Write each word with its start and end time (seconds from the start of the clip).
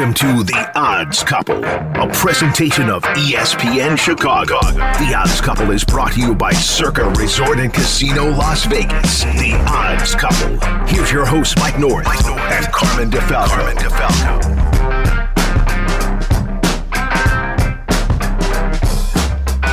Welcome 0.00 0.14
to 0.14 0.42
The 0.44 0.72
Odds 0.76 1.22
Couple, 1.22 1.62
a 1.62 2.08
presentation 2.14 2.88
of 2.88 3.02
ESPN 3.02 3.98
Chicago. 3.98 4.58
The 4.72 5.14
Odds 5.14 5.42
Couple 5.42 5.72
is 5.72 5.84
brought 5.84 6.12
to 6.12 6.20
you 6.20 6.34
by 6.34 6.52
Circa 6.52 7.10
Resort 7.10 7.58
and 7.58 7.70
Casino 7.70 8.30
Las 8.30 8.64
Vegas. 8.64 9.24
The 9.24 9.62
Odds 9.68 10.14
Couple. 10.14 10.56
Here's 10.86 11.12
your 11.12 11.26
host, 11.26 11.58
Mike 11.58 11.78
North, 11.78 12.06
and 12.06 12.64
Carmen 12.72 13.10
DeFalco. 13.10 13.48
Carmen 13.48 13.76
DeFalco. 13.76 14.80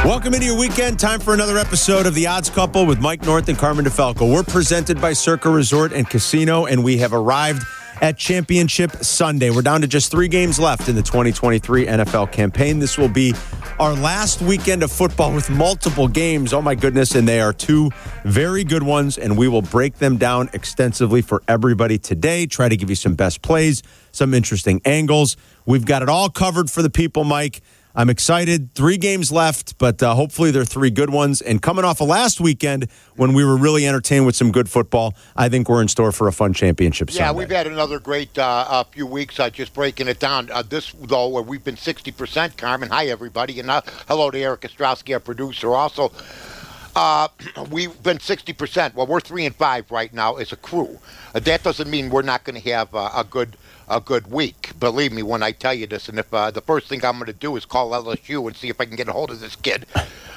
Welcome 0.03 0.33
into 0.33 0.45
your 0.45 0.59
weekend. 0.59 0.99
Time 0.99 1.21
for 1.21 1.33
another 1.33 1.57
episode 1.57 2.05
of 2.05 2.13
The 2.15 2.27
Odds 2.27 2.49
Couple 2.49 2.85
with 2.85 2.99
Mike 2.99 3.23
North 3.23 3.47
and 3.47 3.57
Carmen 3.57 3.85
DeFalco. 3.85 4.29
We're 4.29 4.43
presented 4.43 4.99
by 4.99 5.13
Circa 5.13 5.49
Resort 5.49 5.93
and 5.93 6.09
Casino, 6.09 6.65
and 6.65 6.83
we 6.83 6.97
have 6.97 7.13
arrived 7.13 7.63
at 8.01 8.17
Championship 8.17 8.91
Sunday. 9.03 9.49
We're 9.49 9.61
down 9.61 9.81
to 9.81 9.87
just 9.87 10.11
three 10.11 10.27
games 10.27 10.59
left 10.59 10.89
in 10.89 10.95
the 10.95 11.01
2023 11.01 11.85
NFL 11.85 12.31
campaign. 12.31 12.79
This 12.79 12.97
will 12.97 13.09
be 13.09 13.33
our 13.79 13.93
last 13.93 14.41
weekend 14.41 14.83
of 14.83 14.91
football 14.91 15.33
with 15.33 15.49
multiple 15.49 16.07
games. 16.07 16.53
Oh, 16.53 16.61
my 16.61 16.75
goodness. 16.75 17.15
And 17.15 17.27
they 17.27 17.39
are 17.39 17.53
two 17.53 17.91
very 18.23 18.63
good 18.63 18.83
ones, 18.83 19.17
and 19.17 19.37
we 19.37 19.47
will 19.47 19.61
break 19.61 19.95
them 19.95 20.17
down 20.17 20.49
extensively 20.53 21.21
for 21.21 21.41
everybody 21.47 21.97
today. 21.97 22.45
Try 22.45 22.69
to 22.69 22.77
give 22.77 22.89
you 22.89 22.95
some 22.95 23.15
best 23.15 23.41
plays, 23.41 23.83
some 24.11 24.33
interesting 24.33 24.81
angles. 24.85 25.37
We've 25.65 25.85
got 25.85 26.01
it 26.01 26.09
all 26.09 26.29
covered 26.29 26.69
for 26.69 26.81
the 26.81 26.89
people, 26.89 27.23
Mike. 27.23 27.61
I'm 27.97 28.11
excited. 28.11 28.75
Three 28.75 28.97
games 28.97 29.31
left, 29.31 29.79
but 29.79 30.03
uh, 30.03 30.13
hopefully 30.13 30.51
they're 30.51 30.65
three 30.65 30.91
good 30.91 31.09
ones. 31.09 31.41
And 31.41 31.59
coming 31.63 31.83
off 31.83 31.99
of 31.99 32.07
last 32.07 32.39
weekend 32.39 32.91
when 33.15 33.33
we 33.33 33.43
were 33.43 33.57
really 33.57 33.87
entertained 33.87 34.27
with 34.27 34.35
some 34.35 34.51
good 34.51 34.69
football, 34.69 35.15
I 35.35 35.49
think 35.49 35.67
we're 35.67 35.81
in 35.81 35.87
store 35.87 36.11
for 36.11 36.27
a 36.27 36.31
fun 36.31 36.53
championship. 36.53 37.09
Yeah, 37.09 37.25
Sunday. 37.25 37.39
we've 37.39 37.49
had 37.49 37.65
another 37.65 37.99
great 37.99 38.37
uh, 38.37 38.65
uh, 38.69 38.83
few 38.83 39.07
weeks. 39.07 39.39
Uh, 39.39 39.49
just 39.49 39.73
breaking 39.73 40.07
it 40.07 40.19
down. 40.19 40.51
Uh, 40.51 40.61
this 40.61 40.91
though, 40.91 41.27
where 41.29 41.41
we've 41.41 41.63
been 41.63 41.75
60%. 41.75 42.55
Carmen, 42.55 42.89
hi 42.89 43.07
everybody, 43.07 43.59
and 43.59 43.71
uh, 43.71 43.81
hello 44.07 44.29
to 44.29 44.37
Eric 44.37 44.61
Ostrowski, 44.61 45.15
our 45.15 45.19
producer. 45.19 45.73
Also, 45.73 46.11
uh, 46.95 47.29
we've 47.71 48.03
been 48.03 48.19
60%. 48.19 48.93
Well, 48.93 49.07
we're 49.07 49.21
three 49.21 49.47
and 49.47 49.55
five 49.55 49.89
right 49.89 50.13
now 50.13 50.35
as 50.35 50.51
a 50.51 50.55
crew. 50.57 50.99
Uh, 51.33 51.39
that 51.39 51.63
doesn't 51.63 51.89
mean 51.89 52.11
we're 52.11 52.21
not 52.21 52.43
going 52.43 52.61
to 52.61 52.69
have 52.69 52.93
uh, 52.93 53.09
a 53.15 53.23
good 53.23 53.57
a 53.87 54.01
good 54.01 54.31
week. 54.31 54.71
Believe 54.79 55.13
me 55.13 55.23
when 55.23 55.43
I 55.43 55.51
tell 55.51 55.73
you 55.73 55.87
this. 55.87 56.09
And 56.09 56.19
if 56.19 56.33
uh, 56.33 56.51
the 56.51 56.61
first 56.61 56.87
thing 56.87 57.03
I'm 57.05 57.15
going 57.15 57.27
to 57.27 57.33
do 57.33 57.55
is 57.55 57.65
call 57.65 57.91
LSU 57.91 58.45
and 58.47 58.55
see 58.55 58.69
if 58.69 58.81
I 58.81 58.85
can 58.85 58.95
get 58.95 59.07
a 59.07 59.13
hold 59.13 59.31
of 59.31 59.39
this 59.39 59.55
kid 59.55 59.85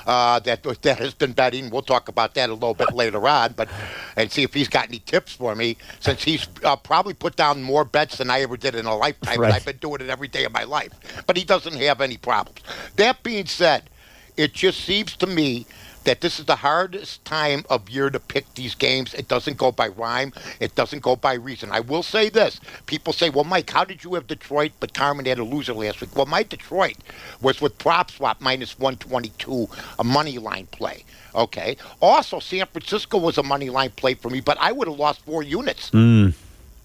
uh, 0.07 0.39
that 0.41 0.63
that 0.63 0.99
has 0.99 1.15
been 1.15 1.33
betting. 1.33 1.71
We'll 1.71 1.83
talk 1.83 2.09
about 2.09 2.35
that 2.35 2.51
a 2.51 2.55
little 2.55 2.75
bit 2.75 2.93
later 2.95 3.27
on, 3.29 3.53
but 3.53 3.69
and 4.17 4.31
see 4.31 4.43
if 4.43 4.55
he's 4.55 4.69
got 4.69 4.89
any 4.89 5.01
tips 5.01 5.33
for 5.33 5.55
me 5.55 5.77
since 6.01 6.23
he's 6.23 6.47
uh, 6.65 6.77
probably 6.77 7.15
put 7.15 7.37
down 7.37 7.63
more 7.63 7.85
bets 7.85 8.19
than 8.19 8.31
I 8.31 8.41
ever 8.43 8.57
did 8.57 8.75
in 8.75 8.87
a 8.87 8.97
lifetime. 8.97 9.41
Right. 9.41 9.47
And 9.47 9.55
I've 9.55 9.65
been 9.65 9.79
doing 9.79 10.01
it 10.01 10.09
every 10.11 10.29
day 10.29 10.45
of 10.45 10.53
my 10.53 10.65
life, 10.65 10.93
but 11.27 11.37
he 11.37 11.45
doesn't 11.45 11.75
have 11.75 12.01
any 12.01 12.17
problems. 12.17 12.61
That 12.97 13.23
being 13.23 13.47
said, 13.47 13.91
it 14.37 14.53
just 14.53 14.81
seems 14.81 15.17
to 15.17 15.27
me 15.27 15.67
that 16.11 16.23
this 16.23 16.41
is 16.41 16.47
the 16.47 16.57
hardest 16.57 17.25
time 17.25 17.65
of 17.71 17.89
year 17.89 18.11
to 18.11 18.19
pick 18.19 18.53
these 18.57 18.75
games. 18.75 19.15
It 19.15 19.29
doesn't 19.29 19.57
go 19.57 19.71
by 19.71 19.87
rhyme. 19.87 20.33
It 20.59 20.75
doesn't 20.75 21.03
go 21.03 21.15
by 21.15 21.35
reason. 21.35 21.71
I 21.71 21.79
will 21.79 22.03
say 22.03 22.29
this. 22.29 22.59
People 22.87 23.13
say, 23.13 23.31
well, 23.31 23.45
Mike, 23.45 23.71
how 23.71 23.85
did 23.85 24.03
you 24.03 24.15
have 24.15 24.27
Detroit, 24.27 24.73
but 24.81 24.93
Carmen 24.93 25.25
had 25.27 25.39
a 25.39 25.45
loser 25.45 25.73
last 25.73 26.01
week? 26.01 26.17
Well, 26.17 26.27
my 26.27 26.43
Detroit 26.43 26.97
was 27.41 27.61
with 27.61 27.79
PropSwap 27.79 28.41
minus 28.41 28.77
122, 28.77 29.69
a 30.01 30.03
money 30.03 30.39
line 30.39 30.67
play. 30.73 31.05
Okay. 31.33 31.77
Also, 32.01 32.41
San 32.41 32.67
Francisco 32.67 33.17
was 33.17 33.39
a 33.39 33.45
money 33.45 33.71
line 33.71 33.91
play 33.91 34.15
for 34.15 34.31
me, 34.31 34.41
but 34.41 34.59
I 34.61 34.73
would 34.73 34.89
have 34.89 34.99
lost 34.99 35.25
four 35.25 35.45
units 35.45 35.95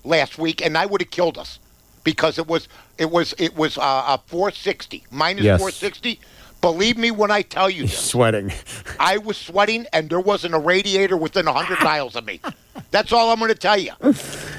last 0.04 0.38
week, 0.38 0.64
and 0.64 0.78
I 0.78 0.86
would 0.86 1.02
have 1.02 1.10
killed 1.10 1.40
us 1.40 1.58
because 2.04 2.38
it 2.38 2.46
was 2.46 2.68
it 3.00 3.10
was 3.10 3.34
it 3.40 3.56
was 3.58 3.80
uh, 3.80 3.82
uh 3.82 4.18
460 4.28 5.04
minus 5.10 5.44
Yes. 5.44 5.60
460. 5.60 6.20
Believe 6.66 6.98
me 6.98 7.12
when 7.12 7.30
I 7.30 7.44
tell 7.44 7.70
you 7.70 7.84
this. 7.88 7.96
sweating. 7.96 8.52
I 9.00 9.18
was 9.18 9.38
sweating, 9.38 9.86
and 9.94 10.10
there 10.10 10.20
wasn't 10.20 10.56
a 10.56 10.58
radiator 10.60 11.16
within 11.16 11.46
100 11.46 11.84
miles 11.84 12.16
of 12.16 12.26
me. 12.26 12.42
That's 12.92 13.12
all 13.12 13.30
I'm 13.30 13.38
going 13.38 13.52
to 13.52 13.56
tell 13.56 13.78
you. 13.78 13.92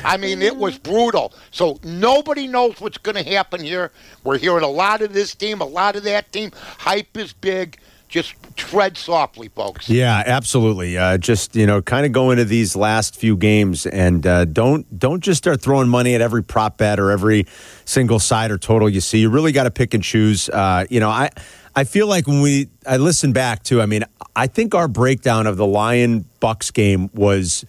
I 0.04 0.16
mean, 0.16 0.40
it 0.40 0.56
was 0.56 0.78
brutal. 0.78 1.32
So 1.50 1.80
nobody 1.82 2.46
knows 2.46 2.80
what's 2.80 2.98
going 2.98 3.16
to 3.16 3.28
happen 3.28 3.60
here. 3.60 3.90
We're 4.22 4.38
hearing 4.38 4.62
a 4.62 4.68
lot 4.68 5.02
of 5.02 5.14
this 5.14 5.34
team, 5.34 5.60
a 5.60 5.64
lot 5.64 5.96
of 5.96 6.04
that 6.04 6.32
team. 6.32 6.52
Hype 6.78 7.16
is 7.16 7.32
big. 7.32 7.76
Just 8.08 8.34
tread 8.54 8.96
softly, 8.96 9.48
folks. 9.48 9.88
Yeah, 9.88 10.22
absolutely. 10.24 10.96
Uh, 10.96 11.18
just 11.18 11.56
you 11.56 11.66
know, 11.66 11.82
kind 11.82 12.06
of 12.06 12.12
go 12.12 12.30
into 12.30 12.44
these 12.44 12.76
last 12.76 13.16
few 13.16 13.36
games 13.36 13.84
and 13.84 14.24
uh, 14.24 14.44
don't 14.44 14.86
don't 14.96 15.20
just 15.24 15.38
start 15.38 15.60
throwing 15.60 15.88
money 15.88 16.14
at 16.14 16.20
every 16.20 16.44
prop 16.44 16.78
bet 16.78 17.00
or 17.00 17.10
every 17.10 17.46
single 17.84 18.20
side 18.20 18.52
or 18.52 18.58
total 18.58 18.88
you 18.88 19.00
see. 19.00 19.18
You 19.18 19.28
really 19.28 19.50
got 19.50 19.64
to 19.64 19.72
pick 19.72 19.92
and 19.92 20.04
choose. 20.04 20.48
Uh, 20.48 20.84
you 20.88 21.00
know, 21.00 21.10
I 21.10 21.30
I 21.76 21.84
feel 21.84 22.06
like 22.06 22.26
when 22.26 22.40
we 22.40 22.68
I 22.86 22.96
listen 22.96 23.32
back 23.32 23.62
to, 23.64 23.82
I 23.82 23.86
mean, 23.86 24.02
I 24.34 24.46
think 24.46 24.74
our 24.74 24.88
breakdown 24.88 25.46
of 25.46 25.58
the 25.58 25.66
Lion 25.66 26.24
Bucks 26.40 26.70
game 26.70 27.10
was 27.12 27.66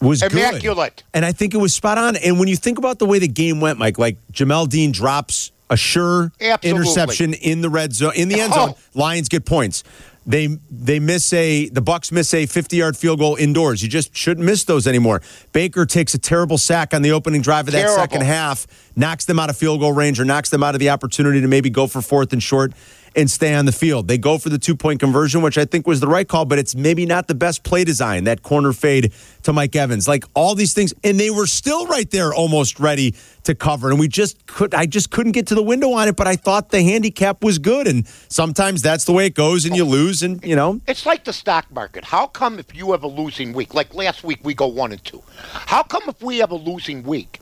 was 0.00 0.22
good. 0.22 0.32
Immaculate. 0.32 1.04
And 1.12 1.24
I 1.24 1.32
think 1.32 1.54
it 1.54 1.58
was 1.58 1.74
spot 1.74 1.98
on. 1.98 2.16
And 2.16 2.38
when 2.38 2.48
you 2.48 2.56
think 2.56 2.78
about 2.78 2.98
the 2.98 3.06
way 3.06 3.18
the 3.18 3.28
game 3.28 3.60
went, 3.60 3.78
Mike, 3.78 3.98
like 3.98 4.16
Jamel 4.32 4.68
Dean 4.68 4.92
drops 4.92 5.52
a 5.70 5.76
sure 5.76 6.32
Absolutely. 6.40 6.70
interception 6.70 7.34
in 7.34 7.60
the 7.60 7.68
red 7.68 7.92
zone, 7.92 8.12
in 8.16 8.28
the 8.28 8.40
end 8.40 8.52
oh. 8.54 8.66
zone. 8.66 8.74
Oh. 8.76 8.98
Lions 8.98 9.28
get 9.28 9.44
points. 9.44 9.84
They 10.26 10.58
they 10.70 11.00
miss 11.00 11.32
a 11.32 11.70
the 11.70 11.80
Bucks 11.80 12.12
miss 12.12 12.34
a 12.34 12.44
50 12.44 12.76
yard 12.76 12.96
field 12.96 13.18
goal 13.18 13.36
indoors. 13.36 13.82
You 13.82 13.88
just 13.88 14.14
shouldn't 14.14 14.44
miss 14.44 14.64
those 14.64 14.86
anymore. 14.86 15.22
Baker 15.52 15.86
takes 15.86 16.12
a 16.12 16.18
terrible 16.18 16.58
sack 16.58 16.92
on 16.92 17.00
the 17.00 17.12
opening 17.12 17.40
drive 17.40 17.66
of 17.66 17.72
that 17.72 17.80
Terrible. 17.80 17.96
second 17.96 18.22
half, 18.22 18.66
knocks 18.94 19.24
them 19.24 19.38
out 19.38 19.48
of 19.48 19.56
field 19.56 19.80
goal 19.80 19.92
range 19.92 20.20
or 20.20 20.26
knocks 20.26 20.50
them 20.50 20.62
out 20.62 20.74
of 20.74 20.80
the 20.80 20.90
opportunity 20.90 21.40
to 21.40 21.48
maybe 21.48 21.70
go 21.70 21.86
for 21.86 22.02
fourth 22.02 22.34
and 22.34 22.42
short 22.42 22.72
and 23.18 23.28
stay 23.28 23.52
on 23.52 23.64
the 23.64 23.72
field. 23.72 24.06
They 24.06 24.16
go 24.16 24.38
for 24.38 24.48
the 24.48 24.58
two 24.58 24.76
point 24.76 25.00
conversion, 25.00 25.42
which 25.42 25.58
I 25.58 25.64
think 25.64 25.88
was 25.88 25.98
the 25.98 26.06
right 26.06 26.26
call, 26.26 26.44
but 26.44 26.58
it's 26.60 26.76
maybe 26.76 27.04
not 27.04 27.26
the 27.26 27.34
best 27.34 27.64
play 27.64 27.82
design. 27.82 28.24
That 28.24 28.44
corner 28.44 28.72
fade 28.72 29.12
to 29.42 29.52
Mike 29.52 29.74
Evans, 29.74 30.06
like 30.06 30.24
all 30.34 30.54
these 30.54 30.72
things, 30.72 30.94
and 31.02 31.18
they 31.18 31.28
were 31.30 31.48
still 31.48 31.86
right 31.88 32.08
there, 32.12 32.32
almost 32.32 32.78
ready 32.78 33.16
to 33.42 33.56
cover. 33.56 33.90
And 33.90 33.98
we 33.98 34.06
just 34.06 34.46
could, 34.46 34.72
I 34.72 34.86
just 34.86 35.10
couldn't 35.10 35.32
get 35.32 35.48
to 35.48 35.56
the 35.56 35.62
window 35.62 35.90
on 35.92 36.06
it. 36.06 36.14
But 36.14 36.28
I 36.28 36.36
thought 36.36 36.70
the 36.70 36.80
handicap 36.80 37.42
was 37.42 37.58
good, 37.58 37.88
and 37.88 38.06
sometimes 38.28 38.82
that's 38.82 39.04
the 39.04 39.12
way 39.12 39.26
it 39.26 39.34
goes, 39.34 39.64
and 39.64 39.74
you 39.74 39.84
lose, 39.84 40.22
and 40.22 40.42
you 40.44 40.54
know. 40.54 40.80
It's 40.86 41.04
like 41.04 41.24
the 41.24 41.32
stock 41.32 41.68
market. 41.72 42.04
How 42.04 42.28
come 42.28 42.60
if 42.60 42.72
you 42.72 42.92
have 42.92 43.02
a 43.02 43.08
losing 43.08 43.52
week, 43.52 43.74
like 43.74 43.92
last 43.94 44.22
week 44.22 44.38
we 44.44 44.54
go 44.54 44.68
one 44.68 44.92
and 44.92 45.04
two? 45.04 45.24
How 45.52 45.82
come 45.82 46.02
if 46.06 46.22
we 46.22 46.38
have 46.38 46.52
a 46.52 46.56
losing 46.56 47.02
week? 47.02 47.40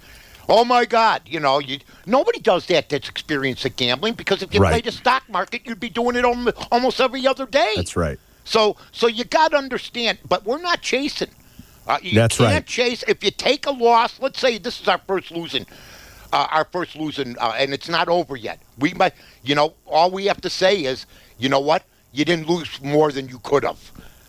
Oh 0.49 0.65
my 0.65 0.85
God! 0.85 1.23
You 1.27 1.41
know, 1.41 1.59
you, 1.59 1.79
nobody 2.07 2.39
does 2.41 2.67
that. 2.67 2.89
That's 2.89 3.09
experienced 3.09 3.67
at 3.67 3.77
gambling 3.77 4.15
because 4.15 4.43
if 4.43 4.55
you 4.55 4.61
Right. 4.61 4.71
played 4.71 4.85
the 4.85 4.93
stock 4.93 5.25
market, 5.29 5.63
you'd 5.67 5.81
be 5.81 5.89
doing 5.91 6.17
it 6.17 6.25
alm- 6.25 6.51
almost 6.71 7.01
every 7.01 7.27
other 7.27 7.47
day. 7.47 7.73
That's 7.77 7.97
right. 7.97 8.19
So, 8.45 8.77
so 8.93 9.09
you 9.09 9.25
got 9.25 9.51
to 9.51 9.57
understand. 9.57 10.19
But 10.29 10.45
we're 10.45 10.61
not 10.61 10.83
chasing. 10.83 11.31
Uh, 11.89 11.99
you 12.03 12.15
That's 12.15 12.39
can't 12.39 12.53
right. 12.53 12.67
chase. 12.67 13.05
If 13.09 13.23
you 13.25 13.31
take 13.31 13.67
a 13.67 13.71
loss, 13.73 14.21
let's 14.21 14.39
say 14.41 14.59
this 14.59 14.81
is 14.81 14.89
our 14.89 14.99
first 15.07 15.31
losing, 15.31 15.67
uh, 16.33 16.47
our 16.51 16.65
first 16.65 16.97
losing, 16.97 17.37
uh, 17.39 17.55
and 17.59 17.73
it's 17.73 17.89
not 17.89 18.09
over 18.09 18.37
yet. 18.37 18.61
We 18.79 18.93
might, 18.95 19.15
you 19.45 19.55
know, 19.55 19.75
all 19.87 20.11
we 20.11 20.27
have 20.27 20.41
to 20.43 20.51
say 20.51 20.85
is, 20.85 21.07
you 21.39 21.49
know 21.49 21.61
what? 21.61 21.85
You 22.13 22.25
didn't 22.25 22.49
lose 22.49 22.81
more 22.83 23.13
than 23.13 23.29
you 23.29 23.39
could 23.41 23.63
have. 23.65 23.79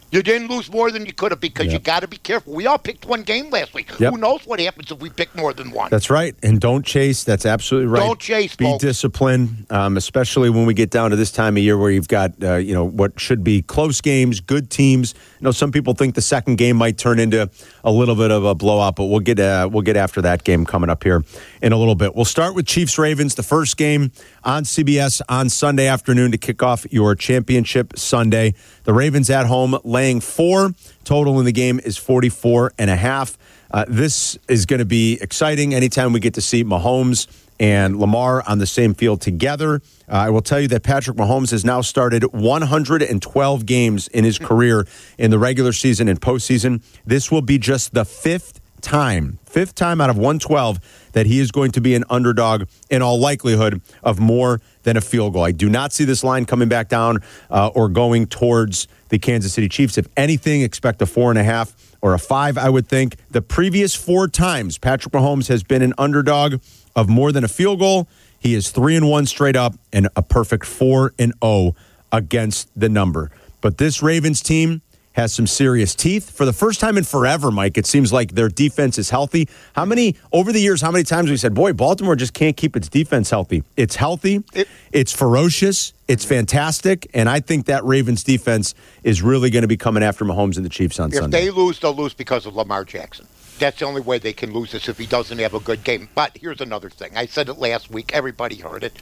You 0.10 0.24
didn't 0.24 0.48
lose 0.48 0.72
more 0.72 0.90
than 0.90 1.06
you 1.06 1.14
could 1.14 1.32
have 1.32 1.42
because 1.42 1.72
you 1.72 1.80
got 1.80 2.00
to 2.00 2.08
be 2.08 2.18
careful. 2.18 2.54
We 2.54 2.66
all 2.66 2.78
picked 2.78 3.06
one 3.06 3.24
game 3.24 3.50
last 3.50 3.74
week. 3.74 3.90
Yep. 4.00 4.14
Who 4.14 4.18
knows 4.18 4.46
what 4.46 4.60
happens 4.60 4.90
if 4.90 5.00
we 5.00 5.10
pick 5.10 5.36
more 5.36 5.52
than 5.54 5.72
one? 5.72 5.90
That's 5.90 6.10
right. 6.10 6.34
And 6.42 6.62
don't 6.62 6.86
chase. 6.86 7.26
That's 7.26 7.46
absolutely 7.46 7.88
right. 7.88 8.00
Don't 8.00 8.20
chase, 8.20 8.56
Be 8.56 8.66
folks. 8.66 8.82
disciplined, 8.82 9.66
um, 9.70 9.98
especially 9.98 10.50
when 10.50 10.66
we 10.66 10.74
get 10.74 10.92
down 10.92 11.10
to 11.10 11.18
this 11.18 11.32
time 11.32 11.58
of 11.58 11.64
year 11.64 11.78
where 11.78 11.92
you've 11.92 12.08
got, 12.08 12.32
uh, 12.42 12.56
you 12.56 12.74
know, 12.74 12.86
what 12.86 13.20
should 13.20 13.44
be 13.44 13.62
close 13.62 14.00
games, 14.00 14.40
good 14.40 14.70
teams. 14.70 15.14
You 15.40 15.46
know, 15.46 15.52
some 15.52 15.72
people 15.72 15.94
think 15.94 16.16
the 16.16 16.22
second 16.22 16.58
game 16.58 16.78
might 16.78 16.98
turn 16.98 17.20
into 17.20 17.50
a 17.84 17.92
little 17.92 18.16
bit 18.16 18.32
of 18.32 18.46
a 18.46 18.56
blowout, 18.56 18.96
but 18.96 19.06
we'll 19.06 19.20
get 19.20 19.40
uh, 19.40 19.70
we'll 19.72 19.82
get 19.82 19.98
after 19.98 20.22
that 20.22 20.44
game 20.44 20.66
coming 20.66 20.90
up 20.90 21.04
here 21.04 21.24
in 21.62 21.74
a 21.74 21.78
little 21.78 21.96
bit. 21.96 22.16
We'll 22.16 22.26
start 22.26 22.56
with 22.56 22.66
Chiefs 22.66 22.98
Ravens, 22.98 23.36
the 23.36 23.44
first 23.44 23.76
game 23.76 24.12
on 24.44 24.64
CBS 24.64 25.22
on 25.28 25.50
Sunday 25.50 25.88
afternoon 25.88 26.32
to 26.32 26.38
kick 26.38 26.64
off 26.64 26.86
your 26.92 27.14
championship 27.16 27.98
Sunday. 27.98 28.54
The 28.86 28.94
Ravens 28.94 29.30
at 29.30 29.46
home 29.48 29.78
laying 29.98 30.20
four. 30.20 30.74
Total 31.06 31.40
in 31.40 31.46
the 31.46 31.52
game 31.52 31.80
is 31.84 31.98
44 31.98 32.74
and 32.78 32.92
a 32.92 32.96
half. 32.96 33.36
Uh, 33.72 33.84
this 33.88 34.38
is 34.48 34.68
going 34.68 34.78
to 34.78 34.86
be 34.86 35.18
exciting 35.20 35.74
anytime 35.74 36.14
we 36.14 36.20
get 36.20 36.36
to 36.36 36.42
see 36.42 36.64
Mahomes 36.64 37.26
and 37.60 38.00
Lamar 38.00 38.44
on 38.48 38.60
the 38.60 38.68
same 38.68 38.94
field 38.94 39.22
together. 39.22 39.82
Uh, 40.08 40.28
I 40.28 40.30
will 40.30 40.44
tell 40.44 40.60
you 40.60 40.68
that 40.68 40.84
Patrick 40.84 41.18
Mahomes 41.18 41.50
has 41.50 41.66
now 41.66 41.82
started 41.82 42.24
112 42.32 43.66
games 43.66 44.08
in 44.10 44.24
his 44.24 44.38
career 44.38 44.88
in 45.18 45.32
the 45.32 45.40
regular 45.40 45.74
season 45.74 46.08
and 46.08 46.22
postseason. 46.22 46.84
This 47.04 47.32
will 47.32 47.42
be 47.42 47.58
just 47.58 47.96
the 47.96 48.06
fifth 48.06 48.62
time, 48.82 49.40
fifth 49.46 49.76
time 49.76 50.02
out 50.02 50.10
of 50.10 50.18
112 50.18 51.10
that 51.14 51.26
he 51.26 51.40
is 51.40 51.52
going 51.52 51.72
to 51.72 51.82
be 51.82 51.96
an 51.96 52.04
underdog 52.10 52.68
in 52.90 53.02
all 53.02 53.20
likelihood 53.20 53.82
of 54.04 54.20
more 54.20 54.62
than 54.84 54.98
a 54.98 55.02
field 55.02 55.34
goal. 55.34 55.44
I 55.44 55.52
do 55.52 55.70
not 55.70 55.94
see 55.94 56.04
this 56.04 56.24
line 56.24 56.46
coming 56.46 56.70
back 56.70 56.90
down 56.90 57.20
uh, 57.50 57.70
or 57.74 57.90
going 57.90 58.28
towards 58.28 58.88
the 59.10 59.20
Kansas 59.20 59.54
City 59.54 59.70
Chiefs. 59.70 59.98
If 59.98 60.08
anything, 60.16 60.62
expect 60.62 61.02
a 61.02 61.06
four 61.06 61.30
and 61.30 61.40
a 61.40 61.44
half 61.44 61.96
or 62.02 62.14
a 62.14 62.20
five, 62.20 62.58
I 62.58 62.70
would 62.70 62.88
think. 62.88 63.16
The 63.32 63.42
previous 63.42 63.96
four 63.96 64.28
times 64.28 64.78
Patrick 64.78 65.14
Mahomes 65.14 65.48
has 65.48 65.64
been 65.64 65.82
an 65.82 65.94
underdog 65.98 66.62
of 66.96 67.10
more 67.10 67.32
than 67.32 67.44
a 67.44 67.48
field 67.48 67.80
goal. 67.80 68.08
He 68.40 68.54
is 68.54 68.72
three 68.72 68.96
and 68.96 69.10
one 69.10 69.26
straight 69.26 69.56
up 69.56 69.76
and 69.92 70.08
a 70.16 70.22
perfect 70.22 70.66
four 70.66 71.14
and 71.18 71.34
zero 71.44 71.76
against 72.12 72.70
the 72.76 72.90
number. 72.90 73.32
But 73.62 73.78
this 73.78 74.02
Ravens 74.02 74.42
team 74.42 74.82
has 75.18 75.34
some 75.34 75.48
serious 75.48 75.96
teeth. 75.96 76.30
For 76.30 76.46
the 76.46 76.54
first 76.54 76.80
time 76.80 76.96
in 76.96 77.04
forever, 77.04 77.50
Mike, 77.50 77.78
it 77.78 77.88
seems 77.88 78.14
like 78.14 78.34
their 78.34 78.50
defense 78.50 79.00
is 79.00 79.10
healthy. 79.10 79.50
How 79.74 79.84
many, 79.84 80.16
over 80.32 80.54
the 80.54 80.60
years, 80.62 80.80
how 80.80 80.92
many 80.92 81.04
times 81.04 81.32
we 81.32 81.38
said, 81.38 81.56
boy, 81.56 81.74
Baltimore 81.74 82.16
just 82.16 82.36
can't 82.36 82.56
keep 82.56 82.78
its 82.78 82.88
defense 82.88 83.32
healthy? 83.32 83.64
It's 83.76 83.96
healthy, 83.96 84.44
It- 84.54 84.68
it's 84.92 85.12
ferocious, 85.12 85.94
it's 86.08 86.24
fantastic, 86.24 87.08
and 87.16 87.28
I 87.28 87.40
think 87.40 87.66
that 87.66 87.84
Ravens 87.84 88.24
defense 88.24 88.76
is 89.04 89.24
really 89.24 89.50
going 89.50 89.64
to 89.64 89.68
be 89.68 89.76
coming 89.76 90.04
after 90.04 90.24
Mahomes 90.24 90.56
and 90.56 90.64
the 90.64 90.70
Chiefs 90.70 91.00
on 91.00 91.10
If 91.10 91.16
Sunday. 91.18 91.38
If 91.40 91.46
they 91.46 91.50
lose, 91.52 91.80
they'll 91.80 91.96
lose 91.96 92.14
because 92.14 92.46
of 92.46 92.56
Lamar 92.56 92.86
Jackson. 92.86 93.26
That's 93.58 93.80
the 93.80 93.86
only 93.86 94.02
way 94.02 94.20
they 94.20 94.34
can 94.34 94.54
lose 94.54 94.72
this 94.72 94.88
if 94.88 95.00
he 95.00 95.08
doesn't 95.08 95.40
have 95.40 95.56
a 95.56 95.60
good 95.60 95.84
game. 95.84 96.10
But 96.14 96.38
here's 96.40 96.62
another 96.62 96.92
thing. 96.92 97.18
I 97.18 97.26
said 97.26 97.50
it 97.50 97.58
last 97.58 97.90
week. 97.90 98.12
Everybody 98.14 98.58
heard 98.58 98.84
it. 98.84 98.94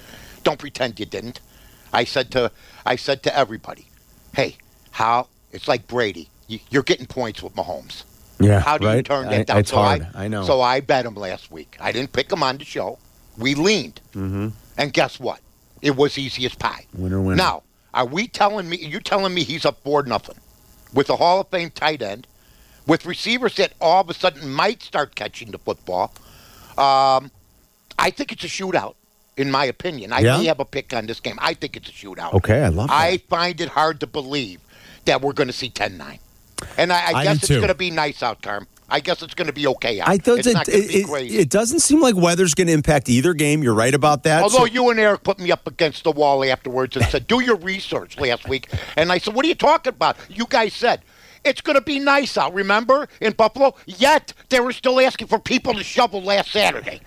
Don't 0.45 0.59
pretend 0.59 0.97
you 0.97 1.05
didn't. 1.05 1.41
I 1.91 2.05
said 2.05 2.31
to 2.31 2.51
I 2.85 2.95
said 2.95 3.21
to 3.23 3.37
everybody, 3.37 3.87
"Hey, 4.33 4.55
how 4.91 5.27
it's 5.51 5.67
like 5.67 5.87
Brady. 5.87 6.29
You, 6.47 6.59
you're 6.69 6.83
getting 6.83 7.07
points 7.07 7.41
with 7.41 7.55
Mahomes. 7.55 8.03
yeah, 8.39 8.59
How 8.59 8.77
do 8.77 8.85
you 8.85 8.91
right? 8.93 9.05
turn 9.05 9.27
I- 9.27 9.37
that 9.37 9.47
down?" 9.47 9.57
It's 9.59 9.69
so 9.71 9.77
hard. 9.77 10.07
I, 10.13 10.25
I 10.25 10.27
know. 10.27 10.43
So 10.43 10.61
I 10.61 10.79
bet 10.81 11.05
him 11.05 11.15
last 11.15 11.51
week. 11.51 11.75
I 11.79 11.91
didn't 11.91 12.13
pick 12.13 12.31
him 12.31 12.43
on 12.43 12.57
the 12.57 12.65
show. 12.65 12.99
We 13.37 13.55
leaned, 13.55 13.99
mm-hmm. 14.13 14.49
and 14.77 14.93
guess 14.93 15.19
what? 15.19 15.39
It 15.81 15.95
was 15.95 16.17
easy 16.17 16.45
as 16.45 16.55
pie. 16.55 16.85
Winner, 16.93 17.19
winner. 17.21 17.35
Now, 17.35 17.63
are 17.93 18.05
we 18.05 18.27
telling 18.27 18.69
me? 18.69 18.77
You 18.77 18.99
telling 18.99 19.33
me 19.33 19.43
he's 19.43 19.65
up 19.65 19.83
for 19.83 20.03
nothing 20.03 20.37
with 20.93 21.09
a 21.09 21.15
Hall 21.17 21.41
of 21.41 21.49
Fame 21.49 21.69
tight 21.71 22.01
end, 22.01 22.27
with 22.87 23.05
receivers 23.05 23.55
that 23.57 23.73
all 23.81 24.01
of 24.01 24.09
a 24.09 24.13
sudden 24.13 24.49
might 24.49 24.81
start 24.83 25.15
catching 25.15 25.51
the 25.51 25.57
football? 25.57 26.13
Um, 26.77 27.31
I 27.97 28.09
think 28.11 28.31
it's 28.31 28.43
a 28.43 28.47
shootout. 28.47 28.95
In 29.37 29.51
my 29.51 29.65
opinion, 29.65 30.13
I 30.13 30.19
Yeah? 30.19 30.37
may 30.37 30.45
have 30.45 30.61
a 30.61 30.65
pick 30.65 30.93
on 30.93 31.07
this 31.07 31.19
game. 31.19 31.37
I 31.41 31.55
think 31.55 31.75
it's 31.75 31.89
a 31.89 31.91
shootout. 31.91 32.33
Okay, 32.35 32.63
I 32.63 32.69
love 32.69 32.87
that. 32.87 32.93
I 32.95 33.17
find 33.17 33.59
it 33.59 33.67
hard 33.67 33.99
to 33.99 34.07
believe 34.07 34.61
that 35.05 35.21
we're 35.21 35.33
going 35.33 35.47
to 35.47 35.53
see 35.53 35.69
10-9. 35.69 36.19
and 36.77 36.91
I, 36.93 36.95
I, 36.95 37.13
I 37.13 37.23
guess 37.23 37.37
it's 37.37 37.47
going 37.49 37.67
to 37.67 37.73
be 37.75 37.91
nice 37.91 38.21
out, 38.23 38.41
Carm. 38.41 38.67
I 38.87 38.99
guess 38.99 39.23
it's 39.23 39.33
going 39.33 39.47
to 39.47 39.53
be 39.53 39.65
okay 39.65 39.99
out. 39.99 40.07
I 40.09 40.17
thought 40.17 40.37
it's 40.37 40.47
it, 40.47 40.53
not 40.53 40.67
going 40.67 40.87
to 40.87 40.93
it, 40.95 41.31
it, 41.31 41.39
it 41.41 41.49
doesn't 41.49 41.79
seem 41.79 42.01
like 42.01 42.15
weather's 42.15 42.53
going 42.53 42.67
to 42.67 42.73
impact 42.73 43.09
either 43.09 43.33
game. 43.33 43.63
You're 43.63 43.73
right 43.73 43.93
about 43.93 44.23
that. 44.23 44.43
Although 44.43 44.59
So- 44.59 44.65
you 44.65 44.89
and 44.91 44.99
Eric 44.99 45.23
put 45.23 45.39
me 45.39 45.51
up 45.51 45.65
against 45.65 46.03
the 46.03 46.11
wall 46.11 46.43
afterwards 46.45 46.95
and 46.95 47.03
said, 47.07 47.25
"Do 47.25 47.41
your 47.41 47.55
research." 47.55 48.19
Last 48.19 48.47
week, 48.47 48.69
and 48.95 49.11
I 49.11 49.17
said, 49.17 49.33
"What 49.33 49.43
are 49.43 49.47
you 49.47 49.55
talking 49.55 49.89
about?" 49.89 50.17
You 50.29 50.45
guys 50.47 50.73
said 50.73 51.01
it's 51.43 51.61
going 51.61 51.75
to 51.77 51.81
be 51.81 51.99
nice 51.99 52.37
out. 52.37 52.53
Remember 52.53 53.07
in 53.19 53.33
Buffalo? 53.33 53.73
Yet 53.87 54.33
they 54.49 54.59
were 54.59 54.71
still 54.71 54.99
asking 55.01 55.27
for 55.29 55.39
people 55.39 55.73
to 55.73 55.83
shovel 55.83 56.21
last 56.21 56.51
Saturday. 56.51 57.01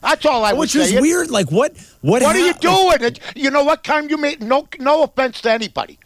That's 0.00 0.24
all 0.24 0.44
I 0.44 0.52
was 0.52 0.70
saying. 0.70 0.84
which 0.84 0.94
is 0.94 1.00
weird. 1.00 1.30
Like 1.32 1.50
what? 1.50 1.76
What? 2.00 2.22
What 2.22 2.36
are 2.36 2.38
you 2.38 2.54
doing? 2.54 2.98
It, 3.02 3.18
you 3.34 3.50
know 3.50 3.64
what, 3.64 3.82
Carm? 3.82 4.08
You 4.08 4.18
made 4.18 4.40
no 4.40 4.68
no 4.78 5.02
offense 5.02 5.40
to 5.40 5.50
anybody, 5.50 5.98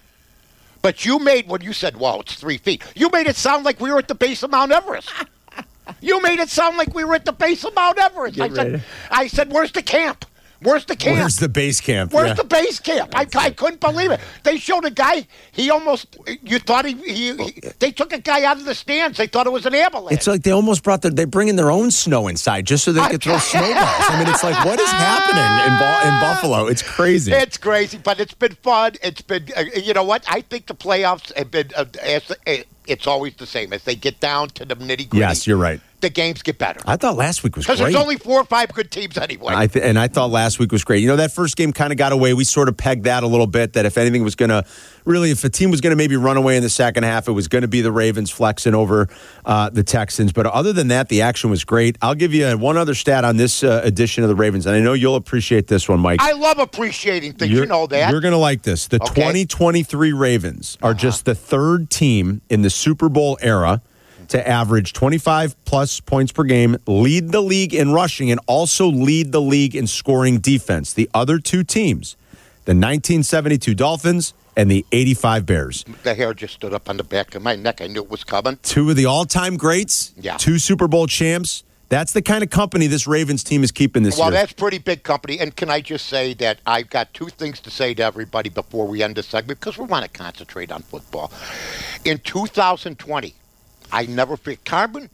but 0.82 1.05
you 1.05 1.19
made 1.19 1.49
when 1.49 1.62
you 1.62 1.73
said, 1.73 1.96
"Well, 1.96 2.20
it's 2.20 2.34
three 2.34 2.58
feet." 2.58 2.82
You 2.94 3.08
made 3.11 3.26
it 3.26 3.37
sound 3.37 3.64
like 3.64 3.81
we 3.81 3.90
were 3.90 3.99
at 3.99 4.08
the 4.08 4.14
base 4.14 4.43
of 4.43 4.50
Mount 4.50 4.73
Everest. 4.73 5.11
You 6.00 6.23
made 6.23 6.38
it 6.38 6.49
sound 6.49 6.76
like 6.76 6.94
we 6.94 7.05
were 7.05 7.14
at 7.17 7.25
the 7.25 7.32
base 7.32 7.64
of 7.64 7.75
Mount 7.75 7.99
Everest. 7.99 8.40
I 8.40 8.46
ready. 8.46 8.55
said, 8.55 8.84
"I 9.11 9.26
said, 9.26 9.52
where's 9.52 9.73
the 9.73 9.82
camp? 9.82 10.25
Where's 10.62 10.85
the 10.85 10.97
camp? 10.97 11.19
Where's 11.19 11.37
the 11.37 11.49
base 11.49 11.81
camp? 11.81 12.12
Where's 12.12 12.29
Yeah. 12.29 12.35
the 12.35 12.44
base 12.44 12.79
camp? 12.81 13.12
I, 13.14 13.26
I 13.37 13.50
couldn't 13.50 13.81
believe 13.81 14.11
it. 14.11 14.20
They 14.44 14.56
showed 14.56 14.85
a 14.85 14.91
guy. 14.91 15.26
He 15.53 15.70
almost. 15.70 16.17
You 16.43 16.59
thought 16.59 16.85
he, 16.85 16.94
he, 16.94 17.37
he. 17.37 17.61
They 17.79 17.91
took 17.93 18.12
a 18.12 18.19
guy 18.19 18.44
out 18.44 18.59
of 18.59 18.64
the 18.64 18.75
stands. 18.75 19.19
They 19.19 19.26
thought 19.26 19.47
it 19.47 19.53
was 19.53 19.67
an 19.67 19.75
avalanche. 19.75 20.12
It's 20.17 20.26
like 20.26 20.43
they 20.43 20.50
almost 20.53 20.82
brought 20.82 21.03
their. 21.03 21.11
They 21.11 21.25
bring 21.25 21.49
in 21.49 21.56
their 21.56 21.70
own 21.70 21.91
snow 21.91 22.29
inside 22.29 22.67
just 22.67 22.85
so 22.85 22.93
they 22.93 23.06
could 23.09 23.23
throw 23.23 23.38
snowballs. 23.38 23.75
I 23.76 24.19
mean, 24.19 24.29
it's 24.29 24.43
like 24.44 24.64
what 24.64 24.81
is 24.81 24.91
happening 24.91 25.43
in, 25.67 26.12
in 26.14 26.20
Buffalo? 26.20 26.67
It's 26.67 26.82
crazy. 26.82 27.32
It's 27.32 27.59
crazy, 27.59 27.99
but 27.99 28.20
it's 28.20 28.35
been 28.35 28.55
fun. 28.62 28.93
It's 29.03 29.23
been, 29.23 29.49
uh, 29.56 29.64
you 29.76 29.93
know 29.94 30.05
what? 30.05 30.25
I 30.29 30.41
think 30.43 30.67
the 30.67 30.75
playoffs 30.75 31.32
have 31.37 31.50
been. 31.50 31.70
Uh, 31.76 31.85
as, 32.03 32.31
uh, 32.31 32.56
it's 32.87 33.06
always 33.06 33.35
the 33.37 33.47
same. 33.47 33.73
As 33.73 33.85
they 33.85 33.94
get 33.94 34.20
down 34.20 34.49
to 34.50 34.64
the 34.64 34.75
nitty 34.76 35.09
gritty, 35.09 35.19
yes, 35.19 35.47
you're 35.47 35.56
right. 35.56 35.81
The 36.02 36.10
games 36.10 36.43
get 36.43 36.58
better 36.58 36.81
I 36.87 36.96
thought 36.96 37.16
last 37.16 37.43
week 37.43 37.56
was 37.56 37.64
because 37.64 37.78
there's 37.78 37.94
only 37.94 38.16
four 38.16 38.40
or 38.40 38.44
five 38.44 38.72
good 38.75 38.90
teams 38.90 39.16
anyway. 39.16 39.54
I 39.56 39.66
th- 39.66 39.84
and 39.84 39.99
I 39.99 40.08
thought 40.08 40.31
last 40.31 40.58
week 40.58 40.70
was 40.72 40.84
great. 40.84 41.00
You 41.02 41.08
know, 41.08 41.16
that 41.16 41.32
first 41.32 41.56
game 41.56 41.72
kind 41.72 41.93
of 41.93 41.96
got 41.96 42.12
away. 42.12 42.34
We 42.34 42.44
sort 42.44 42.69
of 42.69 42.76
pegged 42.76 43.04
that 43.04 43.22
a 43.22 43.26
little 43.26 43.46
bit. 43.46 43.72
That 43.72 43.87
if 43.87 43.96
anything 43.96 44.22
was 44.22 44.34
going 44.34 44.50
to 44.50 44.64
really, 45.04 45.31
if 45.31 45.43
a 45.44 45.49
team 45.49 45.70
was 45.70 45.81
going 45.81 45.90
to 45.93 45.96
maybe 45.96 46.16
run 46.16 46.37
away 46.37 46.56
in 46.56 46.62
the 46.62 46.69
second 46.69 47.04
half, 47.04 47.28
it 47.28 47.32
was 47.32 47.49
going 47.49 47.62
to 47.62 47.69
be 47.69 47.81
the 47.81 47.90
Ravens 47.93 48.31
flexing 48.31 48.75
over 48.75 49.08
uh, 49.44 49.70
the 49.70 49.82
Texans. 49.82 50.32
But 50.32 50.46
other 50.46 50.72
than 50.72 50.88
that, 50.88 51.08
the 51.08 51.22
action 51.22 51.50
was 51.50 51.64
great. 51.64 51.96
I'll 52.02 52.14
give 52.14 52.34
you 52.34 52.56
one 52.58 52.76
other 52.76 52.94
stat 52.94 53.25
on 53.25 53.37
this 53.37 53.62
uh, 53.64 53.81
edition 53.84 54.22
of 54.25 54.28
the 54.28 54.37
Ravens, 54.37 54.66
and 54.66 54.76
I 54.76 54.81
know 54.81 54.93
you'll 54.93 55.16
appreciate 55.16 55.69
this 55.69 55.88
one, 55.88 56.00
Mike. 56.00 56.20
I 56.20 56.32
love 56.32 56.58
appreciating 56.58 57.34
things. 57.34 57.52
You 57.52 57.66
know 57.66 57.87
that. 57.87 58.10
You're 58.10 58.20
going 58.20 58.32
to 58.32 58.38
like 58.38 58.62
this. 58.62 58.88
The 58.88 58.96
Okay. 59.02 59.14
2023 59.14 60.12
Ravens 60.12 60.78
are 60.82 60.94
just 60.94 61.25
the 61.25 61.34
third 61.34 61.90
team 61.90 62.40
in 62.49 62.62
the 62.62 62.70
Super 62.70 63.08
Bowl 63.08 63.38
era 63.40 63.82
to 64.28 64.48
average 64.48 64.92
25 64.92 65.64
plus 65.64 66.00
points 66.00 66.32
per 66.32 66.44
game, 66.44 66.76
lead 66.86 67.30
the 67.32 67.40
league 67.40 67.74
in 67.74 67.92
rushing, 67.92 68.30
and 68.30 68.40
also 68.46 68.86
lead 68.86 69.32
the 69.32 69.40
league 69.40 69.74
in 69.76 69.86
scoring 69.86 70.38
defense. 70.38 70.92
The 70.92 71.08
other 71.14 71.38
two 71.38 71.64
teams, 71.64 72.16
the 72.64 72.72
1972 72.72 73.74
Dolphins 73.74 74.34
and 74.56 74.70
the 74.70 74.84
85 74.92 75.46
Bears. 75.46 75.84
the 76.02 76.14
hair 76.14 76.34
just 76.34 76.54
stood 76.54 76.74
up 76.74 76.88
on 76.90 76.96
the 76.98 77.04
back 77.04 77.34
of 77.34 77.42
my 77.42 77.56
neck. 77.56 77.80
I 77.80 77.86
knew 77.86 78.02
it 78.02 78.10
was 78.10 78.22
coming. 78.24 78.58
Two 78.62 78.90
of 78.90 78.96
the 78.96 79.06
all 79.06 79.24
time 79.24 79.56
greats, 79.56 80.12
Yeah. 80.20 80.36
two 80.36 80.58
Super 80.58 80.86
Bowl 80.88 81.06
champs. 81.06 81.64
That's 81.88 82.12
the 82.14 82.22
kind 82.22 82.42
of 82.42 82.48
company 82.48 82.86
this 82.86 83.06
Ravens 83.06 83.44
team 83.44 83.62
is 83.62 83.70
keeping 83.70 84.02
this 84.02 84.16
Well, 84.16 84.30
year. 84.30 84.40
that's 84.40 84.52
pretty 84.54 84.78
big 84.78 85.02
company. 85.02 85.38
And 85.38 85.54
can 85.54 85.68
I 85.68 85.82
just 85.82 86.06
say 86.06 86.32
that 86.34 86.58
I've 86.66 86.88
got 86.88 87.12
two 87.12 87.26
things 87.28 87.60
to 87.60 87.70
say 87.70 87.92
to 87.94 88.02
everybody 88.02 88.48
before 88.48 88.86
we 88.86 89.02
end 89.02 89.16
this 89.16 89.26
segment 89.26 89.60
because 89.60 89.76
we 89.76 89.84
want 89.84 90.04
to 90.04 90.10
concentrate 90.10 90.72
on 90.72 90.80
football. 90.82 91.30
In 92.06 92.18
2020, 92.18 93.34
I 93.92 94.06
never 94.06 94.36
forget. 94.36 94.64
Carbon 94.64 95.10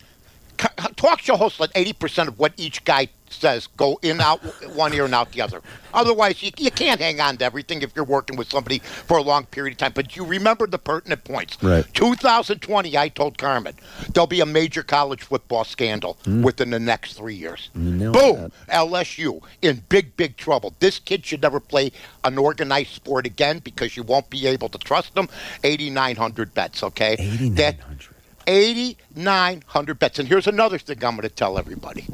ca- 0.59 0.89
talk 0.97 1.21
show 1.21 1.37
hosts 1.37 1.61
let 1.61 1.73
80% 1.75 2.29
of 2.29 2.39
what 2.39 2.53
each 2.57 2.85
guy 2.85 3.09
says 3.31 3.67
go 3.77 3.99
in 4.03 4.21
out 4.23 4.41
one 4.75 4.95
ear 4.95 5.05
and 5.05 5.15
out 5.15 5.33
the 5.33 5.41
other. 5.41 5.61
Otherwise, 5.93 6.43
you, 6.43 6.51
you 6.59 6.71
can't 6.71 7.01
hang 7.01 7.21
on 7.21 7.37
to 7.37 7.45
everything 7.45 7.83
if 7.83 7.95
you're 7.95 8.05
working 8.05 8.37
with 8.37 8.49
somebody 8.49 8.79
for 8.79 9.19
a 9.19 9.23
long 9.23 9.45
period 9.47 9.73
of 9.73 9.79
time. 9.79 9.93
But 9.95 10.17
you 10.17 10.25
remember 10.25 10.67
the 10.67 10.79
pertinent 10.79 11.25
points. 11.25 11.63
Right. 11.63 11.85
2020, 11.95 12.97
I 12.97 13.09
told 13.09 13.39
Carmen 13.39 13.75
there'll 14.13 14.27
be 14.27 14.41
a 14.41 14.47
major 14.47 14.83
college 14.83 15.23
football 15.23 15.65
scandal 15.65 16.17
mm. 16.25 16.43
within 16.43 16.71
the 16.71 16.81
next 16.81 17.15
three 17.15 17.35
years. 17.35 17.71
nailed 17.75 18.15
Boom. 18.15 18.53
LSU 18.69 19.43
in 19.63 19.83
big, 19.89 20.17
big 20.17 20.37
trouble. 20.37 20.75
This 20.81 20.99
kid 20.99 21.27
should 21.27 21.43
never 21.43 21.61
play 21.61 21.93
an 22.25 22.39
organized 22.39 22.91
sport 22.91 23.27
again 23.27 23.59
because 23.59 23.97
you 23.97 24.03
won't 24.03 24.31
be 24.31 24.47
able 24.47 24.69
to 24.71 24.79
trust 24.79 25.15
them. 25.15 25.29
8,900 25.65 26.55
bets, 26.55 26.83
okay? 26.83 27.17
8,900. 27.19 28.15
8,900 28.49 29.99
bets. 29.99 30.19
And 30.19 30.27
here's 30.27 30.47
another 30.47 30.79
thing 30.79 31.05
I'm 31.05 31.17
going 31.17 31.29
to 31.29 31.29
tell 31.29 31.59
everybody. 31.59 32.07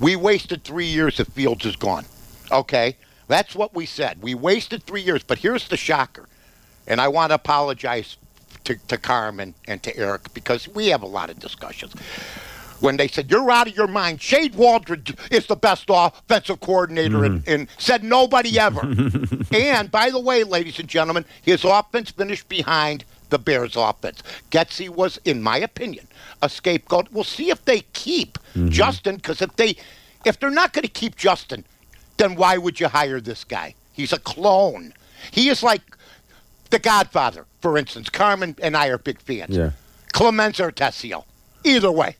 We 0.00 0.16
wasted 0.16 0.64
three 0.64 0.86
years 0.86 1.20
if 1.20 1.28
Fields 1.28 1.64
is 1.64 1.76
gone. 1.76 2.04
Okay? 2.50 2.96
That's 3.28 3.54
what 3.54 3.74
we 3.74 3.86
said. 3.86 4.20
We 4.20 4.34
wasted 4.34 4.82
three 4.82 5.02
years. 5.02 5.22
But 5.22 5.38
here's 5.38 5.68
the 5.68 5.76
shocker. 5.76 6.28
And 6.88 7.00
I 7.00 7.06
want 7.08 7.30
to 7.30 7.36
apologize 7.36 8.16
to, 8.64 8.76
to 8.88 8.98
Carmen 8.98 9.54
and 9.68 9.80
to 9.84 9.96
Eric 9.96 10.34
because 10.34 10.66
we 10.66 10.88
have 10.88 11.02
a 11.02 11.06
lot 11.06 11.30
of 11.30 11.38
discussions. 11.38 11.92
When 12.80 12.96
they 12.96 13.08
said, 13.08 13.30
You're 13.30 13.50
out 13.50 13.68
of 13.68 13.76
your 13.76 13.88
mind, 13.88 14.22
Shane 14.22 14.52
Waldron 14.54 15.04
is 15.30 15.46
the 15.46 15.56
best 15.56 15.86
offensive 15.88 16.60
coordinator, 16.60 17.24
and, 17.24 17.46
and 17.48 17.68
mm-hmm. 17.68 17.80
said 17.80 18.04
nobody 18.04 18.58
ever. 18.58 18.80
and 19.52 19.90
by 19.90 20.10
the 20.10 20.20
way, 20.20 20.44
ladies 20.44 20.78
and 20.78 20.88
gentlemen, 20.88 21.24
his 21.42 21.64
offense 21.64 22.10
finished 22.10 22.48
behind 22.48 23.04
the 23.30 23.38
Bears' 23.38 23.76
offense. 23.76 24.22
Getsy 24.50 24.88
was, 24.88 25.18
in 25.24 25.42
my 25.42 25.58
opinion, 25.58 26.06
a 26.42 26.48
scapegoat. 26.48 27.08
We'll 27.12 27.24
see 27.24 27.50
if 27.50 27.64
they 27.64 27.80
keep 27.92 28.38
mm-hmm. 28.54 28.68
Justin, 28.68 29.16
because 29.16 29.42
if 29.42 29.54
they 29.56 29.76
if 30.24 30.38
they're 30.38 30.50
not 30.50 30.72
going 30.72 30.82
to 30.82 30.88
keep 30.88 31.16
Justin, 31.16 31.64
then 32.16 32.34
why 32.34 32.58
would 32.58 32.80
you 32.80 32.88
hire 32.88 33.20
this 33.20 33.44
guy? 33.44 33.74
He's 33.92 34.12
a 34.12 34.18
clone. 34.18 34.92
He 35.30 35.48
is 35.48 35.62
like 35.62 35.82
the 36.70 36.78
Godfather, 36.78 37.46
for 37.60 37.78
instance. 37.78 38.08
Carmen 38.08 38.56
and 38.62 38.76
I 38.76 38.88
are 38.88 38.98
big 38.98 39.20
fans. 39.20 39.56
Yeah. 39.56 39.70
Clemenza 40.12 40.64
or 40.64 40.72
Tessio. 40.72 41.24
Either 41.64 41.90
way. 41.90 42.16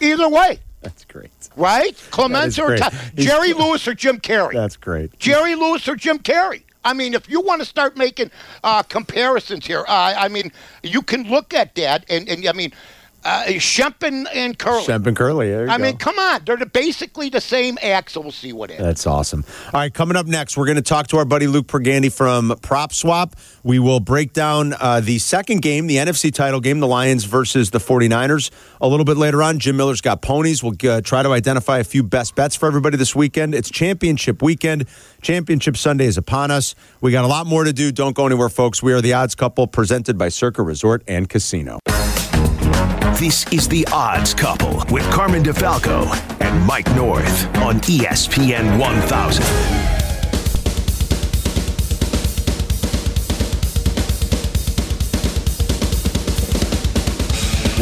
Either 0.00 0.28
way. 0.28 0.58
That's 0.80 1.04
great. 1.04 1.30
Right? 1.56 1.96
Clemens 2.10 2.54
is 2.54 2.58
or 2.58 2.66
great. 2.66 2.82
Jerry 3.14 3.52
Lewis 3.54 3.86
or 3.86 3.94
Jim 3.94 4.18
Carrey. 4.18 4.52
That's 4.52 4.76
great. 4.76 5.18
Jerry 5.18 5.54
Lewis 5.54 5.86
or 5.88 5.96
Jim 5.96 6.18
Carrey. 6.18 6.62
I 6.84 6.92
mean, 6.92 7.14
if 7.14 7.28
you 7.28 7.40
want 7.40 7.60
to 7.60 7.66
start 7.66 7.96
making 7.96 8.30
uh, 8.64 8.82
comparisons 8.82 9.66
here, 9.66 9.84
uh, 9.88 10.14
I 10.16 10.28
mean, 10.28 10.52
you 10.82 11.02
can 11.02 11.24
look 11.24 11.54
at 11.54 11.74
that, 11.76 12.04
and, 12.08 12.28
and 12.28 12.46
I 12.46 12.52
mean, 12.52 12.72
Uh, 13.24 13.44
Shemp 13.46 14.02
and, 14.02 14.26
and 14.34 14.58
Curly. 14.58 14.84
Shemp 14.84 15.06
and 15.06 15.16
Curly. 15.16 15.48
There 15.50 15.66
you 15.66 15.70
I 15.70 15.78
go. 15.78 15.84
mean, 15.84 15.96
come 15.96 16.18
on. 16.18 16.42
They're 16.44 16.56
the, 16.56 16.66
basically 16.66 17.28
the 17.28 17.40
same 17.40 17.78
act, 17.82 18.10
so 18.10 18.20
we'll 18.20 18.32
see 18.32 18.52
what 18.52 18.70
happens. 18.70 18.86
That's 18.86 19.06
awesome. 19.06 19.44
All 19.66 19.80
right, 19.80 19.92
coming 19.92 20.16
up 20.16 20.26
next, 20.26 20.56
we're 20.56 20.66
going 20.66 20.76
to 20.76 20.82
talk 20.82 21.06
to 21.08 21.18
our 21.18 21.24
buddy 21.24 21.46
Luke 21.46 21.66
Pergande 21.66 22.12
from 22.12 22.50
PropSwap. 22.50 23.32
We 23.62 23.78
will 23.78 24.00
break 24.00 24.32
down 24.32 24.74
uh, 24.80 25.00
the 25.00 25.18
second 25.18 25.62
game, 25.62 25.86
the 25.86 25.96
NFC 25.96 26.32
title 26.32 26.60
game, 26.60 26.80
the 26.80 26.88
Lions 26.88 27.24
versus 27.24 27.70
the 27.70 27.78
49ers. 27.78 28.50
A 28.80 28.88
little 28.88 29.04
bit 29.04 29.16
later 29.16 29.42
on, 29.42 29.58
Jim 29.58 29.76
Miller's 29.76 30.00
got 30.00 30.20
ponies. 30.20 30.62
We'll 30.62 30.74
uh, 30.88 31.00
try 31.00 31.22
to 31.22 31.30
identify 31.30 31.78
a 31.78 31.84
few 31.84 32.02
best 32.02 32.34
bets 32.34 32.56
for 32.56 32.66
everybody 32.66 32.96
this 32.96 33.14
weekend. 33.14 33.54
It's 33.54 33.70
championship 33.70 34.42
weekend. 34.42 34.86
Championship 35.20 35.76
Sunday 35.76 36.06
is 36.06 36.18
upon 36.18 36.50
us. 36.50 36.74
We 37.00 37.12
got 37.12 37.24
a 37.24 37.28
lot 37.28 37.46
more 37.46 37.64
to 37.64 37.72
do. 37.72 37.92
Don't 37.92 38.16
go 38.16 38.26
anywhere, 38.26 38.48
folks. 38.48 38.82
We 38.82 38.92
are 38.92 39.00
the 39.00 39.12
odds 39.12 39.34
couple 39.36 39.66
presented 39.68 40.18
by 40.18 40.28
Circa 40.28 40.62
Resort 40.62 41.02
and 41.06 41.28
Casino. 41.28 41.78
This 43.18 43.46
is 43.52 43.68
The 43.68 43.86
Odds 43.92 44.34
Couple 44.34 44.82
with 44.90 45.08
Carmen 45.10 45.42
DeFalco 45.42 46.06
and 46.40 46.66
Mike 46.66 46.88
North 46.96 47.46
on 47.58 47.80
ESPN 47.80 48.78
1000. 48.78 49.92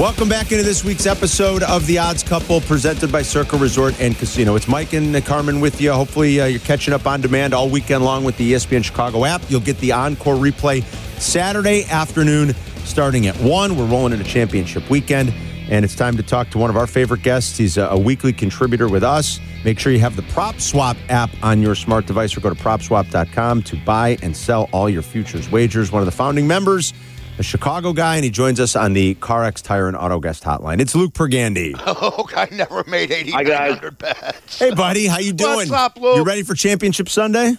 Welcome 0.00 0.30
back 0.30 0.50
into 0.50 0.64
this 0.64 0.82
week's 0.82 1.04
episode 1.04 1.62
of 1.62 1.86
The 1.86 1.98
Odds 1.98 2.22
Couple 2.22 2.62
presented 2.62 3.12
by 3.12 3.20
Circa 3.20 3.58
Resort 3.58 4.00
and 4.00 4.16
Casino. 4.16 4.56
It's 4.56 4.66
Mike 4.66 4.94
and 4.94 5.22
Carmen 5.26 5.60
with 5.60 5.78
you. 5.78 5.92
Hopefully, 5.92 6.40
uh, 6.40 6.46
you're 6.46 6.60
catching 6.60 6.94
up 6.94 7.06
on 7.06 7.20
demand 7.20 7.52
all 7.52 7.68
weekend 7.68 8.02
long 8.02 8.24
with 8.24 8.36
the 8.38 8.52
ESPN 8.52 8.82
Chicago 8.82 9.26
app. 9.26 9.42
You'll 9.50 9.60
get 9.60 9.78
the 9.78 9.92
encore 9.92 10.36
replay 10.36 10.84
Saturday 11.20 11.84
afternoon 11.90 12.54
starting 12.90 13.26
at 13.28 13.36
1. 13.36 13.76
We're 13.76 13.86
rolling 13.86 14.12
into 14.12 14.24
championship 14.24 14.90
weekend, 14.90 15.32
and 15.68 15.84
it's 15.84 15.94
time 15.94 16.16
to 16.16 16.22
talk 16.22 16.50
to 16.50 16.58
one 16.58 16.68
of 16.68 16.76
our 16.76 16.86
favorite 16.86 17.22
guests. 17.22 17.56
He's 17.56 17.78
a, 17.78 17.84
a 17.86 17.98
weekly 17.98 18.32
contributor 18.32 18.88
with 18.88 19.04
us. 19.04 19.38
Make 19.64 19.78
sure 19.78 19.92
you 19.92 20.00
have 20.00 20.16
the 20.16 20.22
PropSwap 20.22 20.96
app 21.08 21.30
on 21.42 21.62
your 21.62 21.74
smart 21.74 22.06
device 22.06 22.36
or 22.36 22.40
go 22.40 22.50
to 22.50 22.56
propswap.com 22.56 23.62
to 23.62 23.76
buy 23.84 24.18
and 24.22 24.36
sell 24.36 24.68
all 24.72 24.90
your 24.90 25.02
futures 25.02 25.50
wagers. 25.50 25.92
One 25.92 26.02
of 26.02 26.06
the 26.06 26.12
founding 26.12 26.46
members 26.46 26.92
a 27.38 27.42
Chicago 27.42 27.94
guy, 27.94 28.16
and 28.16 28.24
he 28.24 28.30
joins 28.30 28.60
us 28.60 28.76
on 28.76 28.92
the 28.92 29.14
CarX 29.14 29.62
Tire 29.62 29.88
and 29.88 29.96
Auto 29.96 30.20
Guest 30.20 30.44
Hotline. 30.44 30.78
It's 30.78 30.94
Luke 30.94 31.14
Pergande. 31.14 31.74
Oh, 31.86 32.28
I 32.36 32.48
never 32.52 32.84
made 32.84 33.10
8,900 33.10 33.98
bets. 33.98 34.58
Hey, 34.58 34.74
buddy, 34.74 35.06
how 35.06 35.18
you 35.18 35.32
doing? 35.32 35.56
What's 35.56 35.70
up, 35.72 35.96
Luke? 35.98 36.16
You 36.16 36.22
ready 36.22 36.42
for 36.42 36.54
Championship 36.54 37.08
Sunday? 37.08 37.54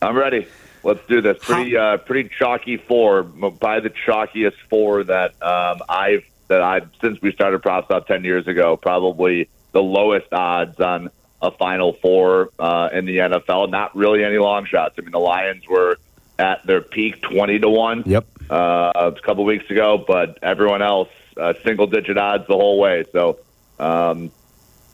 I'm 0.00 0.16
ready. 0.16 0.46
Let's 0.86 1.04
do 1.08 1.20
this. 1.20 1.38
Pretty, 1.40 1.76
uh, 1.76 1.96
pretty 1.96 2.28
chalky 2.28 2.76
four. 2.76 3.24
By 3.24 3.80
the 3.80 3.90
chalkiest 3.90 4.54
four 4.70 5.02
that 5.02 5.30
um, 5.42 5.82
I've 5.88 6.24
that 6.46 6.62
I've 6.62 6.88
since 7.00 7.20
we 7.20 7.32
started 7.32 7.60
PropSwap 7.60 8.06
ten 8.06 8.22
years 8.22 8.46
ago. 8.46 8.76
Probably 8.76 9.48
the 9.72 9.82
lowest 9.82 10.32
odds 10.32 10.78
on 10.78 11.10
a 11.42 11.50
Final 11.50 11.92
Four 11.94 12.50
uh, 12.60 12.90
in 12.92 13.04
the 13.04 13.16
NFL. 13.16 13.68
Not 13.68 13.96
really 13.96 14.22
any 14.22 14.38
long 14.38 14.64
shots. 14.66 14.94
I 14.96 15.02
mean, 15.02 15.10
the 15.10 15.18
Lions 15.18 15.66
were 15.68 15.98
at 16.38 16.64
their 16.64 16.82
peak 16.82 17.20
twenty 17.20 17.58
to 17.58 17.68
one. 17.68 18.04
Yep. 18.06 18.26
Uh, 18.48 18.92
a 18.94 19.12
couple 19.22 19.44
weeks 19.44 19.68
ago, 19.68 19.98
but 20.06 20.38
everyone 20.40 20.82
else 20.82 21.08
uh, 21.36 21.54
single 21.64 21.88
digit 21.88 22.16
odds 22.16 22.46
the 22.46 22.54
whole 22.54 22.78
way. 22.78 23.04
So. 23.12 23.40
Um, 23.78 24.30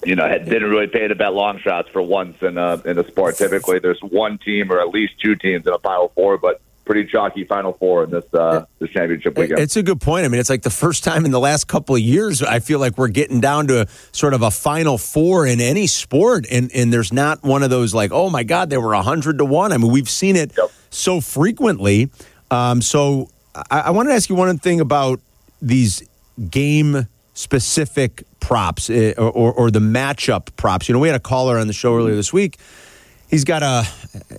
you 0.04 0.16
know, 0.16 0.26
didn't 0.38 0.68
really 0.70 0.86
pay 0.88 1.06
to 1.08 1.14
bet 1.14 1.32
long 1.34 1.58
shots 1.58 1.88
for 1.88 2.02
once 2.02 2.36
in 2.42 2.58
a 2.58 2.80
in 2.84 2.98
a 2.98 3.06
sport. 3.06 3.36
Typically, 3.36 3.78
there's 3.78 4.00
one 4.00 4.38
team 4.38 4.70
or 4.72 4.80
at 4.80 4.88
least 4.88 5.14
two 5.20 5.36
teams 5.36 5.66
in 5.66 5.72
a 5.72 5.78
Final 5.78 6.08
Four, 6.14 6.38
but 6.38 6.60
pretty 6.84 7.04
chalky 7.08 7.44
Final 7.44 7.72
Four 7.74 8.04
in 8.04 8.10
this 8.10 8.24
uh, 8.34 8.64
this 8.80 8.90
championship 8.90 9.38
weekend. 9.38 9.60
It's 9.60 9.76
a 9.76 9.82
good 9.82 10.00
point. 10.00 10.24
I 10.24 10.28
mean, 10.28 10.40
it's 10.40 10.50
like 10.50 10.62
the 10.62 10.70
first 10.70 11.04
time 11.04 11.24
in 11.24 11.30
the 11.30 11.38
last 11.40 11.68
couple 11.68 11.94
of 11.94 12.00
years 12.00 12.42
I 12.42 12.58
feel 12.58 12.78
like 12.80 12.98
we're 12.98 13.08
getting 13.08 13.40
down 13.40 13.68
to 13.68 13.86
sort 14.10 14.34
of 14.34 14.42
a 14.42 14.50
final 14.50 14.98
four 14.98 15.46
in 15.46 15.60
any 15.60 15.86
sport, 15.86 16.46
and 16.50 16.70
and 16.74 16.92
there's 16.92 17.12
not 17.12 17.42
one 17.44 17.62
of 17.62 17.70
those 17.70 17.94
like, 17.94 18.10
oh 18.12 18.28
my 18.30 18.42
God, 18.42 18.70
they 18.70 18.78
were 18.78 18.94
hundred 18.94 19.38
to 19.38 19.44
one. 19.44 19.72
I 19.72 19.78
mean, 19.78 19.92
we've 19.92 20.10
seen 20.10 20.34
it 20.36 20.52
Yep. 20.58 20.70
so 20.90 21.20
frequently. 21.20 22.10
Um, 22.50 22.82
so 22.82 23.30
I, 23.70 23.80
I 23.80 23.90
wanted 23.90 24.10
to 24.10 24.16
ask 24.16 24.28
you 24.28 24.34
one 24.34 24.58
thing 24.58 24.80
about 24.80 25.20
these 25.62 26.02
game 26.50 27.06
specific 27.34 28.24
props 28.40 28.90
eh, 28.90 29.14
or, 29.16 29.30
or, 29.30 29.52
or 29.52 29.70
the 29.70 29.78
matchup 29.78 30.54
props. 30.56 30.88
You 30.88 30.92
know, 30.94 30.98
we 30.98 31.08
had 31.08 31.16
a 31.16 31.20
caller 31.20 31.58
on 31.58 31.66
the 31.66 31.72
show 31.72 31.96
earlier 31.96 32.14
this 32.14 32.32
week. 32.32 32.58
He's 33.28 33.44
got 33.44 33.62
a, 33.62 33.86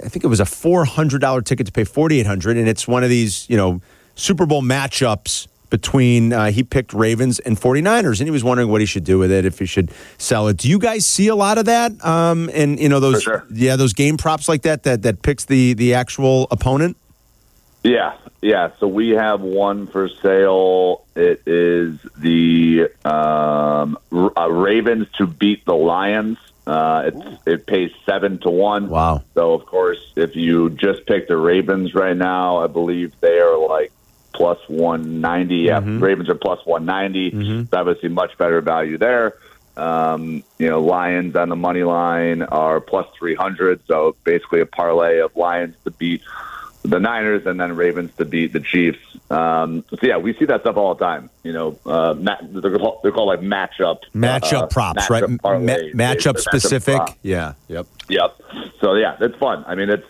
I 0.03 0.09
think 0.09 0.23
it 0.23 0.27
was 0.27 0.39
a 0.39 0.45
four 0.45 0.85
hundred 0.85 1.19
dollar 1.21 1.41
ticket 1.41 1.65
to 1.65 1.71
pay 1.71 1.83
forty 1.83 2.19
eight 2.19 2.27
hundred, 2.27 2.57
and 2.57 2.67
it's 2.67 2.87
one 2.87 3.03
of 3.03 3.09
these, 3.09 3.49
you 3.49 3.57
know, 3.57 3.81
Super 4.15 4.45
Bowl 4.45 4.61
matchups 4.61 5.47
between. 5.71 6.31
Uh, 6.31 6.51
he 6.51 6.61
picked 6.61 6.93
Ravens 6.93 7.39
and 7.39 7.59
49ers, 7.59 8.19
and 8.19 8.27
he 8.27 8.31
was 8.31 8.43
wondering 8.43 8.69
what 8.69 8.81
he 8.81 8.85
should 8.85 9.03
do 9.03 9.17
with 9.17 9.31
it, 9.31 9.45
if 9.45 9.57
he 9.57 9.65
should 9.65 9.91
sell 10.19 10.47
it. 10.47 10.57
Do 10.57 10.69
you 10.69 10.77
guys 10.77 11.07
see 11.07 11.27
a 11.27 11.35
lot 11.35 11.57
of 11.57 11.65
that? 11.65 12.05
Um, 12.05 12.51
and 12.53 12.79
you 12.79 12.87
know 12.87 12.99
those, 12.99 13.23
sure. 13.23 13.43
yeah, 13.51 13.75
those 13.75 13.93
game 13.93 14.15
props 14.17 14.47
like 14.47 14.61
that 14.61 14.83
that 14.83 15.01
that 15.01 15.23
picks 15.23 15.45
the 15.45 15.73
the 15.73 15.95
actual 15.95 16.47
opponent. 16.51 16.95
Yeah, 17.83 18.15
yeah. 18.41 18.71
So 18.79 18.87
we 18.87 19.09
have 19.09 19.41
one 19.41 19.87
for 19.87 20.07
sale. 20.07 21.05
It 21.15 21.41
is 21.45 21.99
the 22.17 22.89
um, 23.03 23.97
uh, 24.11 24.49
Ravens 24.49 25.07
to 25.17 25.27
beat 25.27 25.65
the 25.65 25.75
Lions. 25.75 26.37
Uh, 26.65 27.03
it's, 27.13 27.41
it 27.45 27.67
pays 27.67 27.91
seven 28.05 28.37
to 28.39 28.49
one. 28.49 28.87
Wow. 28.87 29.21
So 29.33 29.53
of 29.53 29.65
course, 29.65 29.99
if 30.15 30.37
you 30.37 30.69
just 30.69 31.05
pick 31.05 31.27
the 31.27 31.35
Ravens 31.35 31.93
right 31.93 32.15
now, 32.15 32.59
I 32.59 32.67
believe 32.67 33.19
they 33.19 33.39
are 33.39 33.57
like 33.57 33.91
plus 34.33 34.59
one 34.67 35.19
ninety. 35.19 35.57
Yeah, 35.57 35.81
Ravens 35.83 36.29
are 36.29 36.35
plus 36.35 36.65
one 36.65 36.85
So 37.69 37.77
obviously, 37.77 38.09
much 38.09 38.37
better 38.37 38.61
value 38.61 38.97
there. 38.97 39.35
Um, 39.75 40.43
you 40.57 40.69
know, 40.69 40.81
Lions 40.81 41.35
on 41.35 41.49
the 41.49 41.55
money 41.55 41.83
line 41.83 42.43
are 42.43 42.79
plus 42.79 43.07
three 43.17 43.35
hundred. 43.35 43.81
So 43.87 44.15
basically, 44.23 44.61
a 44.61 44.65
parlay 44.65 45.19
of 45.19 45.35
Lions 45.35 45.75
to 45.83 45.91
beat 45.91 46.21
the 46.83 46.99
Niners 46.99 47.45
and 47.45 47.59
then 47.59 47.75
Ravens 47.75 48.11
to 48.17 48.25
beat 48.25 48.53
the 48.53 48.59
Chiefs. 48.59 48.99
Um, 49.31 49.83
so 49.89 49.97
yeah, 50.01 50.17
we 50.17 50.33
see 50.33 50.45
that 50.45 50.61
stuff 50.61 50.75
all 50.77 50.93
the 50.95 51.03
time. 51.03 51.29
You 51.43 51.53
know, 51.53 51.79
uh, 51.85 52.13
ma- 52.19 52.37
they're, 52.41 52.77
called, 52.77 52.99
they're 53.03 53.11
called 53.11 53.27
like 53.29 53.39
matchup 53.39 53.99
Matchup 54.13 54.63
uh, 54.63 54.67
props, 54.67 55.03
matchup 55.05 55.09
right? 55.09 55.29
Ma- 55.29 55.37
parlays. 55.37 55.93
matchup 55.93 56.33
They're 56.33 56.41
specific. 56.41 57.01
Yeah. 57.21 57.53
Yep. 57.69 57.87
Yep. 58.09 58.41
So 58.81 58.95
yeah, 58.95 59.15
it's 59.21 59.37
fun. 59.37 59.63
I 59.65 59.75
mean, 59.75 59.89
it's 59.89 60.05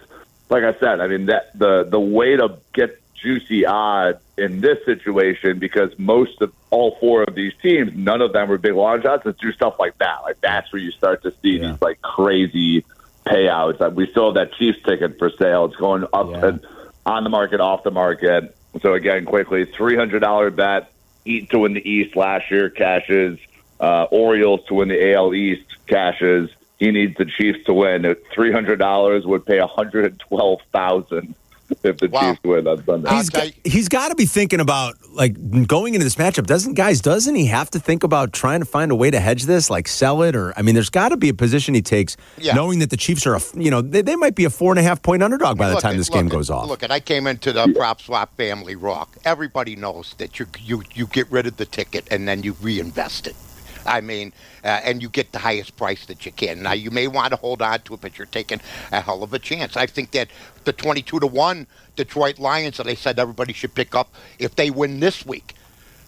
like 0.49 0.63
I 0.63 0.77
said. 0.79 0.99
I 0.99 1.07
mean 1.07 1.27
that 1.27 1.57
the 1.57 1.83
the 1.83 1.99
way 1.99 2.35
to 2.35 2.57
get 2.73 2.99
juicy 3.13 3.65
odds 3.65 4.19
in 4.37 4.59
this 4.59 4.83
situation 4.83 5.57
because 5.59 5.97
most 5.97 6.41
of 6.41 6.51
all 6.71 6.97
four 6.99 7.23
of 7.23 7.35
these 7.35 7.53
teams, 7.61 7.93
none 7.95 8.21
of 8.21 8.33
them 8.33 8.49
were 8.49 8.57
big 8.57 8.73
long 8.73 9.01
shots. 9.01 9.25
Is 9.25 9.35
do 9.35 9.51
stuff 9.53 9.75
like 9.79 9.97
that. 9.99 10.23
Like 10.23 10.41
that's 10.41 10.73
where 10.73 10.81
you 10.81 10.91
start 10.91 11.21
to 11.23 11.31
see 11.41 11.57
Yeah. 11.59 11.71
these 11.71 11.81
like 11.81 12.01
crazy 12.01 12.83
payouts. 13.25 13.79
Like, 13.79 13.93
we 13.93 14.07
still 14.07 14.25
have 14.25 14.35
that 14.35 14.53
Chiefs 14.57 14.79
ticket 14.85 15.17
for 15.17 15.29
sale. 15.29 15.65
It's 15.65 15.75
going 15.75 16.05
up 16.13 16.29
Yeah. 16.31 16.45
and 16.47 16.59
on 17.05 17.23
the 17.23 17.29
market, 17.29 17.59
off 17.59 17.83
the 17.83 17.91
market. 17.91 18.55
So 18.81 18.93
again, 18.93 19.25
quickly, 19.25 19.65
three 19.65 19.95
hundred 19.95 20.19
dollar 20.19 20.49
bet. 20.49 20.91
Eat 21.25 21.49
to 21.51 21.59
win 21.59 21.73
the 21.73 21.87
East 21.89 22.15
last 22.15 22.49
year 22.51 22.69
cashes. 22.69 23.39
Uh, 23.79 24.03
Orioles 24.11 24.61
to 24.67 24.73
win 24.75 24.87
the 24.89 25.13
AL 25.13 25.33
East 25.33 25.63
cashes. 25.87 26.49
He 26.79 26.91
needs 26.91 27.15
the 27.17 27.25
Chiefs 27.25 27.63
to 27.65 27.73
win. 27.73 28.15
Three 28.33 28.51
hundred 28.51 28.77
dollars 28.79 29.25
would 29.25 29.45
pay 29.45 29.59
one 29.59 29.69
hundred 29.69 30.19
twelve 30.19 30.59
thousand 30.71 31.35
if 31.83 31.97
the 31.97 32.07
Wow. 32.09 32.31
Chiefs 32.33 32.43
win 32.43 32.67
on 32.67 32.83
Sunday. 32.83 33.09
I'll 33.09 33.17
He's 33.17 33.29
got, 33.29 33.47
he's 33.63 33.89
got 33.89 34.09
to 34.09 34.15
be 34.15 34.25
thinking 34.25 34.59
about 34.59 34.95
like 35.13 35.67
going 35.67 35.93
into 35.93 36.03
this 36.03 36.15
matchup. 36.15 36.45
Doesn't 36.45 36.73
guys? 36.73 37.01
Doesn't 37.01 37.35
he 37.35 37.45
have 37.47 37.69
to 37.71 37.79
think 37.79 38.03
about 38.03 38.33
trying 38.33 38.59
to 38.59 38.65
find 38.65 38.91
a 38.91 38.95
way 38.95 39.11
to 39.11 39.19
hedge 39.19 39.43
this, 39.43 39.69
like 39.69 39.87
sell 39.87 40.21
it, 40.23 40.35
or 40.35 40.53
I 40.57 40.61
mean, 40.61 40.75
there's 40.75 40.89
got 40.89 41.09
to 41.09 41.17
be 41.17 41.29
a 41.29 41.33
position 41.33 41.73
he 41.73 41.81
takes, 41.81 42.17
Yeah. 42.37 42.53
knowing 42.55 42.79
that 42.79 42.89
the 42.89 42.97
Chiefs 42.97 43.25
are 43.27 43.35
a 43.35 43.41
you 43.55 43.69
know 43.71 43.81
they, 43.81 44.01
they 44.01 44.15
might 44.15 44.35
be 44.35 44.45
a 44.45 44.49
four 44.49 44.71
and 44.71 44.79
a 44.79 44.83
half 44.83 45.01
point 45.01 45.23
underdog 45.23 45.57
by 45.57 45.67
the 45.69 45.75
Look 45.75 45.83
time 45.83 45.97
this 45.97 46.09
game 46.09 46.27
goes 46.27 46.49
off. 46.49 46.67
Look, 46.67 46.83
it, 46.83 46.91
I 46.91 46.99
came 46.99 47.27
into 47.27 47.51
the 47.53 47.65
PropSwap 47.67 48.29
family 48.37 48.75
rock. 48.75 49.15
Everybody 49.25 49.75
knows 49.75 50.15
that 50.17 50.39
you 50.39 50.47
you 50.59 50.83
you 50.93 51.07
get 51.07 51.31
rid 51.31 51.47
of 51.47 51.57
the 51.57 51.65
ticket 51.65 52.07
and 52.11 52.27
then 52.27 52.43
you 52.43 52.55
reinvest 52.61 53.27
it. 53.27 53.35
I 53.85 54.01
mean, 54.01 54.33
uh, 54.63 54.81
and 54.83 55.01
you 55.01 55.09
get 55.09 55.31
the 55.31 55.39
highest 55.39 55.75
price 55.77 56.05
that 56.07 56.25
you 56.25 56.31
can. 56.31 56.63
Now 56.63 56.73
you 56.73 56.91
may 56.91 57.07
want 57.07 57.31
to 57.31 57.37
hold 57.37 57.61
on 57.61 57.81
to 57.81 57.93
it, 57.95 58.01
but 58.01 58.17
you're 58.17 58.27
taking 58.27 58.61
a 58.91 59.01
hell 59.01 59.23
of 59.23 59.33
a 59.33 59.39
chance. 59.39 59.77
I 59.77 59.85
think 59.85 60.11
that 60.11 60.29
the 60.63 60.73
22 60.73 61.19
to 61.19 61.27
one 61.27 61.67
Detroit 61.95 62.39
Lions 62.39 62.77
that 62.77 62.87
I 62.87 62.95
said 62.95 63.19
everybody 63.19 63.53
should 63.53 63.75
pick 63.75 63.95
up 63.95 64.13
if 64.39 64.55
they 64.55 64.69
win 64.69 64.99
this 64.99 65.25
week. 65.25 65.55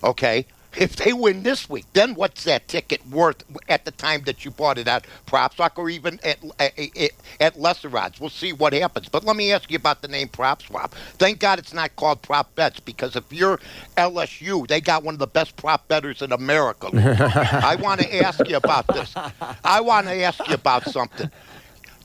Okay. 0.04 0.46
If 0.78 0.96
they 0.98 1.14
win 1.14 1.44
this 1.44 1.70
week, 1.70 1.86
then 1.94 2.16
what's 2.16 2.44
that 2.46 2.68
ticket 2.68 3.06
worth 3.08 3.44
at 3.70 3.86
the 3.86 3.92
time 3.92 4.24
that 4.24 4.46
you 4.46 4.52
bought 4.52 4.78
it 4.78 4.88
at 4.88 5.06
PropSwap 5.28 5.78
or 5.78 5.90
even 5.90 6.20
at, 6.24 6.40
at, 6.60 7.12
at 7.40 7.60
lesser 7.60 7.96
odds? 7.98 8.20
We'll 8.20 8.30
see 8.30 8.54
what 8.54 8.74
happens. 8.74 9.10
But 9.10 9.24
let 9.24 9.36
me 9.36 9.52
ask 9.52 9.72
you 9.72 9.78
about 9.78 10.02
the 10.02 10.08
name 10.08 10.28
PropSwap. 10.28 10.92
Thank 11.18 11.40
God 11.40 11.60
it's 11.60 11.74
not 11.74 11.96
called 11.96 12.22
Prop 12.22 12.54
Bets 12.56 12.80
because 12.80 13.16
if 13.16 13.32
you're 13.32 13.60
LSU, 13.98 14.68
they 14.68 14.82
got 14.82 15.04
one 15.04 15.16
of 15.16 15.20
the 15.20 15.28
best 15.28 15.56
prop 15.56 15.88
betters 15.88 16.22
in 16.22 16.32
America. 16.32 16.90
I 17.64 17.76
want 17.78 18.02
to 18.02 18.24
ask 18.24 18.48
you 18.48 18.58
about 18.58 18.88
this. 18.88 19.14
I 19.64 19.82
want 19.82 20.08
to 20.08 20.14
ask 20.22 20.46
you 20.48 20.56
about 20.56 20.86
something. 20.86 21.30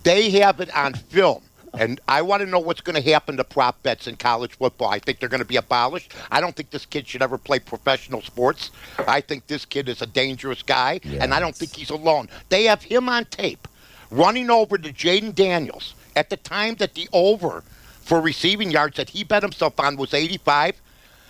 They 0.03 0.31
have 0.31 0.61
it 0.61 0.75
on 0.75 0.95
film 0.95 1.43
and 1.79 2.01
I 2.09 2.23
want 2.23 2.43
to 2.43 2.49
know 2.49 2.59
what's 2.59 2.81
going 2.81 3.01
to 3.01 3.11
happen 3.11 3.37
to 3.37 3.45
prop 3.45 3.83
bets 3.83 4.07
in 4.07 4.17
college 4.17 4.53
football. 4.53 4.89
I 4.89 4.99
think 4.99 5.21
they're 5.21 5.29
going 5.29 5.43
to 5.43 5.47
be 5.47 5.57
abolished. 5.57 6.13
I 6.31 6.41
don't 6.41 6.55
think 6.55 6.71
this 6.71 6.87
kid 6.87 7.07
should 7.07 7.23
ever 7.23 7.39
play 7.39 7.59
professional 7.59 8.23
sports. 8.23 8.71
I 9.07 9.21
think 9.21 9.47
this 9.47 9.65
kid 9.65 9.89
is 9.89 10.03
a 10.03 10.07
dangerous 10.07 10.63
guy, 10.63 11.01
and 11.05 11.33
I 11.33 11.41
don't 11.41 11.55
think 11.55 11.75
he's 11.75 11.91
alone. 11.91 12.29
They 12.49 12.65
have 12.65 12.83
him 12.83 13.09
on 13.09 13.25
tape 13.27 13.69
running 14.11 14.51
over 14.51 14.77
to 14.77 14.93
Jayden 14.93 15.35
Daniels 15.35 15.95
at 16.17 16.31
the 16.31 16.37
time 16.37 16.75
that 16.77 16.95
the 16.95 17.09
over 17.13 17.63
for 18.01 18.21
receiving 18.21 18.71
yards 18.71 18.97
that 18.97 19.11
he 19.11 19.23
bet 19.23 19.43
himself 19.43 19.79
on 19.79 19.97
was 19.97 20.15
85. 20.15 20.81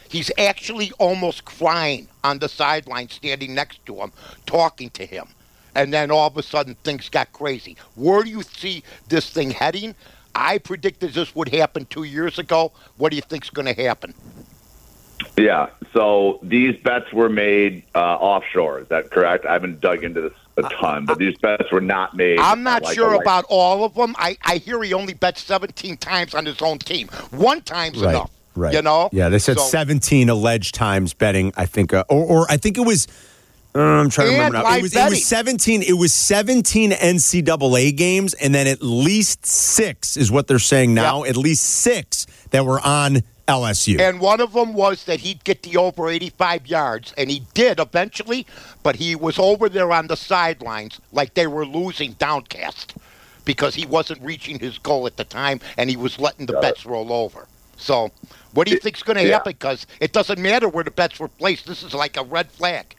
He's 0.09 0.31
actually 0.39 0.93
almost 0.99 1.45
crying 1.45 2.09
on 2.25 2.39
the 2.39 2.49
sideline, 2.49 3.09
standing 3.09 3.55
next 3.55 3.85
to 3.87 3.95
him, 3.97 4.13
talking 4.47 4.91
to 4.91 5.07
him. 5.07 5.29
And 5.75 5.93
then 5.93 6.11
all 6.11 6.27
of 6.27 6.37
a 6.37 6.43
sudden, 6.43 6.75
things 6.83 7.09
got 7.09 7.33
crazy. 7.33 7.77
Where 7.95 8.25
do 8.25 8.31
you 8.31 8.43
see 8.43 8.83
this 9.09 9.31
thing 9.31 9.51
heading? 9.51 9.95
I 10.35 10.59
predicted 10.59 11.13
this 11.15 11.35
would 11.35 11.49
happen 11.49 11.87
two 11.87 12.05
years 12.05 12.39
ago. 12.39 12.73
What 12.97 13.11
do 13.11 13.17
you 13.17 13.23
think's 13.23 13.51
going 13.51 13.73
to 13.75 13.83
happen? 13.83 14.15
Yeah. 15.37 15.69
So 15.93 16.39
these 16.43 16.77
bets 16.83 17.13
were 17.13 17.29
made 17.29 17.83
uh, 17.95 17.99
offshore. 17.99 18.81
Is 18.81 18.89
that 18.89 19.11
correct? 19.11 19.45
I 19.47 19.53
haven't 19.55 19.81
dug 19.81 20.05
into 20.05 20.21
this 20.23 20.33
a 20.57 20.63
ton, 20.63 21.07
but 21.07 21.19
these 21.19 21.37
bets 21.39 21.71
were 21.73 21.81
not 21.81 22.15
made. 22.17 22.39
I'm 22.39 22.63
not 22.63 22.83
like 22.83 22.95
sure 22.95 23.15
about 23.15 23.45
all 23.49 23.85
of 23.85 23.95
them. 23.95 24.15
I, 24.19 24.37
I 24.45 24.57
hear 24.57 24.83
he 24.83 24.93
only 24.93 25.15
bet 25.15 25.39
17 25.39 25.97
times 25.97 26.35
on 26.35 26.45
his 26.47 26.61
own 26.61 26.79
team. 26.79 27.09
One 27.31 27.63
time's 27.63 27.99
Right. 28.01 28.11
enough. 28.15 28.31
Right. 28.57 28.75
You 28.75 28.83
know? 28.83 29.09
Yeah, 29.13 29.29
they 29.29 29.39
said 29.39 29.59
So- 29.59 29.65
17 29.67 30.29
alleged 30.29 30.75
times 30.75 31.15
betting. 31.15 31.53
I 31.57 31.67
think, 31.67 31.95
uh, 31.95 32.05
or, 32.09 32.25
or 32.43 32.47
I 32.51 32.57
think 32.57 32.77
it 32.79 32.83
was. 32.85 33.07
I'm 33.75 34.11
trying 34.11 34.27
to 34.29 34.33
And 34.33 34.39
remember 34.55 34.69
now. 34.69 34.77
It 34.77 34.83
was, 34.83 34.97
it 34.97 35.11
was 35.11 35.27
17. 35.27 35.83
It 35.83 35.93
was 35.93 36.13
17 36.13 36.91
NCAA 36.91 37.97
games, 37.97 38.35
and 38.35 38.55
then 38.55 38.67
at 38.67 38.83
least 38.83 39.47
six 39.47 40.17
is 40.17 40.31
what 40.31 40.49
they're 40.49 40.59
saying 40.59 40.95
now. 40.95 41.25
At 41.25 41.37
least 41.37 41.65
six 41.65 42.27
that 42.51 42.67
were 42.67 42.81
on 42.81 43.23
LSU. 43.47 44.01
And 44.01 44.21
one 44.21 44.41
of 44.41 44.53
them 44.53 44.75
was 44.75 45.05
that 45.05 45.21
he'd 45.21 45.43
get 45.45 45.63
the 45.63 45.77
over 45.77 46.09
85 46.09 46.67
yards, 46.67 47.15
and 47.17 47.31
he 47.31 47.43
did 47.55 47.79
eventually, 47.81 48.47
but 48.83 48.97
he 48.97 49.15
was 49.15 49.39
over 49.39 49.69
there 49.69 49.93
on 49.93 50.07
the 50.09 50.17
sidelines 50.17 51.01
like 51.13 51.35
they 51.35 51.47
were 51.47 51.67
losing 51.67 52.13
downcast 52.13 52.95
because 53.45 53.75
he 53.75 53.87
wasn't 53.87 54.21
reaching 54.23 54.59
his 54.59 54.79
goal 54.79 55.07
at 55.07 55.17
the 55.17 55.25
time, 55.25 55.61
and 55.77 55.91
he 55.91 55.97
was 55.97 56.19
letting 56.19 56.47
the 56.47 56.53
Got 56.55 56.63
bets 56.63 56.87
roll 56.87 57.13
over. 57.13 57.47
So, 57.77 58.11
what 58.53 58.67
do 58.67 58.73
you 58.75 58.79
think's 58.79 59.03
going 59.03 59.17
to 59.17 59.25
Yeah. 59.25 59.35
happen? 59.35 59.53
Because 59.53 59.87
it 60.01 60.13
doesn't 60.13 60.39
matter 60.39 60.69
where 60.69 60.85
the 60.85 60.91
bets 60.91 61.19
were 61.19 61.29
placed. 61.29 61.67
This 61.67 61.83
is 61.83 61.95
like 61.95 62.17
a 62.17 62.23
red 62.23 62.51
flag. 62.51 62.95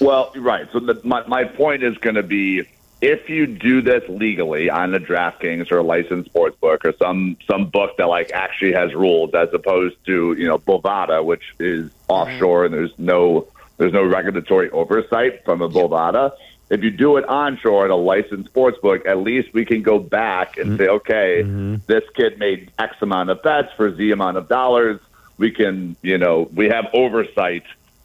Well, 0.00 0.32
right. 0.36 0.68
So 0.72 0.80
the, 0.80 1.00
my 1.04 1.26
my 1.26 1.44
point 1.44 1.82
is 1.82 1.96
going 1.98 2.16
to 2.16 2.22
be 2.22 2.64
if 3.00 3.28
you 3.28 3.46
do 3.46 3.82
this 3.82 4.02
legally 4.08 4.70
on 4.70 4.92
the 4.92 4.98
DraftKings 4.98 5.70
or 5.70 5.78
a 5.78 5.82
licensed 5.82 6.30
sports 6.30 6.56
book 6.60 6.84
or 6.84 6.94
some 7.00 7.36
some 7.48 7.68
book 7.68 7.96
that 7.98 8.08
like 8.08 8.32
actually 8.32 8.72
has 8.72 8.94
rules 8.94 9.34
as 9.34 9.48
opposed 9.52 9.96
to 10.06 10.34
you 10.38 10.46
know 10.46 10.58
Bovada, 10.58 11.24
which 11.24 11.42
is 11.58 11.90
offshore 12.08 12.64
and 12.66 12.74
there's 12.74 12.98
no 12.98 13.48
there's 13.76 13.92
no 13.92 14.04
regulatory 14.04 14.70
oversight 14.70 15.44
from 15.44 15.60
a 15.62 15.68
Bovada. 15.68 16.32
If 16.68 16.82
you 16.82 16.90
do 16.90 17.16
it 17.16 17.24
onshore 17.28 17.84
at 17.84 17.90
a 17.90 17.96
licensed 17.96 18.48
sports 18.48 18.78
book, 18.80 19.06
at 19.06 19.18
least 19.18 19.52
we 19.52 19.64
can 19.64 19.82
go 19.82 20.00
back 20.00 20.56
and 20.56 20.70
mm-hmm. 20.70 20.76
say, 20.78 20.88
okay, 20.88 21.42
mm-hmm. 21.44 21.76
this 21.86 22.02
kid 22.14 22.38
made 22.40 22.72
X 22.78 22.96
amount 23.02 23.30
of 23.30 23.42
bets 23.42 23.72
for 23.76 23.94
Z 23.94 24.10
amount 24.10 24.36
of 24.36 24.48
dollars. 24.48 25.00
We 25.38 25.52
can, 25.52 25.96
you 26.02 26.18
know, 26.18 26.48
we 26.52 26.68
have 26.70 26.86
oversight 26.92 27.62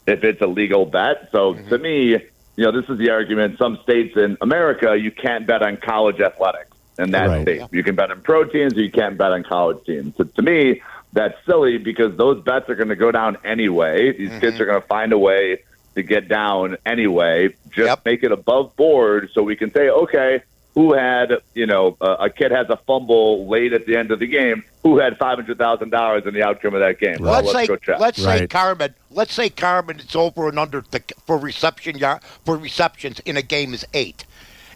if 0.08 0.24
it's 0.24 0.42
a 0.42 0.48
legal 0.48 0.86
bet. 0.86 1.30
So 1.32 1.54
mm-hmm. 1.54 1.70
to 1.70 1.78
me, 1.78 2.18
you 2.56 2.66
know, 2.66 2.72
this 2.72 2.90
is 2.90 2.98
the 2.98 3.12
argument. 3.12 3.58
Some 3.58 3.80
states 3.84 4.16
in 4.18 4.38
America, 4.42 4.98
you 4.98 5.12
can't 5.12 5.48
bet 5.48 5.62
on 5.62 5.78
college 5.78 6.20
athletics 6.20 6.76
in 7.00 7.12
that 7.12 7.28
Right. 7.28 7.42
state. 7.44 7.62
You 7.72 7.84
can 7.84 7.96
bet 7.96 8.12
on 8.12 8.22
pro 8.22 8.44
teams, 8.44 8.74
or 8.74 8.82
you 8.82 8.92
can't 8.92 9.18
bet 9.18 9.32
on 9.32 9.44
college 9.44 9.86
teams. 9.86 10.16
So 10.18 10.26
to 10.26 10.42
me, 10.42 10.82
that's 11.14 11.36
silly 11.46 11.78
because 11.78 12.16
those 12.18 12.44
bets 12.44 12.70
are 12.70 12.76
going 12.76 12.90
to 12.90 12.96
go 12.96 13.12
down 13.12 13.38
anyway. 13.44 14.12
These 14.12 14.30
kids 14.40 14.56
mm-hmm. 14.56 14.62
are 14.62 14.66
going 14.66 14.82
to 14.82 14.88
find 14.88 15.14
a 15.14 15.18
way 15.18 15.64
to 15.96 16.04
get 16.04 16.28
down 16.28 16.78
anyway. 16.86 17.50
Just 17.70 17.88
Yep. 17.88 18.06
make 18.06 18.24
it 18.24 18.32
above 18.32 18.76
board 18.76 19.30
so 19.34 19.44
we 19.44 19.56
can 19.56 19.72
say, 19.74 19.90
okay, 19.90 20.42
who 20.74 20.94
had, 20.94 21.42
you 21.54 21.66
know, 21.66 21.98
a, 22.00 22.12
a 22.12 22.30
kid 22.30 22.52
has 22.52 22.68
a 22.70 22.78
fumble 22.88 23.48
late 23.48 23.74
at 23.74 23.86
the 23.86 23.98
end 23.98 24.12
of 24.12 24.20
the 24.20 24.28
game. 24.28 24.64
Who 24.84 24.98
had 25.00 25.18
five 25.18 25.38
hundred 25.38 25.58
thousand 25.58 25.90
dollars 25.90 26.24
in 26.26 26.34
the 26.34 26.44
outcome 26.44 26.74
of 26.74 26.80
that 26.80 27.00
game? 27.00 27.18
Well, 27.20 27.44
let's, 27.44 27.54
let's 27.54 27.86
say 27.86 27.98
let's 28.00 28.22
say 28.22 28.40
Right. 28.42 28.50
Carmen. 28.50 28.96
Let's 29.12 29.34
say 29.34 29.50
Carmen. 29.50 30.00
It's 30.00 30.16
over 30.16 30.48
and 30.50 30.58
under 30.58 30.84
the, 30.90 31.04
for 31.26 31.38
reception 31.38 31.98
yard 31.98 32.24
for 32.46 32.58
receptions 32.58 33.20
in 33.22 33.38
a 33.38 33.42
game 33.42 33.74
is 33.74 33.86
eight. 33.94 34.26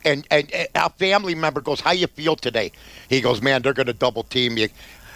And, 0.03 0.27
and 0.29 0.51
and 0.53 0.67
a 0.75 0.89
family 0.91 1.33
member 1.33 1.61
goes, 1.61 1.79
"How 1.79 1.91
you 1.91 2.05
feel 2.07 2.35
today?" 2.35 2.71
He 3.09 3.21
goes, 3.21 3.41
"Man, 3.41 3.63
they're 3.63 3.73
going 3.73 3.87
to 3.87 3.93
double 3.93 4.23
team 4.23 4.57
you. 4.57 4.67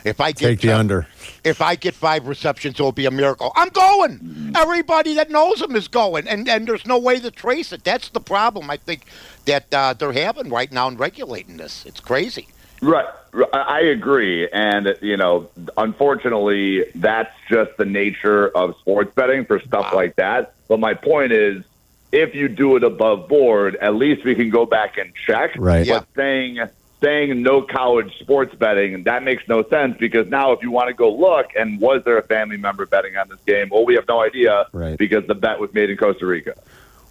If 0.06 0.22
I 0.22 0.32
get 0.32 0.48
Take 0.48 0.62
the 0.62 0.72
uh, 0.72 0.79
under. 0.79 1.08
if 1.43 1.62
I 1.62 1.76
get 1.76 1.93
five 1.93 2.28
receptions, 2.28 2.76
it'll 2.76 2.91
be 2.91 3.06
a 3.06 3.12
miracle. 3.12 3.52
I'm 3.56 3.69
going. 3.69 4.54
Everybody 4.58 5.13
that 5.15 5.30
knows 5.30 5.62
him 5.62 5.76
is 5.76 5.88
going, 5.88 6.28
and 6.28 6.47
and 6.47 6.67
there's 6.67 6.86
no 6.86 6.97
way 6.97 7.19
to 7.19 7.32
trace 7.32 7.71
it. 7.71 7.84
That's 7.84 8.10
the 8.10 8.19
problem 8.21 8.69
I 8.69 8.78
think 8.78 9.06
that 9.45 9.73
uh, 9.73 9.93
they're 9.93 10.13
having 10.13 10.50
right 10.50 10.71
now 10.71 10.88
in 10.88 10.97
regulating 10.97 11.58
this. 11.58 11.86
It's 11.86 12.00
crazy. 12.00 12.47
Right. 12.82 13.06
right. 13.34 13.50
I 13.54 13.58
I 13.60 13.80
agree. 13.82 14.47
And, 14.50 14.95
you 15.02 15.17
know, 15.17 15.50
unfortunately, 15.78 16.86
that's 16.95 17.34
just 17.50 17.76
the 17.78 17.86
nature 17.86 18.47
of 18.50 18.76
sports 18.80 19.13
betting 19.13 19.45
for 19.45 19.60
stuff 19.60 19.91
Wow. 19.91 19.97
like 19.97 20.15
that. 20.15 20.54
But 20.69 20.80
my 20.80 20.93
point 20.93 21.32
is, 21.34 21.63
if 22.12 22.34
you 22.34 22.47
do 22.47 22.76
it 22.78 22.84
above 22.84 23.28
board, 23.28 23.76
at 23.78 23.95
least 23.95 24.23
we 24.23 24.34
can 24.34 24.50
go 24.50 24.65
back 24.65 24.97
and 24.97 25.13
check. 25.13 25.52
Right. 25.58 25.86
Yeah. 25.86 26.00
But 26.00 26.08
saying, 26.15 26.60
saying 27.01 27.41
no 27.41 27.62
college 27.62 28.12
sports 28.19 28.53
betting, 28.55 28.93
and 28.93 29.05
that 29.05 29.23
makes 29.23 29.47
no 29.47 29.63
sense 29.69 29.95
because 29.99 30.27
now 30.27 30.51
if 30.51 30.62
you 30.62 30.71
want 30.71 30.88
to 30.89 30.93
go 30.93 31.09
look, 31.13 31.47
and 31.57 31.79
was 31.79 32.01
there 32.03 32.17
a 32.17 32.23
family 32.23 32.57
member 32.57 32.85
betting 32.85 33.15
on 33.17 33.29
this 33.29 33.39
game? 33.47 33.69
Well, 33.71 33.85
we 33.85 33.95
have 33.95 34.07
no 34.07 34.21
idea 34.21 34.65
Right. 34.73 34.97
because 34.97 35.25
the 35.27 35.35
bet 35.35 35.59
was 35.59 35.73
made 35.73 35.89
in 35.89 35.97
Costa 35.97 36.25
Rica. 36.25 36.55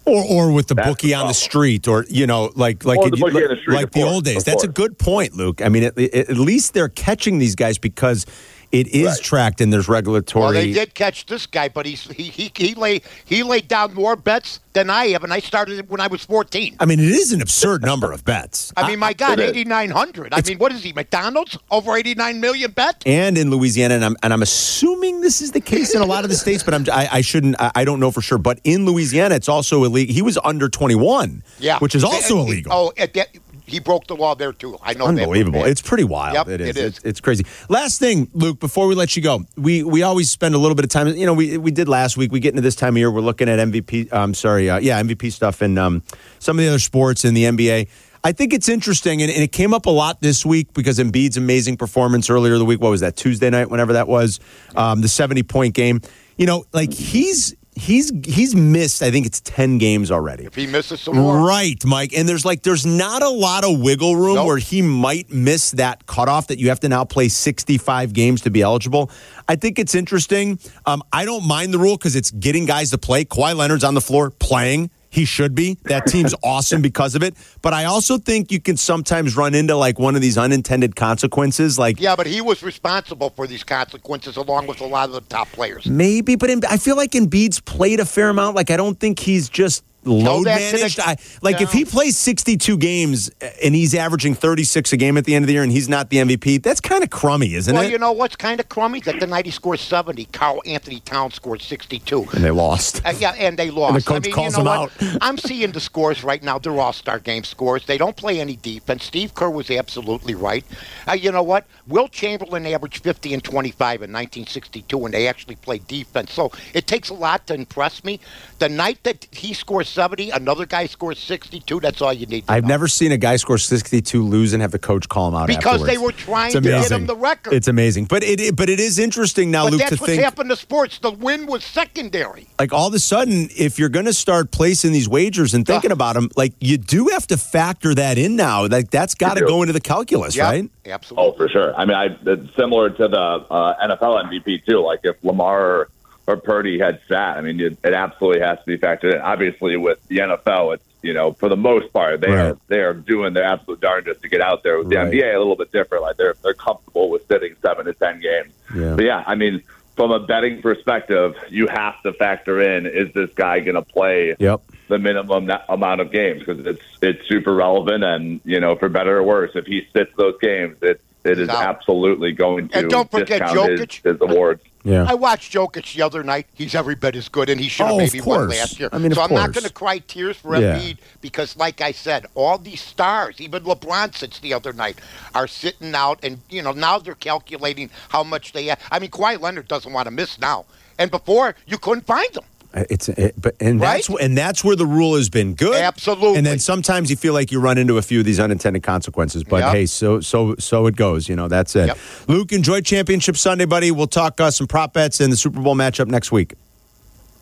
Or, 0.05 0.23
or 0.25 0.51
with 0.51 0.67
the 0.67 0.75
That's 0.75 0.87
bookie 0.87 1.07
the 1.09 1.13
on 1.15 1.27
the 1.27 1.33
street, 1.33 1.87
or 1.87 2.05
you 2.09 2.25
know, 2.25 2.51
like 2.55 2.83
like 2.85 2.99
it- 2.99 3.11
the 3.11 3.17
bookie 3.17 3.45
the 3.45 3.57
street, 3.57 3.75
like 3.75 3.91
the 3.91 3.99
course, 4.01 4.13
old 4.13 4.23
days. 4.25 4.43
That's 4.43 4.63
a 4.63 4.67
good 4.67 4.97
point, 4.97 5.35
Luke. 5.35 5.61
I 5.61 5.69
mean, 5.69 5.83
at, 5.83 5.97
at 5.99 6.37
least 6.37 6.73
they're 6.73 6.89
catching 6.89 7.37
these 7.37 7.53
guys 7.55 7.77
because 7.77 8.25
it 8.71 8.87
is 8.89 9.05
Right. 9.07 9.19
tracked 9.21 9.61
and 9.61 9.71
there's 9.73 9.87
regulatory. 9.89 10.43
Well, 10.43 10.51
they 10.53 10.71
did 10.73 10.93
catch 10.93 11.25
this 11.25 11.45
guy, 11.45 11.69
but 11.69 11.85
he's, 11.85 12.03
he 12.03 12.23
he 12.23 12.51
he 12.55 12.73
lay 12.75 13.01
he 13.25 13.43
laid 13.43 13.67
down 13.67 13.93
more 13.93 14.15
bets 14.15 14.59
than 14.73 14.89
I 14.89 15.07
have, 15.07 15.23
and 15.23 15.33
I 15.33 15.39
started 15.39 15.89
when 15.89 15.99
I 15.99 16.07
was 16.07 16.23
14. 16.25 16.75
I 16.79 16.85
mean, 16.85 16.99
it 16.99 17.05
is 17.09 17.31
an 17.33 17.41
absurd 17.41 17.81
number 17.81 18.11
of 18.11 18.23
bets. 18.23 18.71
I 18.77 18.87
mean, 18.87 18.99
my 18.99 19.13
God, 19.13 19.39
8,900. 19.39 20.33
I 20.33 20.41
mean, 20.47 20.59
what 20.59 20.71
is 20.71 20.83
he, 20.83 20.93
McDonald's? 20.93 21.57
Over 21.71 21.97
89 21.97 22.39
million 22.39 22.71
bet? 22.71 23.01
and 23.05 23.37
in 23.37 23.49
Louisiana, 23.49 23.95
and 23.95 24.05
I'm 24.05 24.15
and 24.23 24.31
I'm 24.33 24.41
assuming 24.43 25.21
this 25.21 25.41
is 25.41 25.51
the 25.51 25.61
case 25.61 25.95
in 25.95 26.01
a 26.01 26.05
lot 26.05 26.23
of 26.23 26.29
the 26.29 26.35
states, 26.45 26.63
but 26.63 26.73
I'm 26.73 26.85
I, 26.91 27.09
I 27.11 27.21
shouldn't 27.21 27.59
I, 27.59 27.71
I 27.75 27.85
don't 27.85 27.99
know 27.99 28.11
for 28.11 28.21
sure. 28.21 28.37
But 28.37 28.59
in 28.63 28.85
Louisiana, 28.85 29.35
it's 29.35 29.49
also 29.49 29.83
illegal. 29.83 30.13
He 30.13 30.21
was 30.21 30.37
under 30.43 30.69
21, 30.69 31.43
Yeah. 31.59 31.79
which 31.79 31.95
is 31.95 32.03
also 32.03 32.39
illegal. 32.39 32.71
Oh, 32.73 32.93
at 32.97 33.13
that, 33.15 33.29
he 33.69 33.79
broke 33.79 34.07
the 34.07 34.15
law 34.15 34.35
there, 34.35 34.53
too. 34.53 34.77
I 34.81 34.93
know 34.93 35.05
that. 35.05 35.21
Unbelievable! 35.21 35.63
It's 35.65 35.81
pretty 35.81 36.03
wild. 36.03 36.35
Yep, 36.35 36.47
it 36.47 36.61
is. 36.61 36.69
it 36.69 36.77
is. 36.77 36.85
It's, 36.85 37.05
it's 37.05 37.21
crazy. 37.21 37.45
Last 37.69 37.99
thing, 37.99 38.29
Luke. 38.33 38.59
Before 38.59 38.87
we 38.87 38.95
let 38.95 39.15
you 39.15 39.21
go, 39.21 39.45
we 39.55 39.83
we 39.83 40.03
always 40.03 40.29
spend 40.29 40.55
a 40.55 40.57
little 40.57 40.75
bit 40.75 40.85
of 40.85 40.91
time. 40.91 41.07
You 41.07 41.25
know, 41.25 41.33
we 41.33 41.57
we 41.57 41.71
did 41.71 41.87
last 41.87 42.17
week. 42.17 42.31
We 42.31 42.39
get 42.39 42.49
into 42.49 42.61
this 42.61 42.75
time 42.75 42.95
of 42.95 42.97
year. 42.97 43.11
We're 43.11 43.21
looking 43.21 43.47
at 43.49 43.59
MVP. 43.59 44.11
I'm 44.11 44.33
sorry. 44.33 44.69
Uh, 44.69 44.79
yeah, 44.79 45.01
MVP 45.01 45.31
stuff 45.31 45.61
and 45.61 45.77
um, 45.79 46.03
some 46.39 46.57
of 46.57 46.63
the 46.63 46.69
other 46.69 46.79
sports 46.79 47.25
in 47.25 47.33
the 47.33 47.43
NBA. 47.43 47.87
I 48.21 48.33
think 48.33 48.53
it's 48.53 48.67
interesting, 48.67 49.21
and, 49.21 49.31
and 49.31 49.41
it 49.41 49.53
came 49.53 49.73
up 49.73 49.85
a 49.85 49.91
lot 49.91 50.21
this 50.21 50.45
week 50.45 50.73
because 50.73 50.99
Embiid's 50.99 51.37
amazing 51.37 51.77
performance 51.77 52.29
earlier 52.29 52.57
the 52.57 52.65
week. 52.65 52.81
What 52.81 52.89
was 52.89 52.99
that 53.01 53.15
Tuesday 53.15 53.49
night? 53.49 53.69
Whenever 53.69 53.93
that 53.93 54.09
was, 54.09 54.41
um, 54.75 55.01
the 55.01 55.07
70 55.07 55.43
point 55.43 55.73
game. 55.73 56.01
You 56.35 56.45
know, 56.45 56.65
like 56.73 56.93
he's 56.93 57.55
he's 57.79 58.11
he's 58.25 58.55
missed. 58.55 59.01
I 59.01 59.11
think 59.11 59.25
it's 59.25 59.41
10 59.41 59.77
games 59.77 60.11
already. 60.11 60.45
If 60.45 60.55
he 60.55 60.67
misses 60.67 61.01
some 61.01 61.15
more. 61.15 61.37
Right, 61.45 61.83
Mike. 61.85 62.13
And 62.13 62.27
there's 62.27 62.45
like 62.45 62.61
there's 62.63 62.85
not 62.85 63.23
a 63.23 63.29
lot 63.29 63.63
of 63.63 63.79
wiggle 63.79 64.15
room 64.15 64.35
Nope. 64.35 64.47
where 64.47 64.57
he 64.57 64.81
might 64.81 65.29
miss 65.31 65.71
that 65.71 66.05
cutoff 66.05 66.47
that 66.47 66.59
you 66.59 66.69
have 66.69 66.79
to 66.81 66.89
now 66.89 67.05
play 67.05 67.29
65 67.29 68.13
games 68.13 68.41
to 68.41 68.49
be 68.49 68.61
eligible. 68.61 69.09
I 69.47 69.55
think 69.55 69.79
it's 69.79 69.95
interesting. 69.95 70.59
Um, 70.85 71.01
I 71.11 71.25
don't 71.25 71.47
mind 71.47 71.73
the 71.73 71.79
rule 71.79 71.97
because 71.97 72.15
it's 72.15 72.31
getting 72.31 72.65
guys 72.65 72.91
to 72.91 72.97
play. 72.97 73.25
Kawhi 73.25 73.55
Leonard's 73.55 73.83
on 73.83 73.93
the 73.93 74.01
floor 74.01 74.29
playing. 74.29 74.89
He 75.09 75.25
should 75.25 75.55
be. 75.55 75.77
That 75.85 76.05
team's 76.05 76.35
awesome 76.43 76.81
because 76.81 77.15
of 77.15 77.23
it. 77.23 77.35
But 77.61 77.73
I 77.73 77.85
also 77.85 78.17
think 78.17 78.51
you 78.51 78.59
can 78.61 78.77
sometimes 78.77 79.35
run 79.35 79.55
into 79.55 79.75
like 79.75 79.97
one 79.97 80.15
of 80.15 80.21
these 80.21 80.37
unintended 80.37 80.95
consequences. 80.95 81.79
Like 81.79 81.99
Yeah, 81.99 82.15
but 82.15 82.27
he 82.27 82.41
was 82.41 82.61
responsible 82.61 83.31
for 83.31 83.47
these 83.47 83.63
consequences 83.63 84.37
along 84.37 84.67
with 84.67 84.81
a 84.81 84.85
lot 84.85 85.09
of 85.09 85.15
the 85.15 85.21
top 85.21 85.47
players. 85.51 85.87
Maybe, 85.87 86.35
but 86.35 86.49
Em- 86.49 86.61
I 86.69 86.77
feel 86.77 86.95
like 86.95 87.11
Embiid's 87.11 87.59
played 87.59 87.99
a 87.99 88.05
fair 88.05 88.29
amount. 88.29 88.55
Like 88.55 88.69
I 88.69 88.77
don't 88.77 88.99
think 88.99 89.19
he's 89.19 89.49
just 89.49 89.83
load 90.05 90.41
the- 90.45 90.49
managed. 90.49 90.99
I, 90.99 91.17
like 91.41 91.61
if 91.61 91.71
he 91.71 91.85
plays 91.85 92.17
62 92.17 92.77
games 92.77 93.29
and 93.63 93.75
he's 93.75 93.93
averaging 93.95 94.33
36 94.35 94.93
a 94.93 94.97
game 94.97 95.17
at 95.17 95.25
the 95.25 95.35
end 95.35 95.43
of 95.43 95.47
the 95.47 95.53
year 95.53 95.63
and 95.63 95.71
he's 95.71 95.89
not 95.89 96.09
the 96.09 96.17
MVP, 96.17 96.61
that's 96.63 96.79
kind 96.81 97.03
of 97.03 97.09
crummy, 97.09 97.53
isn't 97.55 97.73
Well, 97.73 97.81
it? 97.83 97.85
Well, 97.87 97.91
you 97.91 97.97
know 97.97 98.11
what's 98.11 98.35
kind 98.35 98.59
of 98.59 98.69
crummy? 98.69 98.99
That 99.01 99.19
the 99.19 99.27
night 99.27 99.45
he 99.45 99.51
scored 99.51 99.79
70, 99.79 100.25
Karl-Anthony 100.25 100.99
Towns 101.01 101.35
scored 101.35 101.61
62. 101.61 102.27
and 102.33 102.43
they 102.43 102.51
lost. 102.51 103.01
Uh, 103.05 103.13
yeah, 103.19 103.31
and 103.37 103.57
they 103.57 103.69
lost. 103.71 103.95
And 103.95 104.03
the 104.03 104.07
coach 104.07 104.23
I 104.25 104.27
mean, 104.27 104.33
calls 104.35 104.57
you 104.57 104.63
know 104.63 104.71
them 104.71 104.89
what? 104.99 105.03
out. 105.13 105.17
I'm 105.21 105.37
seeing 105.37 105.71
the 105.71 105.79
scores 105.79 106.23
right 106.23 106.41
now. 106.41 106.59
They're 106.59 106.79
all-star 106.79 107.19
game 107.19 107.43
scores. 107.43 107.85
They 107.85 107.97
don't 107.97 108.15
play 108.15 108.39
any 108.39 108.55
defense. 108.55 109.03
Steve 109.05 109.33
Kerr 109.33 109.49
was 109.49 109.69
absolutely 109.69 110.35
right. 110.35 110.65
Uh, 111.07 111.13
you 111.13 111.31
know 111.31 111.43
what? 111.43 111.65
Wilt 111.87 112.11
Chamberlain 112.11 112.65
averaged 112.67 113.03
50 113.03 113.33
and 113.33 113.43
25 113.43 113.95
in 114.03 114.11
1962 114.13 114.97
when 114.97 115.11
they 115.11 115.27
actually 115.27 115.55
played 115.55 115.87
defense. 115.87 116.31
So 116.33 116.51
it 116.73 116.87
takes 116.87 117.09
a 117.09 117.13
lot 117.13 117.47
to 117.47 117.53
impress 117.55 118.03
me. 118.03 118.19
The 118.59 118.69
night 118.69 119.03
that 119.03 119.27
he 119.31 119.53
scores 119.53 119.88
70, 119.89 120.29
another 120.31 120.65
guy 120.65 120.85
scores 120.85 121.19
62. 121.19 121.79
That's 121.79 122.01
all 122.01 122.13
you 122.13 122.25
need. 122.25 122.45
To 122.47 122.51
I've 122.53 122.63
know. 122.63 122.69
never 122.69 122.87
seen 122.87 123.11
a 123.11 123.17
guy 123.17 123.35
score 123.35 123.57
62 123.57 124.23
lose 124.23 124.53
and 124.53 124.61
have 124.61 124.71
the 124.71 124.79
coach 124.79 125.09
call 125.09 125.27
him 125.29 125.35
out 125.35 125.47
because 125.47 125.85
they 125.85 125.97
were 125.97 126.11
trying 126.11 126.51
to 126.53 126.61
get 126.61 126.91
him 126.91 127.05
the 127.05 127.15
record. 127.15 127.53
It's 127.53 127.67
amazing, 127.67 128.05
but 128.05 128.23
it, 128.23 128.39
it- 128.39 128.55
but 128.55 128.69
it 128.69 128.79
is 128.79 128.99
interesting 128.99 129.51
now, 129.51 129.65
but 129.65 129.71
Luke, 129.73 129.81
that's 129.81 129.95
to 129.95 130.01
what's 130.01 130.11
think 130.11 130.23
happened 130.23 130.49
to 130.49 130.55
sports. 130.55 130.99
The 130.99 131.11
win 131.11 131.45
was 131.45 131.63
secondary. 131.63 132.47
like 132.59 132.73
all 132.73 132.87
of 132.87 132.93
a 132.93 132.99
sudden, 132.99 133.49
if 133.57 133.77
you're 133.79 133.89
going 133.89 134.05
to 134.05 134.13
start 134.13 134.51
placing 134.51 134.91
these 134.91 135.07
wagers 135.09 135.53
and 135.53 135.65
thinking 135.65 135.91
Ugh. 135.91 135.95
about 135.97 136.13
them, 136.15 136.29
like 136.35 136.53
you 136.59 136.77
do 136.77 137.07
have 137.07 137.27
to 137.27 137.37
factor 137.37 137.93
that 137.95 138.17
in 138.17 138.35
now. 138.35 138.65
Like 138.67 138.89
that's 138.91 139.15
got 139.15 139.35
to 139.37 139.41
go 139.45 139.61
into 139.61 139.73
the 139.73 139.81
calculus, 139.81 140.35
Yep, 140.35 140.45
right? 140.45 140.69
Absolutely. 140.85 141.31
Oh, 141.31 141.31
for 141.37 141.47
sure. 141.49 141.75
I 141.75 141.85
mean, 141.85 141.95
I, 141.95 142.05
it's 142.25 142.55
similar 142.55 142.89
to 142.89 143.07
the 143.07 143.17
uh, 143.19 143.87
NFL 143.87 144.25
MVP 144.25 144.65
too. 144.65 144.79
Like 144.83 144.99
if 145.03 145.15
Lamar 145.23 145.89
or, 146.29 146.33
or 146.33 146.37
Purdy 146.37 146.79
had 146.79 146.99
sat, 147.07 147.37
I 147.37 147.41
mean, 147.41 147.59
it, 147.59 147.77
it 147.83 147.93
absolutely 147.93 148.41
has 148.41 148.59
to 148.59 148.65
be 148.65 148.77
factored 148.77 149.15
in. 149.15 149.21
Obviously, 149.21 149.77
with 149.77 150.05
the 150.07 150.17
NFL, 150.19 150.75
it's 150.75 150.83
you 151.01 151.13
know 151.13 151.31
for 151.33 151.47
the 151.49 151.55
most 151.57 151.93
part 151.93 152.19
they 152.21 152.27
Right. 152.29 152.39
are 152.51 152.57
they 152.67 152.79
are 152.79 152.93
doing 152.93 153.33
their 153.33 153.45
absolute 153.45 153.79
darndest 153.79 154.21
to 154.21 154.29
get 154.29 154.41
out 154.41 154.63
there. 154.63 154.77
With 154.79 154.89
the 154.89 154.97
Right. 154.97 155.11
NBA, 155.13 155.33
a 155.35 155.37
little 155.37 155.55
bit 155.55 155.71
different. 155.71 156.03
Like 156.03 156.17
they're 156.17 156.35
they're 156.43 156.53
comfortable 156.53 157.09
with 157.09 157.27
sitting 157.27 157.55
seven 157.61 157.85
to 157.85 157.93
ten 157.93 158.19
games. 158.19 158.53
Yeah. 158.75 158.95
But 158.95 159.05
yeah, 159.05 159.23
I 159.25 159.35
mean, 159.35 159.63
from 159.95 160.11
a 160.11 160.19
betting 160.19 160.61
perspective, 160.61 161.35
you 161.49 161.67
have 161.67 162.01
to 162.03 162.13
factor 162.13 162.61
in: 162.61 162.85
is 162.85 163.13
this 163.13 163.29
guy 163.35 163.59
going 163.61 163.75
to 163.75 163.81
play? 163.81 164.35
Yep. 164.39 164.61
the 164.89 164.97
minimum 164.97 165.45
na- 165.45 165.61
amount 165.69 166.01
of 166.01 166.11
games 166.11 166.39
because 166.39 166.65
it's 166.65 166.81
it's 167.01 167.27
super 167.29 167.53
relevant 167.53 168.03
and 168.03 168.41
you 168.43 168.59
know 168.59 168.75
for 168.75 168.89
better 168.89 169.17
or 169.19 169.23
worse 169.23 169.51
if 169.55 169.65
he 169.67 169.87
sits 169.93 170.11
those 170.17 170.33
games 170.41 170.77
it 170.81 170.99
it 171.23 171.37
is 171.37 171.47
out. 171.47 171.63
absolutely 171.63 172.31
going 172.31 172.69
to 172.69 172.77
And 172.79 172.89
don't 172.89 173.09
forget 173.11 173.39
discount 173.41 173.69
his, 173.71 173.79
Jokic. 173.81 174.03
his 174.03 174.21
awards. 174.21 174.63
Yeah. 174.83 175.05
I 175.07 175.13
watched 175.13 175.53
Jokic 175.53 175.93
the 175.93 176.01
other 176.01 176.23
night. 176.23 176.47
He's 176.53 176.73
every 176.73 176.95
bit 176.95 177.15
as 177.15 177.27
good, 177.27 177.49
and 177.49 177.59
he 177.59 177.67
should 177.67 177.85
have 177.85 177.95
Oh, 177.95 177.97
maybe 177.97 178.21
won 178.21 178.47
last 178.49 178.79
year. 178.79 178.89
I 178.91 178.97
mean, 178.97 179.13
so 179.13 179.21
I'm 179.21 179.33
not 179.33 179.51
going 179.51 179.65
to 179.65 179.73
cry 179.73 179.99
tears 179.99 180.37
for 180.37 180.55
Yeah. 180.55 180.77
Embiid 180.79 180.97
because, 181.21 181.57
like 181.57 181.81
I 181.81 181.91
said, 181.91 182.25
all 182.35 182.57
these 182.57 182.81
stars, 182.81 183.41
even 183.41 183.63
LeBron 183.63 184.15
sits 184.15 184.39
the 184.39 184.53
other 184.53 184.71
night, 184.71 184.99
are 185.35 185.47
sitting 185.47 185.93
out, 185.95 186.19
and 186.23 186.39
you 186.49 186.61
know 186.61 186.71
now 186.71 186.97
they're 186.99 187.15
calculating 187.15 187.89
how 188.09 188.23
much 188.23 188.53
they. 188.53 188.65
Have. 188.67 188.79
I 188.91 188.99
mean, 188.99 189.09
Kawhi 189.11 189.39
Leonard 189.39 189.67
doesn't 189.67 189.91
want 189.91 190.05
to 190.05 190.11
miss 190.11 190.39
now, 190.39 190.65
and 190.97 191.11
before 191.11 191.55
you 191.67 191.77
couldn't 191.77 192.05
find 192.05 192.33
them. 192.33 192.45
Uh, 192.73 192.83
It's 192.89 193.09
it, 193.09 193.33
but 193.41 193.55
and 193.59 193.81
that's 193.81 194.09
Right? 194.09 194.19
wh- 194.19 194.23
and 194.23 194.37
that's 194.37 194.63
where 194.63 194.75
the 194.75 194.85
rule 194.85 195.15
has 195.15 195.27
been 195.29 195.55
good. 195.55 195.75
Absolutely. 195.81 196.35
And 196.37 196.45
then 196.45 196.59
sometimes 196.59 197.09
you 197.09 197.15
feel 197.15 197.33
like 197.33 197.51
you 197.51 197.59
run 197.59 197.77
into 197.79 197.97
a 197.97 198.01
few 198.03 198.19
of 198.19 198.25
these 198.25 198.39
unintended 198.39 198.83
consequences. 198.83 199.43
But 199.43 199.61
Yep. 199.63 199.71
hey, 199.73 199.85
so 199.87 200.19
so 200.21 200.55
so 200.59 200.85
it 200.85 200.95
goes. 200.95 201.27
You 201.27 201.35
know 201.35 201.47
that's 201.47 201.75
it. 201.75 201.87
Yep. 201.87 201.97
Luke, 202.27 202.51
enjoy 202.51 202.81
Championship 202.81 203.37
Sunday, 203.37 203.65
buddy. 203.65 203.89
We'll 203.89 204.05
talk 204.07 204.39
uh, 204.39 204.51
some 204.51 204.67
prop 204.67 204.93
bets 204.93 205.19
and 205.19 205.33
the 205.33 205.37
Super 205.37 205.59
Bowl 205.61 205.75
matchup 205.75 206.07
next 206.07 206.31
week. 206.31 206.53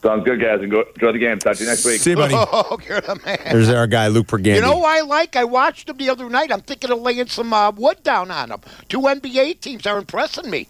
Sounds 0.02 0.24
good, 0.24 0.40
guys, 0.40 0.62
and 0.62 0.72
enjoy 0.72 1.12
the 1.12 1.18
game. 1.18 1.40
Talk 1.40 1.56
to 1.58 1.63
you 1.63 1.70
next 1.70 1.84
week. 1.84 2.00
See 2.00 2.12
you, 2.12 2.16
buddy. 2.16 2.36
Oh, 2.38 2.78
you're 2.88 3.02
the 3.02 3.20
man. 3.26 3.40
There's 3.52 3.68
our 3.70 3.88
guy, 3.88 4.08
Luke 4.08 4.28
Pergande. 4.28 4.56
You 4.56 4.62
know 4.62 4.80
who 4.80 4.86
I 4.86 5.02
like? 5.02 5.36
I 5.36 5.44
watched 5.44 5.90
him 5.90 5.98
the 5.98 6.10
other 6.10 6.30
night. 6.30 6.52
I'm 6.54 6.62
thinking 6.62 6.92
of 6.92 7.00
laying 7.02 7.28
some 7.28 7.52
uh, 7.52 7.72
wood 7.72 8.02
down 8.04 8.30
on 8.32 8.50
them. 8.50 8.62
Two 8.90 9.02
NBA 9.02 9.60
teams 9.60 9.86
are 9.88 9.98
impressing 9.98 10.50
me. 10.50 10.68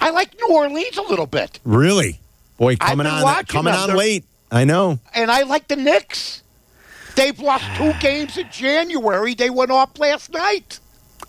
I 0.00 0.10
like 0.10 0.34
New 0.40 0.54
Orleans 0.56 0.96
a 0.96 1.02
little 1.02 1.26
bit, 1.26 1.60
Really? 1.64 2.20
Boy, 2.58 2.76
coming 2.76 3.06
on 3.06 3.44
coming 3.46 3.72
on 3.72 3.96
late. 3.96 4.24
I 4.50 4.64
know. 4.64 4.98
and 5.14 5.30
I 5.30 5.42
like 5.42 5.68
the 5.68 5.76
Knicks. 5.76 6.42
They've 7.14 7.38
lost 7.38 7.64
two 7.76 7.92
games 8.00 8.36
in 8.36 8.50
January. 8.50 9.34
They 9.34 9.50
went 9.50 9.70
off 9.70 9.98
last 9.98 10.32
night. 10.32 10.80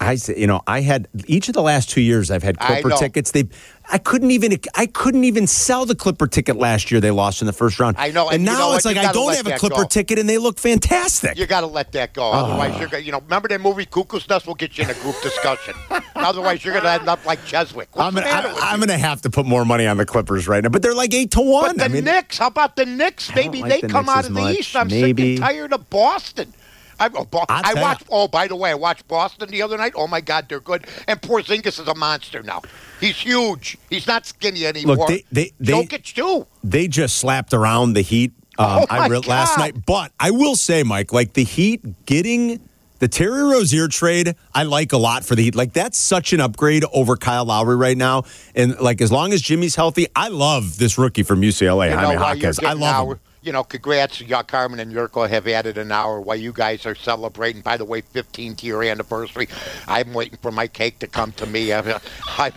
I 0.02 0.16
said, 0.16 0.38
you 0.38 0.48
know, 0.48 0.62
I 0.66 0.82
had 0.82 1.08
each 1.28 1.50
of 1.50 1.54
the 1.54 1.62
last 1.62 1.90
two 1.90 2.02
years 2.02 2.32
I've 2.32 2.44
had 2.44 2.58
Clipper 2.60 2.92
tickets. 2.92 3.32
They, 3.32 3.46
I 3.92 3.98
couldn't 3.98 4.32
even, 4.32 4.58
I 4.76 4.86
couldn't 4.86 5.26
even 5.26 5.46
sell 5.46 5.86
the 5.86 5.96
Clipper 5.96 6.28
ticket 6.28 6.56
last 6.56 6.90
year. 6.90 7.02
They 7.02 7.12
lost 7.12 7.42
in 7.42 7.48
the 7.48 7.54
first 7.54 7.80
round. 7.80 7.98
I 7.98 8.12
know, 8.12 8.28
and, 8.28 8.36
and 8.36 8.44
you 8.44 8.50
now 8.50 8.60
know 8.60 8.76
it's 8.76 8.86
what? 8.86 8.96
like 8.96 9.06
I 9.06 9.12
don't 9.12 9.36
have 9.36 9.48
a 9.48 9.58
Clipper 9.58 9.84
go. 9.84 9.88
ticket, 9.88 10.18
and 10.20 10.30
they 10.30 10.38
look 10.38 10.58
fantastic. 10.58 11.38
You 11.38 11.46
got 11.48 11.62
to 11.62 11.68
let 11.68 11.92
that 11.94 12.14
go. 12.14 12.24
Ah. 12.24 12.46
Otherwise, 12.46 12.80
you're 12.80 12.88
gonna, 12.88 13.04
you 13.04 13.12
know, 13.12 13.20
remember 13.20 13.48
that 13.50 13.60
movie 13.62 13.86
Cuckoo's 13.86 14.28
Nest 14.30 14.48
will 14.48 14.56
get 14.56 14.78
you 14.78 14.86
in 14.86 14.90
a 14.90 14.94
group 14.96 15.16
discussion. 15.22 15.74
Otherwise, 16.16 16.64
you're 16.64 16.74
going 16.74 16.86
to 16.86 16.92
end 16.92 17.10
up 17.10 17.26
like 17.26 17.40
Cheswick. 17.46 17.88
What's 17.94 18.00
I'm 18.00 18.14
gonna, 18.14 18.26
matter 18.26 18.48
I, 18.50 18.54
with 18.54 18.64
I'm 18.64 18.80
you? 18.82 18.88
gonna 18.88 19.00
have 19.00 19.22
to 19.24 19.30
put 19.30 19.46
more 19.46 19.66
money 19.66 19.86
on 19.86 19.98
the 19.98 20.06
Clippers 20.06 20.48
right 20.48 20.64
now, 20.64 20.70
but 20.70 20.82
they're 20.82 20.96
like 20.96 21.14
eight 21.14 21.32
to 21.32 21.42
one. 21.42 21.72
But 21.72 21.78
the 21.78 21.86
I 21.86 21.88
mean, 21.90 22.06
Knicks, 22.06 22.38
how 22.38 22.48
about 22.48 22.76
the 22.76 22.86
Knicks? 22.86 23.34
Maybe 23.36 23.62
like 23.62 23.72
they 23.72 23.82
the 23.82 23.90
come 23.90 24.06
Knicks 24.06 24.18
out 24.18 24.26
of 24.28 24.34
the 24.34 24.42
much. 24.42 24.58
East. 24.60 24.76
I'm 24.76 24.88
Maybe. 24.88 25.36
sick 25.36 25.44
and 25.44 25.50
tired 25.54 25.74
of 25.74 25.90
Boston. 25.90 26.54
I, 27.00 27.10
oh, 27.16 27.26
Bo- 27.26 27.46
I 27.50 27.74
watched. 27.82 28.04
Oh, 28.12 28.28
by 28.28 28.48
the 28.48 28.56
way, 28.56 28.72
I 28.72 28.76
watched 28.76 29.08
Boston 29.08 29.50
the 29.50 29.62
other 29.62 29.78
night. 29.78 29.94
Oh 29.96 30.08
my 30.08 30.22
God, 30.22 30.48
they're 30.50 30.60
good. 30.60 30.86
And 31.08 31.22
Porzingis 31.22 31.80
is 31.80 31.88
a 31.88 31.96
monster 31.96 32.44
now. 32.44 32.62
He's 33.00 33.18
huge. 33.18 33.78
He's 33.90 34.08
not 34.08 34.26
skinny 34.26 34.66
anymore. 34.66 35.08
they- 35.08 35.24
they- 35.32 35.52
they- 35.60 35.74
Jokic 35.86 36.14
too. 36.14 36.46
they 36.64 36.88
just 36.88 37.18
slapped 37.18 37.54
around 37.54 37.94
the 37.94 38.02
Heat. 38.02 38.34
Um, 38.58 38.80
Oh, 38.82 38.86
I 38.90 39.00
my 39.00 39.08
re- 39.08 39.18
last 39.20 39.56
God. 39.56 39.60
night, 39.64 39.86
but 39.86 40.12
I 40.20 40.32
will 40.32 40.58
say, 40.58 40.84
Mike, 40.84 41.14
like 41.14 41.32
the 41.34 41.46
Heat 41.46 42.06
getting 42.06 42.60
the 43.00 43.08
Terry 43.08 43.42
Rozier 43.44 43.88
trade, 43.88 44.36
I 44.54 44.64
like 44.64 44.92
a 44.92 44.98
lot 44.98 45.24
for 45.24 45.34
the 45.36 45.44
Heat. 45.44 45.56
Like 45.56 45.72
that's 45.72 45.98
such 45.98 46.34
an 46.34 46.42
upgrade 46.42 46.84
over 46.92 47.16
Kyle 47.16 47.46
Lowry 47.46 47.78
right 47.78 47.96
now, 47.96 48.24
and 48.56 48.78
like 48.82 49.00
as 49.00 49.10
long 49.14 49.32
as 49.32 49.42
Jimmy's 49.42 49.76
healthy, 49.76 50.08
I 50.14 50.28
love 50.28 50.78
this 50.78 50.98
rookie 50.98 51.24
from 51.24 51.42
UCLA, 51.42 51.90
You 51.92 51.96
Jaime 51.96 52.18
while. 52.18 52.68
I 52.68 52.74
love 52.74 53.08
him. 53.12 53.20
You 53.42 53.54
know, 53.54 53.64
congrats, 53.64 54.20
yeah, 54.20 54.44
Carmen 54.44 54.82
and 54.82 54.92
Yurko 54.92 55.30
have 55.30 55.48
added 55.48 55.78
an 55.78 55.94
hour 55.94 56.20
while 56.20 56.36
you 56.36 56.52
guys 56.52 56.86
are 56.86 56.96
celebrating. 56.96 57.62
By 57.62 57.78
the 57.78 57.86
way, 57.86 58.02
15th 58.02 58.62
year 58.64 58.84
anniversary. 58.84 59.48
I'm 59.88 60.14
waiting 60.14 60.38
for 60.42 60.52
my 60.52 60.68
cake 60.68 61.00
to 61.00 61.08
come 61.08 61.32
to 61.34 61.46
me. 61.46 61.72
I, 61.74 61.82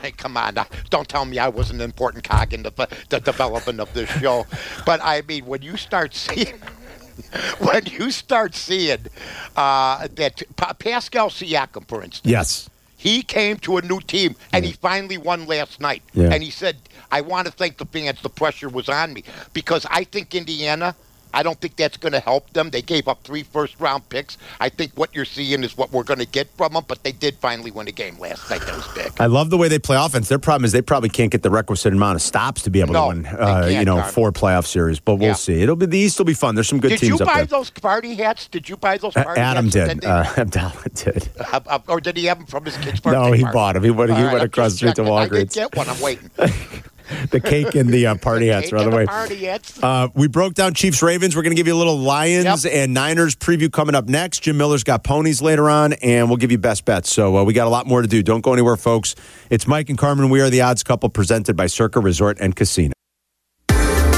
mean, 0.02 0.12
come 0.16 0.36
on, 0.36 0.56
don't 0.90 1.08
tell 1.08 1.24
me 1.24 1.38
I 1.38 1.48
was 1.48 1.70
an 1.70 1.80
important 1.80 2.24
cog 2.24 2.52
in 2.52 2.64
the, 2.64 2.88
the 3.10 3.20
development 3.20 3.78
of 3.78 3.92
this 3.94 4.10
show. 4.10 4.44
But 4.84 5.00
I 5.04 5.22
mean, 5.22 5.46
when 5.46 5.62
you 5.62 5.76
start 5.76 6.14
seeing. 6.14 6.54
When 7.58 7.84
you 7.86 8.10
start 8.10 8.54
seeing 8.54 9.06
uh, 9.54 10.08
that 10.14 10.42
Pa- 10.56 10.72
Pascal 10.72 11.28
Siakam, 11.28 11.86
for 11.86 12.02
instance, 12.02 12.30
Yes, 12.30 12.70
he 13.02 13.24
came 13.24 13.56
to 13.56 13.78
a 13.78 13.82
new 13.82 13.98
team 13.98 14.36
and 14.52 14.64
he 14.64 14.72
finally 14.74 15.18
won 15.18 15.46
last 15.46 15.80
night. 15.80 16.02
Yeah. 16.14 16.30
And 16.32 16.40
he 16.40 16.50
said, 16.50 16.76
I 17.10 17.20
want 17.20 17.48
to 17.48 17.52
thank 17.52 17.78
the 17.78 17.84
fans. 17.84 18.22
The 18.22 18.28
pressure 18.28 18.68
was 18.68 18.88
on 18.88 19.12
me 19.12 19.24
because 19.52 19.84
I 19.90 20.04
think 20.04 20.36
Indiana, 20.36 20.94
I 21.34 21.42
don't 21.42 21.60
think 21.60 21.76
that's 21.76 21.96
going 21.96 22.12
to 22.12 22.20
help 22.20 22.50
them. 22.52 22.70
They 22.70 22.82
gave 22.82 23.08
up 23.08 23.22
three 23.24 23.42
first 23.42 23.78
round 23.80 24.08
picks. 24.08 24.38
I 24.60 24.68
think 24.68 24.92
what 24.94 25.14
you're 25.14 25.24
seeing 25.24 25.64
is 25.64 25.76
what 25.76 25.92
we're 25.92 26.02
going 26.04 26.18
to 26.20 26.26
get 26.26 26.48
from 26.56 26.72
them, 26.74 26.84
but 26.86 27.02
they 27.02 27.12
did 27.12 27.36
finally 27.36 27.70
win 27.70 27.88
a 27.88 27.92
game 27.92 28.18
last 28.18 28.48
night. 28.50 28.60
That 28.62 28.74
was 28.76 28.86
big. 28.94 29.12
I 29.20 29.26
love 29.26 29.50
the 29.50 29.56
way 29.58 29.68
they 29.68 29.78
play 29.78 29.96
offense. 29.96 30.28
Their 30.28 30.38
problem 30.38 30.64
is 30.64 30.72
they 30.72 30.82
probably 30.82 31.08
can't 31.08 31.30
get 31.30 31.42
the 31.42 31.50
requisite 31.50 31.92
amount 31.92 32.16
of 32.16 32.22
stops 32.22 32.62
to 32.62 32.70
be 32.70 32.80
able 32.80 32.92
No, 32.92 33.10
to 33.12 33.16
win, 33.16 33.26
uh, 33.26 33.66
you 33.70 33.84
know, 33.84 33.96
Carmen. 33.96 34.12
four 34.12 34.32
playoff 34.32 34.66
series. 34.66 35.00
But 35.00 35.16
we'll 35.16 35.28
Yeah. 35.28 35.32
see. 35.34 35.62
It'll 35.62 35.76
be 35.76 35.86
the 35.86 35.98
East 35.98 36.18
will 36.18 36.24
be 36.26 36.34
fun. 36.34 36.54
There's 36.54 36.68
some 36.68 36.80
good 36.80 36.88
teams. 36.90 37.00
Did 37.00 37.06
teams 37.08 37.20
you 37.20 37.26
up 37.26 37.32
buy 37.32 37.38
there. 37.40 37.46
those 37.46 37.70
party 37.70 38.14
hats? 38.14 38.46
Did 38.48 38.68
you 38.68 38.76
buy 38.76 38.98
those 38.98 39.16
Uh, 39.16 39.24
party 39.24 39.40
Adam 39.40 39.64
hats? 39.66 39.74
did. 39.74 40.00
Did 40.00 40.04
Uh, 40.10 40.24
Abdallah 40.36 40.88
did. 40.94 41.28
uh, 41.52 41.60
uh, 41.66 41.78
or 41.88 42.00
did 42.00 42.16
he 42.16 42.26
have 42.26 42.38
them 42.38 42.46
from 42.46 42.64
his 42.64 42.76
kid's 42.78 43.00
birthday 43.00 43.18
No, 43.18 43.32
he 43.32 43.42
party? 43.42 43.54
bought 43.54 43.72
them. 43.74 43.84
He 43.84 43.90
went, 43.90 44.10
he 44.14 44.22
right, 44.22 44.32
went 44.32 44.44
across 44.44 44.72
the 44.72 44.76
street 44.76 44.94
to 44.96 45.02
checking. 45.02 45.12
I 45.12 45.28
did 45.28 45.48
Walgreens. 45.48 45.54
get 45.54 45.76
one. 45.76 45.88
I'm 45.88 46.00
waiting. 46.00 46.30
the 47.30 47.40
cake 47.40 47.74
and 47.74 47.88
the 47.88 48.06
uh, 48.06 48.14
party 48.16 48.48
hats 48.48 48.66
Cake 48.66 48.72
are 48.74 48.76
on 48.78 48.90
the 48.90 48.96
way. 48.96 49.06
Party 49.06 49.44
hats. 49.44 49.82
Uh, 49.82 50.08
we 50.14 50.28
broke 50.28 50.54
down 50.54 50.74
Chiefs 50.74 51.02
Ravens. 51.02 51.34
We're 51.36 51.42
going 51.42 51.54
to 51.54 51.56
give 51.60 51.66
you 51.66 51.74
a 51.74 51.78
little 51.78 51.98
Lions 51.98 52.64
Yep. 52.64 52.72
and 52.74 52.94
Niners 52.94 53.34
preview 53.36 53.70
coming 53.70 53.94
up 53.94 54.06
next. 54.08 54.40
Jim 54.40 54.56
Miller's 54.56 54.84
got 54.84 55.04
ponies 55.04 55.40
later 55.42 55.68
on, 55.70 55.92
and 55.94 56.28
we'll 56.28 56.36
give 56.38 56.50
you 56.52 56.58
best 56.58 56.84
bets. 56.84 57.12
So 57.12 57.36
uh, 57.36 57.44
we 57.44 57.52
got 57.52 57.66
a 57.66 57.70
lot 57.70 57.86
more 57.86 58.02
to 58.02 58.08
do. 58.08 58.22
Don't 58.22 58.40
go 58.42 58.52
anywhere, 58.52 58.76
folks. 58.76 59.14
It's 59.50 59.66
Mike 59.66 59.88
and 59.88 59.98
Carmen. 59.98 60.30
We 60.30 60.40
are 60.40 60.50
the 60.50 60.62
odds 60.62 60.82
couple 60.82 61.08
presented 61.08 61.56
by 61.56 61.66
Circa 61.66 62.00
Resort 62.00 62.38
and 62.40 62.54
Casino. 62.56 62.92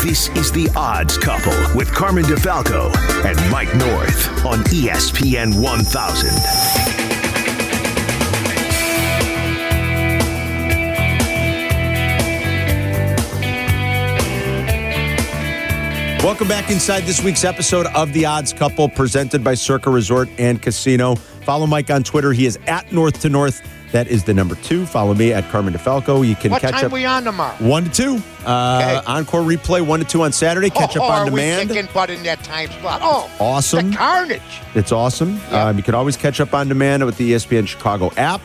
This 0.02 0.28
is 0.36 0.52
The 0.52 0.70
Odds 0.76 1.16
Couple 1.16 1.54
with 1.74 1.90
Carmen 1.90 2.24
DeFalco 2.24 2.94
and 3.24 3.50
Mike 3.50 3.74
North 3.74 4.44
on 4.44 4.58
ESPN 4.64 5.62
1000. 5.62 7.03
Welcome 16.24 16.48
back 16.48 16.70
inside 16.70 17.02
this 17.02 17.22
week's 17.22 17.44
episode 17.44 17.84
of 17.88 18.14
The 18.14 18.24
Odds 18.24 18.54
Couple 18.54 18.88
presented 18.88 19.44
by 19.44 19.52
Circa 19.52 19.90
Resort 19.90 20.26
and 20.38 20.60
Casino. 20.60 21.16
Follow 21.16 21.66
Mike 21.66 21.90
on 21.90 22.02
Twitter. 22.02 22.32
He 22.32 22.46
is 22.46 22.58
at 22.66 22.90
North 22.90 23.20
to 23.20 23.28
North. 23.28 23.60
That 23.92 24.08
is 24.08 24.24
the 24.24 24.32
number 24.32 24.54
two. 24.54 24.86
Follow 24.86 25.12
me 25.12 25.34
at 25.34 25.46
Carmen 25.50 25.74
DeFalco. 25.74 26.26
You 26.26 26.34
can 26.34 26.50
What 26.50 26.62
catch 26.62 26.72
time 26.72 26.86
up 26.86 26.92
we 26.92 27.04
on 27.04 27.24
tomorrow? 27.24 27.54
one 27.56 27.84
to 27.84 27.90
two. 27.90 28.22
Uh, 28.46 29.00
Okay. 29.02 29.06
Encore 29.06 29.42
replay 29.42 29.86
one 29.86 30.00
to 30.00 30.06
two 30.06 30.22
on 30.22 30.32
Saturday. 30.32 30.70
Catch 30.70 30.96
oh, 30.96 31.04
up 31.04 31.10
on 31.10 31.18
are 31.20 31.24
demand. 31.26 31.68
We 31.68 31.82
butt 31.92 32.08
in 32.08 32.22
that 32.22 32.42
time 32.42 32.70
slot. 32.80 33.00
Oh, 33.04 33.30
Awesome. 33.38 33.90
The 33.90 33.96
carnage. 33.98 34.40
It's 34.74 34.92
awesome. 34.92 35.36
Yeah. 35.50 35.66
Um, 35.66 35.76
you 35.76 35.82
can 35.82 35.94
always 35.94 36.16
catch 36.16 36.40
up 36.40 36.54
on 36.54 36.68
demand 36.68 37.04
with 37.04 37.18
the 37.18 37.32
ESPN 37.32 37.68
Chicago 37.68 38.10
app. 38.16 38.40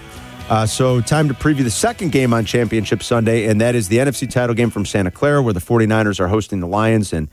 Uh, 0.50 0.66
so, 0.66 1.00
time 1.00 1.30
to 1.30 1.34
preview 1.34 1.64
the 1.64 1.72
second 1.72 2.12
game 2.12 2.34
on 2.34 2.44
Championship 2.44 3.04
Sunday, 3.04 3.46
and 3.46 3.62
that 3.62 3.74
is 3.74 3.88
the 3.88 4.00
NFC 4.00 4.30
title 4.30 4.56
game 4.56 4.70
from 4.70 4.84
Santa 4.84 5.12
Clara, 5.12 5.42
where 5.42 5.54
the 5.54 5.60
49ers 5.62 6.20
are 6.20 6.28
hosting 6.28 6.60
the 6.60 6.68
Lions. 6.68 7.14
And 7.14 7.30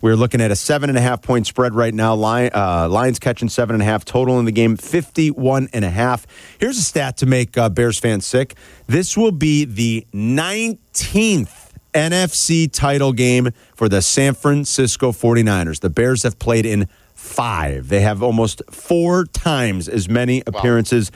we're 0.00 0.16
looking 0.16 0.40
at 0.40 0.50
a 0.50 0.56
seven 0.56 0.88
and 0.88 0.98
a 0.98 1.00
half 1.00 1.22
point 1.22 1.46
spread 1.46 1.74
right 1.74 1.94
now. 1.94 2.14
Lion, 2.14 2.50
uh, 2.54 2.88
Lions 2.90 3.18
catching 3.18 3.48
seven 3.48 3.74
and 3.74 3.82
a 3.82 3.84
half 3.84 4.04
total 4.04 4.38
in 4.38 4.44
the 4.44 4.52
game, 4.52 4.76
51 4.76 5.68
and 5.72 5.84
a 5.84 5.90
half. 5.90 6.26
Here's 6.58 6.78
a 6.78 6.82
stat 6.82 7.16
to 7.18 7.26
make 7.26 7.56
uh, 7.56 7.68
Bears 7.68 7.98
fans 7.98 8.26
sick. 8.26 8.54
This 8.86 9.16
will 9.16 9.32
be 9.32 9.64
the 9.64 10.06
19th 10.12 11.68
NFC 11.94 12.70
title 12.70 13.12
game 13.12 13.50
for 13.74 13.88
the 13.88 14.02
San 14.02 14.34
Francisco 14.34 15.12
49ers. 15.12 15.80
The 15.80 15.90
Bears 15.90 16.22
have 16.22 16.38
played 16.38 16.66
in 16.66 16.86
five. 17.14 17.88
They 17.88 18.00
have 18.00 18.22
almost 18.22 18.62
four 18.70 19.24
times 19.24 19.88
as 19.88 20.08
many 20.08 20.42
appearances 20.46 21.10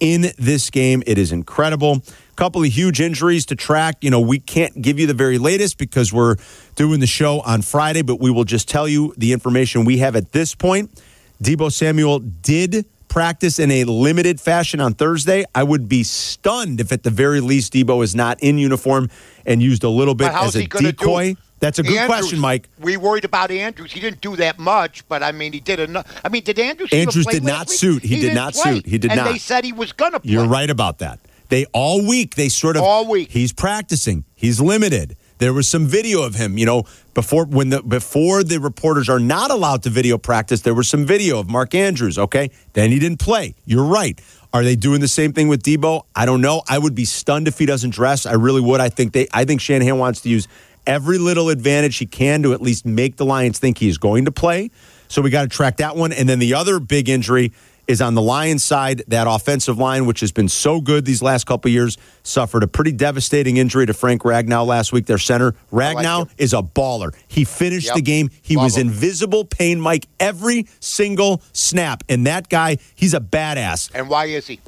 in 0.00 0.32
this 0.38 0.70
game. 0.70 1.02
It 1.06 1.16
is 1.18 1.32
incredible. 1.32 2.02
Couple 2.36 2.62
of 2.62 2.68
huge 2.68 3.00
injuries 3.00 3.46
to 3.46 3.56
track. 3.56 3.96
You 4.02 4.10
know, 4.10 4.20
we 4.20 4.38
can't 4.38 4.82
give 4.82 4.98
you 4.98 5.06
the 5.06 5.14
very 5.14 5.38
latest 5.38 5.78
because 5.78 6.12
we're 6.12 6.36
doing 6.74 7.00
the 7.00 7.06
show 7.06 7.40
on 7.40 7.62
Friday, 7.62 8.02
but 8.02 8.20
we 8.20 8.30
will 8.30 8.44
just 8.44 8.68
tell 8.68 8.86
you 8.86 9.14
the 9.16 9.32
information 9.32 9.84
we 9.86 9.98
have 9.98 10.14
at 10.16 10.32
this 10.32 10.54
point. 10.54 11.02
Deebo 11.42 11.72
Samuel 11.72 12.18
did 12.18 12.84
practice 13.08 13.58
in 13.58 13.70
a 13.70 13.84
limited 13.84 14.38
fashion 14.38 14.80
on 14.80 14.92
Thursday. 14.92 15.44
I 15.54 15.62
would 15.62 15.88
be 15.88 16.02
stunned 16.02 16.80
if, 16.80 16.92
at 16.92 17.02
the 17.02 17.10
very 17.10 17.40
least, 17.40 17.72
Deebo 17.72 18.04
is 18.04 18.14
not 18.14 18.38
in 18.42 18.58
uniform 18.58 19.08
and 19.46 19.62
used 19.62 19.84
a 19.84 19.88
little 19.88 20.14
bit 20.14 20.30
as 20.30 20.54
a 20.54 20.60
he 20.60 20.66
decoy. 20.66 21.36
That's 21.58 21.78
a 21.78 21.82
good 21.82 21.96
Andrews, 21.96 22.06
question, 22.06 22.38
Mike. 22.38 22.68
We 22.78 22.98
worried 22.98 23.24
about 23.24 23.50
Andrews. 23.50 23.90
He 23.90 24.00
didn't 24.00 24.20
do 24.20 24.36
that 24.36 24.58
much, 24.58 25.08
but 25.08 25.22
I 25.22 25.32
mean, 25.32 25.54
he 25.54 25.60
did 25.60 25.80
enough. 25.80 26.06
I 26.22 26.28
mean, 26.28 26.44
did 26.44 26.58
Andrews? 26.58 26.92
Andrews 26.92 27.24
did 27.24 27.44
not 27.44 27.68
week? 27.68 27.78
suit. 27.78 28.02
He 28.02 28.16
did 28.16 28.20
didn't 28.20 28.34
not 28.34 28.52
play. 28.52 28.74
suit. 28.74 28.86
He 28.86 28.98
did 28.98 29.12
and 29.12 29.18
not. 29.18 29.32
they 29.32 29.38
said 29.38 29.64
he 29.64 29.72
was 29.72 29.92
going 29.92 30.12
to 30.12 30.20
play. 30.20 30.32
You're 30.32 30.46
right 30.46 30.68
about 30.68 30.98
that. 30.98 31.18
They 31.48 31.66
all 31.72 32.06
week 32.06 32.34
they 32.34 32.48
sort 32.48 32.76
of 32.76 32.82
All 32.82 33.08
week. 33.08 33.30
He's 33.30 33.52
practicing. 33.52 34.24
He's 34.34 34.60
limited. 34.60 35.16
There 35.38 35.52
was 35.52 35.68
some 35.68 35.86
video 35.86 36.22
of 36.22 36.34
him, 36.34 36.56
you 36.56 36.64
know, 36.64 36.84
before 37.12 37.44
when 37.44 37.68
the 37.68 37.82
before 37.82 38.42
the 38.42 38.58
reporters 38.58 39.08
are 39.08 39.18
not 39.18 39.50
allowed 39.50 39.82
to 39.82 39.90
video 39.90 40.16
practice. 40.16 40.62
There 40.62 40.74
was 40.74 40.88
some 40.88 41.04
video 41.04 41.38
of 41.38 41.48
Mark 41.48 41.74
Andrews. 41.74 42.18
Okay, 42.18 42.50
then 42.72 42.90
he 42.90 42.98
didn't 42.98 43.20
play. 43.20 43.54
You're 43.66 43.84
right. 43.84 44.20
Are 44.52 44.64
they 44.64 44.76
doing 44.76 45.00
the 45.00 45.08
same 45.08 45.32
thing 45.34 45.48
with 45.48 45.62
Deebo? 45.62 46.04
I 46.14 46.24
don't 46.24 46.40
know. 46.40 46.62
I 46.68 46.78
would 46.78 46.94
be 46.94 47.04
stunned 47.04 47.48
if 47.48 47.58
he 47.58 47.66
doesn't 47.66 47.90
dress. 47.90 48.24
I 48.24 48.32
really 48.32 48.62
would. 48.62 48.80
I 48.80 48.88
think 48.88 49.12
they. 49.12 49.28
I 49.32 49.44
think 49.44 49.60
Shanahan 49.60 49.98
wants 49.98 50.22
to 50.22 50.30
use 50.30 50.48
every 50.86 51.18
little 51.18 51.50
advantage 51.50 51.98
he 51.98 52.06
can 52.06 52.42
to 52.44 52.54
at 52.54 52.62
least 52.62 52.86
make 52.86 53.16
the 53.16 53.26
Lions 53.26 53.58
think 53.58 53.76
he's 53.76 53.98
going 53.98 54.24
to 54.24 54.32
play. 54.32 54.70
So 55.08 55.20
we 55.20 55.30
got 55.30 55.42
to 55.42 55.48
track 55.48 55.78
that 55.78 55.96
one. 55.96 56.12
And 56.12 56.28
then 56.28 56.38
the 56.38 56.54
other 56.54 56.80
big 56.80 57.08
injury 57.08 57.52
is 57.88 58.00
on 58.02 58.14
the 58.14 58.22
Lions 58.22 58.64
side. 58.64 59.02
That 59.08 59.26
offensive 59.28 59.78
line, 59.78 60.06
which 60.06 60.20
has 60.20 60.32
been 60.32 60.48
so 60.48 60.80
good 60.80 61.04
these 61.04 61.22
last 61.22 61.46
couple 61.46 61.70
years, 61.70 61.96
suffered 62.22 62.62
a 62.62 62.66
pretty 62.66 62.92
devastating 62.92 63.56
injury 63.56 63.86
to 63.86 63.94
Frank 63.94 64.22
Ragnow 64.22 64.66
last 64.66 64.92
week. 64.92 65.06
Their 65.06 65.18
center 65.18 65.54
Ragnow 65.72 66.22
him. 66.22 66.34
is 66.38 66.52
a 66.52 66.62
baller. 66.62 67.14
He 67.28 67.44
finished 67.44 67.86
Yep. 67.86 67.94
the 67.96 68.02
game. 68.02 68.30
He 68.42 68.56
Love 68.56 68.64
was 68.64 68.76
him. 68.76 68.88
invisible 68.88 69.44
pain, 69.44 69.80
Mike, 69.80 70.06
every 70.18 70.66
single 70.80 71.42
snap. 71.52 72.02
And 72.08 72.26
that 72.26 72.48
guy, 72.48 72.78
he's 72.94 73.14
a 73.14 73.20
badass 73.20 73.90
And 73.94 74.08
why 74.08 74.26
is 74.26 74.46
he? 74.46 74.60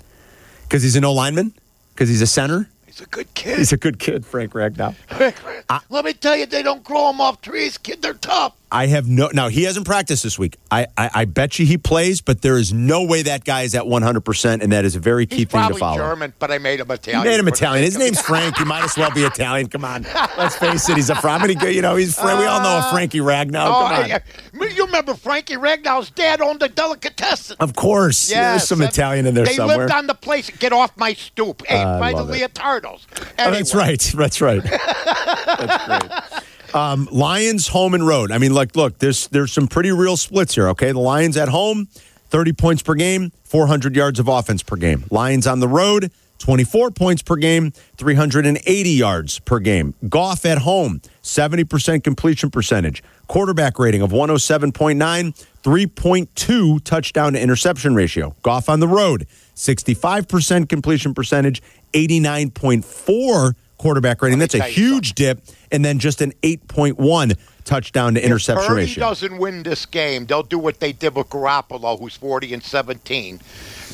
because 0.63 0.83
he's 0.83 0.97
an 0.97 1.05
O 1.05 1.13
lineman, 1.13 1.53
because 1.95 2.09
he's 2.09 2.23
a 2.23 2.27
center. 2.27 2.69
He's 2.87 3.01
a 3.01 3.07
good 3.07 3.33
kid. 3.35 3.59
He's 3.59 3.73
a 3.73 3.77
good 3.77 3.99
kid, 3.99 4.27
Frank 4.27 4.53
Ragnow. 4.53 4.95
Let 5.89 6.05
me 6.05 6.13
tell 6.13 6.37
you, 6.37 6.47
they 6.47 6.63
don't 6.63 6.83
grow 6.85 7.07
them 7.09 7.21
off 7.21 7.41
trees, 7.41 7.79
kid. 7.79 8.03
They're 8.03 8.15
tough. 8.15 8.55
I 8.71 8.87
have 8.87 9.09
no. 9.09 9.31
Now 9.33 9.49
he 9.49 9.63
hasn't 9.65 9.87
practiced 9.87 10.23
this 10.23 10.39
week. 10.39 10.57
I, 10.71 10.87
I 10.97 11.11
I 11.15 11.25
bet 11.25 11.59
you 11.59 11.65
he 11.67 11.79
plays, 11.79 12.21
but 12.21 12.43
there 12.43 12.59
is 12.59 12.73
no 12.73 13.05
way 13.05 13.23
that 13.23 13.45
guy 13.45 13.63
is 13.63 13.75
at 13.75 13.87
one 13.87 14.03
hundred 14.03 14.23
percent, 14.23 14.63
and 14.63 14.73
that 14.73 14.85
is 14.85 14.95
a 14.97 15.01
very 15.01 15.27
key 15.27 15.37
He's 15.39 15.47
thing 15.49 15.69
to 15.69 15.75
follow. 15.75 15.97
German, 15.97 16.35
but 16.39 16.51
I 16.51 16.59
made 16.59 16.81
him 16.81 16.89
You 16.89 16.95
Italian. 16.95 17.25
made 17.25 17.41
him 17.41 17.49
Italian. 17.49 17.85
His 17.85 17.97
name's 17.97 18.21
Frank. 18.29 18.57
He 18.59 18.65
might 18.65 18.85
as 18.85 18.97
well 18.97 19.11
be 19.11 19.23
Italian. 19.23 19.69
Come 19.69 19.85
on, 19.85 20.03
let's 20.37 20.57
face 20.57 20.89
it. 20.89 20.97
He's 20.97 21.11
a. 21.11 21.15
He, 21.19 21.73
you 21.73 21.83
know, 21.83 21.97
he's. 21.97 22.19
Frank. 22.19 22.39
We 22.41 22.47
all 22.47 22.61
know 22.63 22.69
a 22.77 22.79
uh, 22.79 22.93
Frankie 22.93 23.21
Ragnow. 23.21 23.67
Oh, 23.67 23.89
Come 23.89 24.05
on. 24.05 24.11
I- 24.13 24.15
I- 24.17 24.69
you 24.75 24.85
remember 24.87 25.15
Frankie 25.15 25.55
Ragnow's 25.57 26.11
dad 26.11 26.41
owned 26.41 26.63
a 26.63 26.69
delicatessen. 26.69 27.57
Of 27.61 27.75
course, 27.75 28.29
there's 28.29 28.67
some 28.69 28.83
Italian 28.83 29.27
in 29.27 29.35
there 29.35 29.45
they 29.45 29.55
somewhere. 29.55 29.79
lived 29.79 29.93
on 29.93 30.07
the 30.07 30.15
place. 30.15 30.51
Get 30.51 30.73
off 30.73 30.97
my 30.97 31.15
stoop. 31.15 31.65
Hey, 31.67 31.83
I 31.83 31.99
by 31.99 32.13
the 32.13 32.27
it. 32.33 32.53
leotardos. 32.55 33.07
Oh, 33.39 33.51
that's 33.51 33.75
right. 33.75 33.99
That's 34.19 34.41
right. 34.41 34.63
that's 34.63 35.87
great. 35.87 36.43
Um, 36.79 37.09
Lions 37.11 37.67
home 37.67 37.95
and 37.95 38.07
road. 38.07 38.31
I 38.31 38.39
mean, 38.39 38.55
like, 38.55 38.77
look, 38.77 38.99
there's 39.01 39.27
there's 39.29 39.53
some 39.53 39.67
pretty 39.67 39.91
real 39.91 40.17
splits 40.17 40.55
here. 40.55 40.69
Okay, 40.69 40.93
the 40.93 41.01
Lions 41.01 41.37
at 41.37 41.49
home, 41.49 41.89
thirty 42.29 42.53
points 42.53 42.83
per 42.83 42.95
game, 42.95 43.33
four 43.43 43.67
hundred 43.67 43.97
yards 43.97 44.21
of 44.21 44.29
offense 44.29 44.63
per 44.63 44.77
game. 44.77 45.03
Lions 45.11 45.49
on 45.49 45.59
the 45.59 45.67
road, 45.67 46.13
twenty 46.39 46.63
four 46.63 46.93
points 46.93 47.21
per 47.21 47.35
game, 47.35 47.73
three 47.97 48.15
hundred 48.15 48.47
and 48.47 48.61
eighty 48.65 48.91
yards 48.91 49.41
per 49.41 49.59
game. 49.59 49.95
Goff 50.09 50.45
at 50.47 50.59
home, 50.59 51.01
seventy 51.21 51.65
percent 51.65 52.05
completion 52.05 52.49
percentage, 52.49 53.03
quarterback 53.27 53.81
rating 53.81 54.01
of 54.01 54.13
one 54.13 54.29
hundred 54.29 54.39
seven 54.39 54.71
point 54.71 55.01
nine, 55.01 55.33
three 55.65 55.89
point 55.89 56.33
two 56.37 56.79
touchdown 56.81 57.33
to 57.33 57.41
interception 57.41 57.97
ratio. 57.97 58.37
Goff 58.43 58.69
on 58.69 58.79
the 58.79 58.89
road, 58.89 59.27
sixty 59.55 59.95
five 59.95 60.29
percent 60.29 60.69
completion 60.69 61.13
percentage, 61.13 61.61
eighty 61.93 62.21
nine 62.21 62.53
point 62.53 62.85
four 62.85 63.57
quarterback 63.79 64.21
rating. 64.23 64.39
That's 64.39 64.55
a 64.55 64.65
huge 64.65 65.15
dip, 65.15 65.41
and 65.73 65.85
then 65.85 65.99
just 65.99 66.21
an 66.21 66.33
8.1 66.43 67.37
touchdown 67.65 68.15
to 68.15 68.25
interception 68.25 68.67
Purdy 68.67 68.83
ratio. 68.83 69.01
doesn't 69.01 69.39
win 69.39 69.63
this 69.63 69.87
game, 69.87 70.27
they'll 70.27 70.43
do 70.43 70.59
what 70.59 70.81
they 70.81 70.93
did 70.93 71.15
with 71.15 71.29
Garoppolo, 71.29 71.99
who's 71.99 72.17
40 72.17 72.55
and 72.55 72.63
17. 72.63 73.41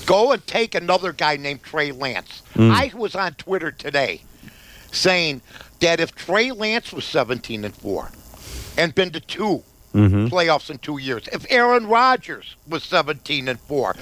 Go 0.06 0.32
and 0.32 0.46
take 0.46 0.74
another 0.74 1.12
guy 1.12 1.36
named 1.36 1.62
Trey 1.62 1.90
Lance. 1.92 2.42
Hmm. 2.54 2.70
I 2.70 2.92
was 2.94 3.14
on 3.14 3.34
Twitter 3.34 3.70
today 3.70 4.20
saying 4.92 5.40
that 5.80 5.98
if 6.00 6.14
Trey 6.14 6.50
Lance 6.52 6.92
was 6.92 7.04
17 7.04 7.64
and 7.64 7.74
4 7.74 8.10
and 8.78 8.94
been 8.94 9.10
to 9.12 9.20
2 9.20 9.62
Mm-hmm. 9.94 10.26
playoffs 10.26 10.70
in 10.70 10.78
two 10.78 10.98
years, 10.98 11.28
if 11.32 11.46
Aaron 11.50 11.86
Rodgers 11.86 12.56
was 12.68 12.82
17 12.82 13.46
and 13.46 13.60
4, 13.60 13.94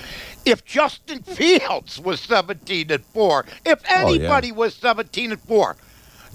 if 0.45 0.65
Justin 0.65 1.23
Fields 1.23 2.01
was 2.01 2.21
17 2.21 2.91
and 2.91 3.05
4, 3.05 3.47
if 3.65 3.81
Oh, 3.81 3.83
yeah. 3.89 4.01
anybody 4.07 4.53
was 4.53 4.75
17 4.75 5.33
and 5.33 5.41
4, 5.41 5.77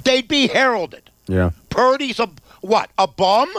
they'd 0.03 0.27
be 0.27 0.47
heralded. 0.47 1.09
Yeah. 1.27 1.51
Purdy's 1.69 2.19
a 2.19 2.29
what? 2.61 2.89
A 2.97 3.07
bum? 3.07 3.49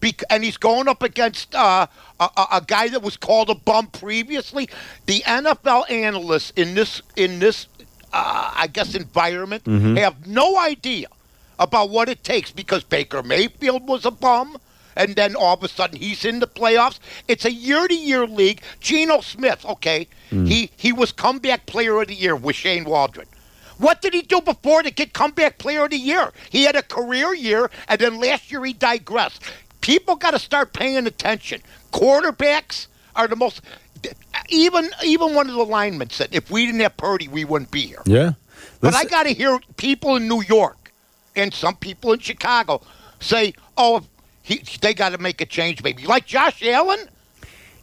Bec- 0.00 0.24
and 0.30 0.42
he's 0.42 0.56
going 0.56 0.88
up 0.88 1.02
against 1.02 1.54
uh, 1.54 1.86
a, 2.18 2.24
a, 2.36 2.46
a 2.54 2.64
guy 2.66 2.88
that 2.88 3.02
was 3.02 3.16
called 3.18 3.50
a 3.50 3.54
bum 3.54 3.88
previously. 3.88 4.68
The 5.06 5.20
NFL 5.20 5.90
analysts 5.90 6.52
in 6.56 6.74
this 6.74 7.02
in 7.16 7.38
this 7.38 7.66
uh, 8.12 8.50
I 8.56 8.66
guess 8.66 8.94
environment 8.94 9.66
have 9.98 10.26
no 10.26 10.58
idea 10.58 11.08
about 11.58 11.90
what 11.90 12.08
it 12.08 12.24
takes 12.24 12.50
because 12.50 12.82
Baker 12.82 13.22
Mayfield 13.22 13.86
was 13.86 14.06
a 14.06 14.10
bum. 14.10 14.56
And 15.00 15.16
then 15.16 15.34
all 15.34 15.54
of 15.54 15.64
a 15.64 15.68
sudden 15.68 15.98
he's 15.98 16.26
in 16.26 16.40
the 16.40 16.46
playoffs. 16.46 16.98
It's 17.26 17.46
a 17.46 17.52
year-to-year 17.52 18.26
league. 18.26 18.60
Geno 18.80 19.22
Smith, 19.22 19.64
okay, 19.64 20.06
hmm. 20.28 20.44
he 20.44 20.70
he 20.76 20.92
was 20.92 21.10
comeback 21.10 21.64
player 21.64 21.98
of 22.02 22.08
the 22.08 22.14
year 22.14 22.36
with 22.36 22.54
Shane 22.54 22.84
Waldron. 22.84 23.26
What 23.78 24.02
did 24.02 24.12
he 24.12 24.20
do 24.20 24.42
before 24.42 24.82
to 24.82 24.90
get 24.90 25.14
comeback 25.14 25.56
player 25.56 25.84
of 25.84 25.90
the 25.90 25.96
year? 25.96 26.32
He 26.50 26.64
had 26.64 26.76
a 26.76 26.82
career 26.82 27.34
year, 27.34 27.70
and 27.88 27.98
then 27.98 28.20
last 28.20 28.52
year 28.52 28.62
he 28.62 28.74
digressed. 28.74 29.42
People 29.80 30.16
got 30.16 30.32
to 30.32 30.38
start 30.38 30.74
paying 30.74 31.06
attention. 31.06 31.62
Quarterbacks 31.90 32.88
are 33.16 33.26
the 33.26 33.36
most. 33.36 33.62
Even 34.50 34.90
even 35.02 35.34
one 35.34 35.48
of 35.48 35.54
the 35.54 35.64
linemen 35.64 36.10
said, 36.10 36.28
if 36.32 36.50
we 36.50 36.66
didn't 36.66 36.82
have 36.82 36.98
Purdy, 36.98 37.26
we 37.26 37.46
wouldn't 37.46 37.70
be 37.70 37.86
here. 37.86 38.02
Yeah. 38.04 38.32
But 38.82 38.94
I 38.94 39.04
got 39.06 39.22
to 39.22 39.30
hear 39.30 39.58
people 39.78 40.16
in 40.16 40.28
New 40.28 40.42
York 40.42 40.92
and 41.34 41.54
some 41.54 41.76
people 41.76 42.12
in 42.12 42.18
Chicago 42.18 42.82
say, 43.18 43.54
"Oh, 43.78 44.02
he, 44.42 44.62
they 44.80 44.94
got 44.94 45.10
to 45.10 45.18
make 45.18 45.40
a 45.40 45.46
change, 45.46 45.82
maybe." 45.82 46.04
Like 46.04 46.26
Josh 46.26 46.62
Allen. 46.64 47.08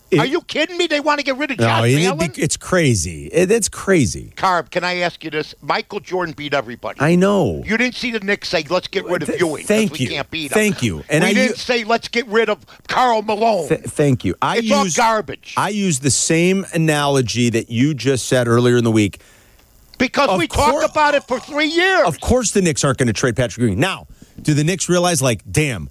It- 0.09 0.19
Are 0.19 0.25
you 0.25 0.39
kidding 0.39 0.77
me? 0.77 0.87
They 0.87 1.01
want 1.01 1.19
to 1.19 1.25
get 1.25 1.35
rid 1.35 1.51
of 1.51 1.59
no, 1.59 1.65
Josh 1.65 1.89
it- 1.89 2.05
Allen. 2.05 2.31
it's 2.37 2.55
crazy. 2.55 3.25
It, 3.27 3.51
it's 3.51 3.67
crazy. 3.67 4.31
Carm, 4.37 4.67
can 4.67 4.85
I 4.85 4.99
ask 4.99 5.21
you 5.21 5.29
this? 5.29 5.53
Michael 5.61 5.99
Jordan 5.99 6.33
beat 6.33 6.53
everybody. 6.53 6.97
I 7.01 7.15
know. 7.15 7.61
You 7.65 7.75
didn't 7.75 7.95
see 7.95 8.11
the 8.11 8.21
Knicks 8.21 8.47
say, 8.47 8.63
"Let's 8.69 8.87
get 8.87 9.03
rid 9.03 9.23
of 9.23 9.27
Th- 9.27 9.41
Ewing." 9.41 9.65
thank 9.65 9.91
we 9.91 9.99
you. 9.99 10.07
Can't 10.07 10.31
beat 10.31 10.43
him. 10.51 10.55
Thank 10.55 10.81
you. 10.81 11.03
And 11.09 11.25
we 11.25 11.31
I 11.31 11.33
didn't 11.33 11.49
u- 11.49 11.55
say, 11.57 11.83
"Let's 11.83 12.07
get 12.07 12.25
rid 12.27 12.47
of 12.49 12.65
Karl 12.87 13.21
Malone." 13.21 13.67
Th- 13.67 13.81
thank 13.81 14.23
you. 14.23 14.33
I 14.41 14.59
it's 14.59 14.71
all 14.71 14.85
use 14.85 14.95
garbage 14.95 15.55
I 15.57 15.69
use 15.69 15.99
the 15.99 16.09
same 16.11 16.65
analogy 16.73 17.49
that 17.49 17.69
you 17.69 17.93
just 17.93 18.27
said 18.29 18.47
earlier 18.47 18.77
in 18.77 18.85
the 18.85 18.91
week. 18.91 19.19
because 19.97 20.29
of 20.29 20.37
we 20.37 20.47
cour- 20.47 20.79
talked 20.83 20.89
about 20.91 21.15
it 21.15 21.23
for 21.25 21.37
three 21.37 21.67
years. 21.67 22.07
Of 22.07 22.21
course, 22.21 22.51
the 22.51 22.61
Knicks 22.61 22.85
aren't 22.85 22.97
going 22.99 23.07
to 23.07 23.13
trade 23.13 23.35
Patrick 23.35 23.61
Ewing. 23.61 23.77
Now, 23.77 24.07
do 24.41 24.53
the 24.53 24.63
Knicks 24.63 24.87
realize, 24.87 25.21
like, 25.21 25.41
damn, 25.51 25.89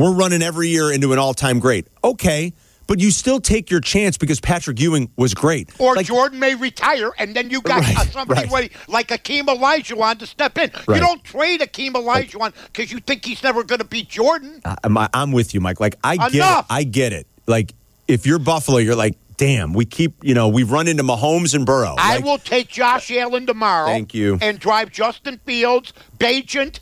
we're 0.00 0.14
running 0.14 0.42
every 0.42 0.68
year 0.68 0.92
into 0.92 1.12
an 1.12 1.18
all-time 1.18 1.58
great? 1.58 1.86
Okay, 2.02 2.52
but 2.86 3.00
you 3.00 3.10
still 3.10 3.38
take 3.40 3.70
your 3.70 3.80
chance 3.80 4.16
because 4.16 4.40
Patrick 4.40 4.80
Ewing 4.80 5.10
was 5.16 5.34
great. 5.34 5.68
Or 5.78 5.94
Like, 5.94 6.06
Jordan 6.06 6.38
may 6.38 6.54
retire, 6.54 7.10
and 7.18 7.34
then 7.36 7.50
you 7.50 7.60
got 7.60 7.80
Right, 7.82 8.08
somebody 8.12 8.48
right. 8.48 8.72
like 8.88 9.08
Akeem 9.08 9.42
Olajuwon 9.44 10.18
to 10.20 10.26
step 10.26 10.56
in. 10.56 10.70
Right. 10.86 10.96
You 10.96 11.00
don't 11.06 11.22
trade 11.22 11.60
Akeem 11.60 11.92
Olajuwon 11.92 12.54
because 12.66 12.90
you 12.90 13.00
think 13.00 13.24
he's 13.24 13.42
never 13.42 13.62
going 13.62 13.80
to 13.80 13.84
beat 13.84 14.08
Jordan. 14.08 14.62
I'm, 14.84 14.96
I'm 15.12 15.32
with 15.32 15.52
you, 15.54 15.60
Mike. 15.60 15.80
Like 15.80 15.96
I 16.02 16.16
get 16.30 16.58
it. 16.60 16.64
I 16.70 16.84
get 16.84 17.12
it. 17.12 17.26
Like 17.46 17.74
if 18.06 18.24
you're 18.26 18.38
Buffalo, 18.38 18.78
you're 18.78 18.96
like, 18.96 19.16
damn, 19.36 19.72
we 19.74 19.84
keep, 19.84 20.24
you 20.24 20.34
know, 20.34 20.48
we've 20.48 20.72
run 20.72 20.88
into 20.88 21.02
Mahomes 21.04 21.54
and 21.54 21.64
Burrow. 21.66 21.94
I 21.98 22.16
Like, 22.16 22.24
will 22.24 22.38
take 22.38 22.68
Josh 22.68 23.10
Allen 23.12 23.46
tomorrow. 23.46 23.86
Thank 23.86 24.12
you. 24.14 24.38
And 24.40 24.58
drive 24.58 24.90
Justin 24.90 25.38
Fields, 25.44 25.92
Bagent. 26.18 26.80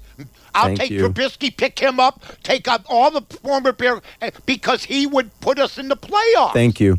I'll 0.57 0.65
Thank 0.67 0.79
take 0.81 0.91
you. 0.91 1.09
Trubisky, 1.09 1.57
pick 1.57 1.79
him 1.79 2.01
up, 2.01 2.25
take 2.43 2.67
up 2.67 2.85
all 2.89 3.11
the 3.11 3.23
former 3.43 3.73
Bear 3.73 4.01
eh, 4.23 4.31
because 4.47 4.85
he 4.85 5.07
would 5.07 5.39
put 5.41 5.59
us 5.59 5.79
in 5.79 5.89
the 5.89 5.97
playoffs. 5.97 6.53
Thank 6.55 6.81
you. 6.81 6.99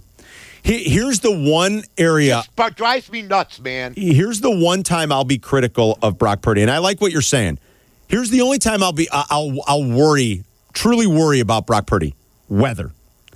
He- 0.63 0.83
Here's 0.89 1.21
the 1.21 1.31
one 1.31 1.83
area. 1.97 2.43
But 2.55 2.75
drives 2.75 3.11
me 3.11 3.21
nuts, 3.21 3.59
man. 3.59 3.93
Here's 3.95 4.41
the 4.41 4.51
one 4.51 4.83
time 4.83 5.11
I'll 5.11 5.23
be 5.23 5.37
critical 5.37 5.97
of 6.01 6.17
Brock 6.17 6.41
Purdy, 6.41 6.61
and 6.61 6.69
I 6.69 6.77
like 6.77 7.01
what 7.01 7.11
you're 7.11 7.21
saying. 7.21 7.59
Here's 8.07 8.29
the 8.29 8.41
only 8.41 8.59
time 8.59 8.83
I'll 8.83 8.93
be 8.93 9.07
I'll 9.11 9.57
I'll 9.65 9.83
worry, 9.83 10.43
truly 10.73 11.07
worry 11.07 11.39
about 11.39 11.65
Brock 11.65 11.87
Purdy. 11.87 12.15
Weather. 12.49 12.91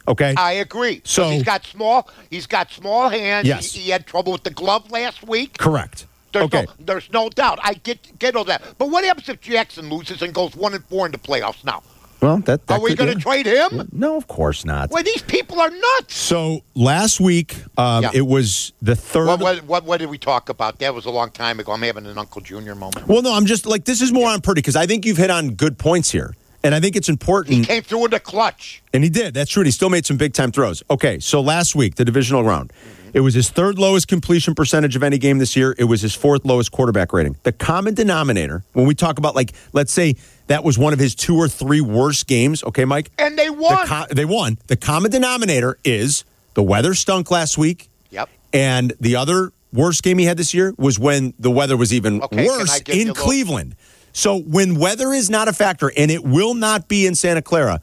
Okay. 0.07 0.33
I 0.37 0.53
agree. 0.53 1.01
So- 1.03 1.29
he's 1.29 1.43
got 1.43 1.65
small. 1.65 2.09
He's 2.29 2.47
got 2.47 2.71
small 2.71 3.09
hands. 3.09 3.47
Yes. 3.47 3.73
He, 3.73 3.81
he 3.81 3.89
had 3.91 4.05
trouble 4.05 4.31
with 4.31 4.43
the 4.43 4.49
glove 4.49 4.91
last 4.91 5.27
week. 5.27 5.57
Correct. 5.57 6.05
There's 6.31 6.45
okay. 6.45 6.65
no, 6.65 6.73
there's 6.85 7.11
no 7.11 7.29
doubt. 7.29 7.59
I 7.61 7.73
get 7.75 8.17
get 8.19 8.35
all 8.35 8.45
that. 8.45 8.61
But 8.77 8.89
what 8.89 9.03
happens 9.03 9.29
if 9.29 9.41
Jackson 9.41 9.89
loses 9.89 10.21
and 10.21 10.33
goes 10.33 10.55
one 10.55 10.73
and 10.73 10.83
four 10.85 11.05
in 11.05 11.11
the 11.11 11.17
playoffs 11.17 11.63
now? 11.63 11.83
well, 12.21 12.37
that, 12.37 12.67
that 12.67 12.79
Are 12.79 12.81
we 12.81 12.93
going 12.93 13.09
to 13.11 13.17
yeah. 13.17 13.23
trade 13.23 13.45
him? 13.47 13.89
No, 13.91 14.15
of 14.15 14.27
course 14.27 14.63
not. 14.63 14.91
Well, 14.91 15.03
these 15.03 15.23
people 15.23 15.59
are 15.59 15.71
nuts. 15.71 16.15
So 16.15 16.61
last 16.75 17.19
week, 17.19 17.55
um, 17.77 18.03
Yeah. 18.03 18.11
it 18.13 18.27
was 18.27 18.73
the 18.81 18.95
third. 18.95 19.25
What, 19.25 19.41
what, 19.41 19.63
what, 19.63 19.83
what 19.85 19.99
did 19.99 20.09
we 20.09 20.19
talk 20.19 20.49
about? 20.49 20.77
That 20.79 20.93
was 20.93 21.05
a 21.05 21.09
long 21.09 21.31
time 21.31 21.59
ago. 21.59 21.71
I'm 21.71 21.81
having 21.81 22.05
an 22.05 22.17
Uncle 22.19 22.41
Junior 22.41 22.75
moment. 22.75 23.07
Well, 23.07 23.23
no, 23.23 23.33
I'm 23.33 23.47
just 23.47 23.65
like 23.65 23.85
this 23.85 24.01
is 24.01 24.11
more 24.11 24.29
on 24.29 24.41
Purdy 24.41 24.61
because 24.61 24.75
I 24.75 24.85
think 24.85 25.03
you've 25.05 25.17
hit 25.17 25.31
on 25.31 25.55
good 25.55 25.79
points 25.79 26.11
here, 26.11 26.35
and 26.63 26.75
I 26.75 26.79
think 26.79 26.95
it's 26.95 27.09
important. 27.09 27.55
He 27.57 27.65
came 27.65 27.81
through 27.81 28.05
in 28.05 28.11
the 28.11 28.19
clutch. 28.19 28.83
And 28.93 29.03
he 29.03 29.09
did. 29.09 29.33
That's 29.33 29.49
true. 29.49 29.61
And 29.61 29.67
he 29.67 29.71
still 29.71 29.89
made 29.89 30.05
some 30.05 30.17
big 30.17 30.33
time 30.33 30.51
throws. 30.51 30.83
Okay, 30.91 31.17
so 31.19 31.41
last 31.41 31.73
week, 31.75 31.95
the 31.95 32.05
divisional 32.05 32.43
round, 32.43 32.71
it 33.13 33.19
was 33.21 33.33
his 33.33 33.49
third 33.49 33.77
lowest 33.79 34.07
completion 34.07 34.55
percentage 34.55 34.95
of 34.95 35.03
any 35.03 35.17
game 35.17 35.37
this 35.37 35.55
year. 35.55 35.75
It 35.77 35.85
was 35.85 36.01
his 36.01 36.13
fourth 36.15 36.45
lowest 36.45 36.71
quarterback 36.71 37.13
rating. 37.13 37.35
The 37.43 37.51
common 37.51 37.93
denominator, 37.93 38.63
when 38.73 38.85
we 38.85 38.95
talk 38.95 39.17
about, 39.17 39.35
like, 39.35 39.51
let's 39.73 39.91
say 39.91 40.15
that 40.47 40.63
was 40.63 40.77
one 40.77 40.93
of 40.93 40.99
his 40.99 41.15
two 41.15 41.35
or 41.37 41.47
three 41.47 41.81
worst 41.81 42.27
games, 42.27 42.63
okay, 42.63 42.85
Mike? 42.85 43.11
And 43.17 43.37
they 43.37 43.47
The 43.47 43.53
won. 43.53 43.87
co- 43.87 44.05
they 44.11 44.25
won. 44.25 44.57
The 44.67 44.75
common 44.77 45.11
denominator 45.11 45.77
is 45.83 46.23
the 46.53 46.63
weather 46.63 46.93
stunk 46.93 47.31
last 47.31 47.57
week. 47.57 47.89
Yep. 48.09 48.29
And 48.53 48.93
the 48.99 49.15
other 49.15 49.51
worst 49.73 50.03
game 50.03 50.17
he 50.17 50.25
had 50.25 50.37
this 50.37 50.53
year 50.53 50.73
was 50.77 50.99
when 50.99 51.33
the 51.39 51.51
weather 51.51 51.77
was 51.77 51.93
even 51.93 52.21
Okay, 52.21 52.45
worse 52.47 52.79
in 52.81 52.93
a 52.93 52.97
little- 52.97 53.15
Cleveland. 53.15 53.75
So 54.13 54.37
when 54.39 54.75
weather 54.75 55.13
is 55.13 55.29
not 55.29 55.47
a 55.47 55.53
factor, 55.53 55.89
and 55.95 56.11
it 56.11 56.23
will 56.25 56.53
not 56.53 56.89
be 56.89 57.05
in 57.05 57.15
Santa 57.15 57.41
Clara, 57.41 57.79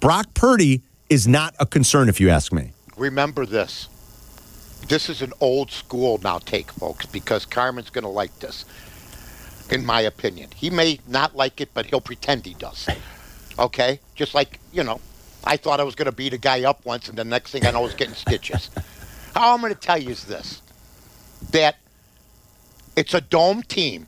Brock 0.00 0.34
Purdy 0.34 0.82
is 1.08 1.26
not 1.26 1.54
a 1.58 1.64
concern, 1.64 2.10
if 2.10 2.20
you 2.20 2.28
ask 2.28 2.52
me. 2.52 2.72
Remember 2.98 3.46
this. 3.46 3.88
This 4.88 5.08
is 5.08 5.22
an 5.22 5.32
old 5.40 5.70
school 5.70 6.18
now 6.22 6.38
take, 6.38 6.70
folks, 6.72 7.06
because 7.06 7.46
Carmen's 7.46 7.90
going 7.90 8.04
to 8.04 8.10
like 8.10 8.38
this, 8.40 8.64
in 9.70 9.84
my 9.84 10.02
opinion. 10.02 10.50
He 10.54 10.70
may 10.70 11.00
not 11.06 11.34
like 11.34 11.60
it, 11.60 11.70
but 11.72 11.86
he'll 11.86 12.00
pretend 12.00 12.44
he 12.44 12.54
does. 12.54 12.88
Okay? 13.58 14.00
Just 14.14 14.34
like, 14.34 14.60
you 14.72 14.84
know, 14.84 15.00
I 15.44 15.56
thought 15.56 15.80
I 15.80 15.84
was 15.84 15.94
going 15.94 16.06
to 16.06 16.12
beat 16.12 16.32
a 16.32 16.38
guy 16.38 16.64
up 16.64 16.84
once, 16.84 17.08
and 17.08 17.16
the 17.16 17.24
next 17.24 17.50
thing 17.50 17.66
I 17.66 17.70
know, 17.70 17.80
I 17.80 17.82
was 17.82 17.94
getting 17.94 18.14
stitches. 18.14 18.70
How 19.34 19.54
I'm 19.54 19.60
going 19.60 19.74
to 19.74 19.80
tell 19.80 19.98
you 19.98 20.10
is 20.10 20.24
this 20.24 20.60
that 21.50 21.76
it's 22.96 23.14
a 23.14 23.20
dome 23.20 23.62
team 23.62 24.06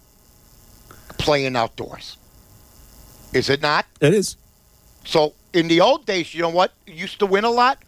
playing 1.19 1.57
outdoors. 1.57 2.17
Is 3.33 3.51
it 3.51 3.61
not? 3.61 3.87
It 4.01 4.15
is. 4.15 4.37
So 5.05 5.35
in 5.53 5.69
the 5.69 5.81
old 5.81 6.07
days, 6.07 6.35
you 6.35 6.43
know 6.43 6.49
what 6.49 6.73
used 6.87 7.19
to 7.19 7.27
win 7.27 7.45
a 7.45 7.51
lot? 7.51 7.79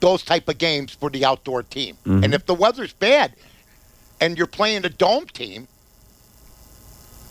Those 0.00 0.22
type 0.22 0.48
of 0.48 0.58
games 0.58 0.92
for 0.92 1.10
the 1.10 1.24
outdoor 1.24 1.62
team. 1.62 1.96
Mm-hmm. 2.04 2.24
And 2.24 2.34
if 2.34 2.46
the 2.46 2.54
weather's 2.54 2.92
bad 2.92 3.32
and 4.20 4.36
you're 4.36 4.46
playing 4.46 4.84
a 4.84 4.90
dome 4.90 5.26
team, 5.26 5.68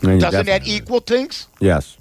doesn't 0.01 0.45
that 0.45 0.67
equal 0.67 0.99
things? 0.99 1.47
Yes. 1.59 1.97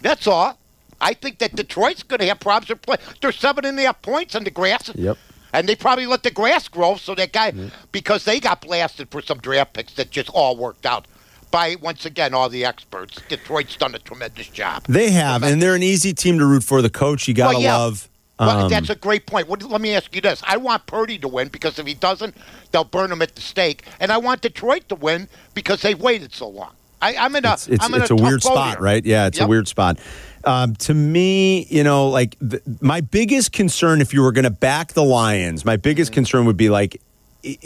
That's 0.00 0.26
all. 0.26 0.58
I 1.00 1.14
think 1.14 1.38
that 1.38 1.54
Detroit's 1.54 2.02
going 2.02 2.20
to 2.20 2.26
have 2.26 2.40
problems. 2.40 2.68
They're, 2.68 2.76
play- 2.76 2.96
they're 3.20 3.32
seven 3.32 3.64
and 3.64 3.78
a 3.78 3.82
half 3.82 4.00
points 4.02 4.34
on 4.34 4.44
the 4.44 4.50
grass. 4.50 4.90
Yep. 4.94 5.18
And 5.52 5.68
they 5.68 5.76
probably 5.76 6.06
let 6.06 6.22
the 6.22 6.30
grass 6.30 6.68
grow 6.68 6.96
so 6.96 7.14
that 7.14 7.32
guy, 7.32 7.52
because 7.92 8.24
they 8.24 8.40
got 8.40 8.60
blasted 8.60 9.10
for 9.10 9.22
some 9.22 9.38
draft 9.38 9.72
picks 9.74 9.94
that 9.94 10.10
just 10.10 10.28
all 10.30 10.56
worked 10.56 10.84
out 10.84 11.06
by, 11.50 11.76
once 11.80 12.04
again, 12.04 12.34
all 12.34 12.48
the 12.48 12.64
experts. 12.64 13.20
Detroit's 13.28 13.76
done 13.76 13.94
a 13.94 13.98
tremendous 13.98 14.48
job. 14.48 14.84
They 14.86 15.10
have, 15.10 15.42
and 15.42 15.62
they're 15.62 15.74
an 15.74 15.82
easy 15.82 16.12
team 16.12 16.38
to 16.40 16.46
root 16.46 16.64
for. 16.64 16.82
The 16.82 16.90
coach, 16.90 17.28
you 17.28 17.32
got 17.34 17.52
to 17.52 17.54
Well, 17.54 17.62
yeah. 17.62 17.76
love. 17.76 18.08
Well, 18.38 18.64
Um, 18.64 18.70
that's 18.70 18.90
a 18.90 18.94
great 18.94 19.26
point. 19.26 19.48
What, 19.48 19.62
let 19.62 19.80
me 19.80 19.94
ask 19.94 20.14
you 20.14 20.20
this: 20.20 20.42
I 20.46 20.56
want 20.58 20.86
Purdy 20.86 21.18
to 21.18 21.28
win 21.28 21.48
because 21.48 21.78
if 21.78 21.86
he 21.86 21.94
doesn't, 21.94 22.34
they'll 22.70 22.84
burn 22.84 23.10
him 23.10 23.22
at 23.22 23.34
the 23.34 23.40
stake, 23.40 23.84
and 23.98 24.12
I 24.12 24.18
want 24.18 24.42
Detroit 24.42 24.88
to 24.90 24.94
win 24.94 25.28
because 25.54 25.80
they've 25.82 25.98
waited 26.00 26.34
so 26.34 26.48
long. 26.48 26.72
I, 27.00 27.14
I'm 27.16 27.34
in 27.36 27.44
a, 27.44 27.52
it's, 27.52 27.68
it's, 27.68 27.84
I'm 27.84 27.92
in 27.94 28.02
it's 28.02 28.10
a, 28.10 28.14
a, 28.14 28.22
weird 28.22 28.42
spot, 28.42 28.76
here. 28.76 28.80
right? 28.82 29.04
Yeah, 29.04 29.26
it's 29.26 29.38
a 29.38 29.46
weird 29.46 29.68
spot. 29.68 29.98
Um, 30.44 30.74
to 30.76 30.94
me, 30.94 31.64
you 31.68 31.84
know, 31.84 32.08
like 32.08 32.36
the, 32.40 32.60
my 32.80 33.00
biggest 33.02 33.52
concern, 33.52 34.00
if 34.00 34.14
you 34.14 34.22
were 34.22 34.32
going 34.32 34.44
to 34.44 34.50
back 34.50 34.92
the 34.94 35.04
Lions, 35.04 35.64
my 35.64 35.76
biggest 35.76 36.10
Mm-hmm. 36.10 36.14
concern 36.14 36.46
would 36.46 36.56
be 36.56 36.68
like, 36.70 37.00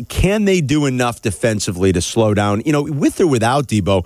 can 0.08 0.46
they 0.46 0.60
do 0.60 0.86
enough 0.86 1.22
defensively 1.22 1.92
to 1.92 2.00
slow 2.00 2.34
down? 2.34 2.62
You 2.66 2.72
know, 2.72 2.82
with 2.82 3.20
or 3.20 3.26
without 3.26 3.66
Deebo, 3.68 4.04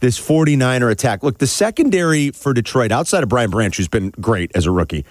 this 0.00 0.20
49er 0.20 0.90
attack. 0.90 1.22
Look, 1.22 1.38
the 1.38 1.46
secondary 1.46 2.30
for 2.30 2.52
Detroit, 2.52 2.92
outside 2.92 3.22
of 3.22 3.28
Brian 3.28 3.50
Branch, 3.50 3.74
who's 3.76 3.88
been 3.88 4.10
great 4.20 4.50
as 4.54 4.66
a 4.66 4.70
rookie, 4.70 5.04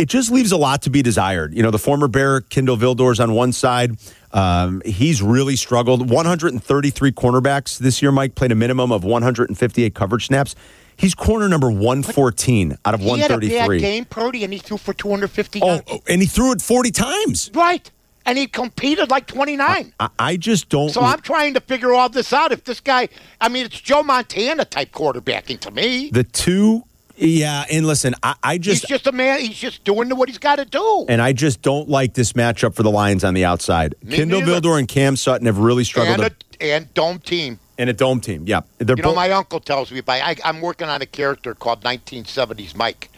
it 0.00 0.08
just 0.08 0.30
leaves 0.30 0.52
a 0.52 0.56
lot 0.56 0.82
to 0.82 0.90
be 0.90 1.02
desired. 1.02 1.54
You 1.54 1.62
know, 1.62 1.70
the 1.70 1.78
former 1.78 2.08
Bear, 2.08 2.40
Kindle 2.40 2.76
Vildor's 2.76 3.20
on 3.20 3.32
one 3.34 3.52
side. 3.52 3.96
Um, 4.32 4.80
he's 4.84 5.22
really 5.22 5.56
struggled. 5.56 6.08
133 6.10 7.12
cornerbacks 7.12 7.78
this 7.78 8.00
year, 8.00 8.12
Mike, 8.12 8.34
played 8.34 8.52
a 8.52 8.54
minimum 8.54 8.92
of 8.92 9.04
158 9.04 9.94
coverage 9.94 10.26
snaps. 10.26 10.54
He's 10.96 11.14
corner 11.14 11.48
number 11.48 11.70
114 11.70 12.76
out 12.84 12.94
of 12.94 13.00
He 13.00 13.08
had 13.18 13.30
a 13.30 13.38
bad 13.38 13.40
133. 13.40 13.80
game, 13.80 14.04
Purdy, 14.04 14.44
and 14.44 14.52
he 14.52 14.58
threw 14.58 14.76
for 14.76 14.92
250 14.92 15.60
Oh, 15.62 15.66
yards. 15.66 15.82
oh, 15.90 16.00
and 16.08 16.20
he 16.20 16.26
threw 16.26 16.52
it 16.52 16.60
40 16.60 16.90
times. 16.90 17.50
Right, 17.54 17.90
and 18.26 18.36
he 18.36 18.46
competed 18.46 19.10
like 19.10 19.26
29. 19.26 19.92
I, 19.98 20.08
I 20.18 20.36
just 20.36 20.68
don't. 20.68 20.90
so 20.90 21.00
I'm 21.00 21.20
trying 21.20 21.54
to 21.54 21.60
figure 21.60 21.92
all 21.94 22.08
this 22.10 22.32
out. 22.34 22.52
If 22.52 22.64
this 22.64 22.80
guy, 22.80 23.08
I 23.40 23.48
mean, 23.48 23.64
it's 23.66 23.80
Joe 23.80 24.02
Montana 24.02 24.64
type 24.66 24.92
quarterbacking 24.92 25.60
to 25.60 25.70
me. 25.70 26.10
the 26.10 26.22
two, 26.24 26.84
yeah, 27.20 27.64
and 27.70 27.86
listen, 27.86 28.14
I, 28.22 28.34
I 28.42 28.52
he's 28.54 28.62
just. 28.64 28.88
just 28.88 29.06
a 29.06 29.12
man. 29.12 29.40
He's 29.40 29.56
just 29.58 29.84
doing 29.84 30.08
what 30.16 30.28
he's 30.28 30.38
got 30.38 30.56
to 30.56 30.64
do. 30.64 31.06
and 31.08 31.20
I 31.22 31.32
just 31.32 31.62
don't 31.62 31.88
like 31.88 32.14
this 32.14 32.32
matchup 32.32 32.74
for 32.74 32.82
the 32.82 32.90
Lions 32.90 33.22
on 33.24 33.34
the 33.34 33.44
outside. 33.44 33.94
Me 34.02 34.16
Kindle 34.16 34.40
neither. 34.40 34.60
Vildor 34.60 34.78
and 34.78 34.88
Cam 34.88 35.16
Sutton 35.16 35.46
have 35.46 35.58
really 35.58 35.84
struggled 35.84 36.20
And, 36.20 36.34
a, 36.60 36.64
and 36.64 36.94
dome 36.94 37.18
team. 37.18 37.58
And 37.78 37.88
a 37.88 37.92
dome 37.92 38.20
team. 38.20 38.44
Yeah, 38.46 38.60
they're 38.78 38.96
You 38.96 39.02
know, 39.02 39.10
both. 39.10 39.16
my 39.16 39.30
uncle 39.30 39.60
tells 39.60 39.90
me, 39.92 40.00
by 40.02 40.20
I, 40.20 40.36
I'm 40.44 40.60
working 40.60 40.88
on 40.88 41.00
a 41.02 41.06
character 41.06 41.54
called 41.54 41.82
1970s 41.82 42.74
Mike. 42.74 43.10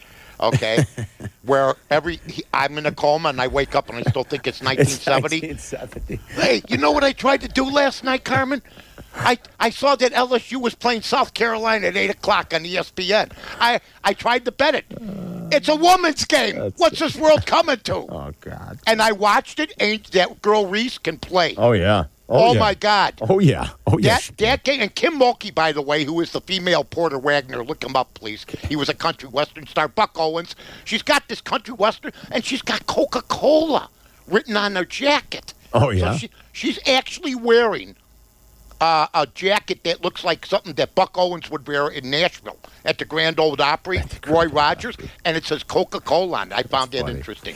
Okay, 0.43 0.85
where 1.43 1.75
every 1.91 2.17
he, 2.27 2.43
I'm 2.53 2.77
in 2.79 2.87
a 2.87 2.93
coma 2.93 3.29
and 3.29 3.41
I 3.41 3.47
wake 3.47 3.75
up 3.75 3.89
and 3.89 3.99
I 3.99 4.03
still 4.03 4.25
think 4.25 4.47
it's 4.47 4.61
It's 4.63 5.07
1970. 5.07 5.41
1970. 5.55 6.17
Hey, 6.41 6.63
you 6.69 6.79
know 6.79 6.91
what 6.91 7.05
I 7.05 7.13
tried 7.13 7.41
to 7.43 7.49
do 7.49 7.65
last 7.71 8.05
night, 8.05 8.25
Carmen? 8.25 8.63
I, 9.15 9.39
I 9.61 9.71
saw 9.71 9.95
that 9.97 10.13
LSU 10.13 10.61
was 10.61 10.75
playing 10.75 11.03
South 11.03 11.35
Carolina 11.35 11.89
at 11.89 11.97
8 11.97 12.11
o'clock 12.11 12.55
on 12.55 12.65
ESPN. 12.65 13.31
I, 13.61 13.81
I 14.03 14.15
tried 14.15 14.45
to 14.47 14.53
bet 14.53 14.75
it. 14.75 14.87
Uh, 14.91 15.49
it's 15.53 15.69
a 15.69 15.77
woman's 15.77 16.25
game. 16.25 16.73
What's 16.77 16.99
this 16.99 17.15
world 17.17 17.45
coming 17.47 17.77
to? 17.85 17.95
Oh 17.95 18.33
God. 18.41 18.79
And 18.87 19.03
I 19.03 19.13
watched 19.13 19.59
it. 19.61 19.75
Ain't 19.81 20.11
that 20.13 20.41
girl 20.41 20.67
Reese 20.67 20.99
can 20.99 21.19
play? 21.19 21.55
Oh 21.59 21.73
yeah. 21.73 22.05
Oh, 22.35 22.55
yeah. 22.55 22.61
my 22.61 22.75
God. 22.75 23.15
Oh 23.21 23.39
yeah. 23.39 23.71
Oh 23.87 23.99
yeah. 23.99 24.17
That, 24.17 24.31
that 24.39 24.65
game, 24.65 24.81
and 24.81 24.95
Kim 24.95 25.19
Mulkey, 25.19 25.55
by 25.55 25.73
the 25.73 25.83
way, 25.83 26.05
who 26.05 26.21
is 26.21 26.33
the 26.33 26.41
female 26.41 26.83
Porter 26.85 27.19
Wagoner, 27.19 27.63
look 27.63 27.85
him 27.85 27.95
up, 27.95 28.15
please. 28.15 28.47
He 28.69 28.77
was 28.77 28.89
a 28.89 28.95
country 28.95 29.29
western 29.29 29.67
star. 29.67 29.89
Buck 29.89 30.19
Owens. 30.19 30.57
She's 30.85 31.03
got 31.03 31.29
this 31.29 31.41
country 31.41 31.75
western, 31.75 32.13
and 32.31 32.45
she's 32.45 32.63
got 32.63 32.87
Coca 32.87 33.23
Cola 33.23 33.91
written 34.27 34.57
on 34.57 34.77
her 34.77 34.85
jacket. 34.85 35.53
Oh, 35.75 35.91
yeah? 35.91 36.13
So 36.13 36.19
she, 36.19 36.31
she's 36.53 36.79
actually 36.89 37.35
wearing 37.35 37.97
uh, 38.83 39.07
a 39.15 39.27
jacket 39.27 39.85
that 39.85 40.03
looks 40.03 40.25
like 40.25 40.45
something 40.45 40.73
that 40.75 40.95
Buck 40.97 41.17
Owens 41.17 41.49
would 41.51 41.69
wear 41.69 41.89
in 41.89 42.11
Nashville 42.11 42.59
at 42.85 42.99
the 42.99 43.05
Grand 43.05 43.39
Ole 43.39 43.61
Opry, 43.61 44.03
Roy 44.27 44.47
Rogers, 44.47 44.97
and 45.25 45.37
it 45.37 45.45
says 45.45 45.63
Coca 45.63 46.01
Cola 46.01 46.39
on 46.39 46.51
it. 46.51 46.55
I 46.55 46.63
found 46.65 46.91
that 46.91 47.03
funny. 47.03 47.15
interesting. 47.15 47.55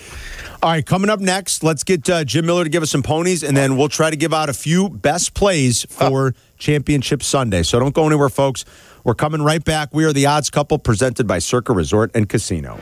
All 0.67 0.73
right, 0.73 0.85
coming 0.85 1.11
up 1.11 1.21
next, 1.21 1.63
let's 1.63 1.85
get 1.85 2.11
uh, 2.11 2.25
Jim 2.25 2.45
Miller 2.45 2.65
to 2.65 2.69
give 2.69 2.83
us 2.83 2.91
some 2.91 3.05
ponies, 3.05 3.45
and 3.45 3.57
then 3.57 3.77
we'll 3.77 3.89
try 3.89 4.11
to 4.11 4.17
give 4.17 4.35
out 4.35 4.49
a 4.49 4.53
few 4.53 4.89
best 4.89 5.33
plays 5.33 5.87
for 5.89 6.35
Championship 6.59 7.23
Sunday. 7.23 7.63
So 7.63 7.79
don't 7.79 7.95
go 7.95 8.05
anywhere, 8.05 8.29
folks. 8.29 8.65
We're 9.05 9.15
coming 9.15 9.43
right 9.43 9.65
back. 9.65 9.95
We 9.95 10.05
are 10.07 10.13
the 10.13 10.27
odds 10.27 10.51
couple 10.51 10.81
presented 10.81 11.29
by 11.29 11.39
Circa 11.39 11.73
Resort 11.73 12.11
and 12.17 12.29
Casino. 12.29 12.81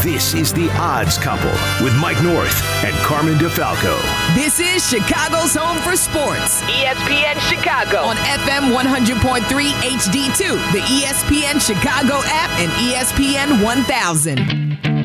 This 0.00 0.32
is 0.32 0.50
The 0.54 0.70
Odds 0.78 1.18
Couple 1.18 1.50
with 1.84 1.94
Mike 2.00 2.22
North 2.22 2.62
and 2.82 2.96
Carmen 3.04 3.34
DeFalco. 3.34 4.00
This 4.34 4.58
is 4.58 4.88
Chicago's 4.88 5.54
home 5.54 5.76
for 5.82 5.94
sports. 5.94 6.62
ESPN 6.62 7.38
Chicago. 7.50 7.98
On 7.98 8.16
FM 8.16 8.74
100.3 8.74 9.42
HD2, 9.42 10.72
the 10.72 10.78
ESPN 10.78 11.60
Chicago 11.60 12.22
app, 12.24 12.50
and 12.58 12.72
ESPN 12.72 13.62
1000. 13.62 14.95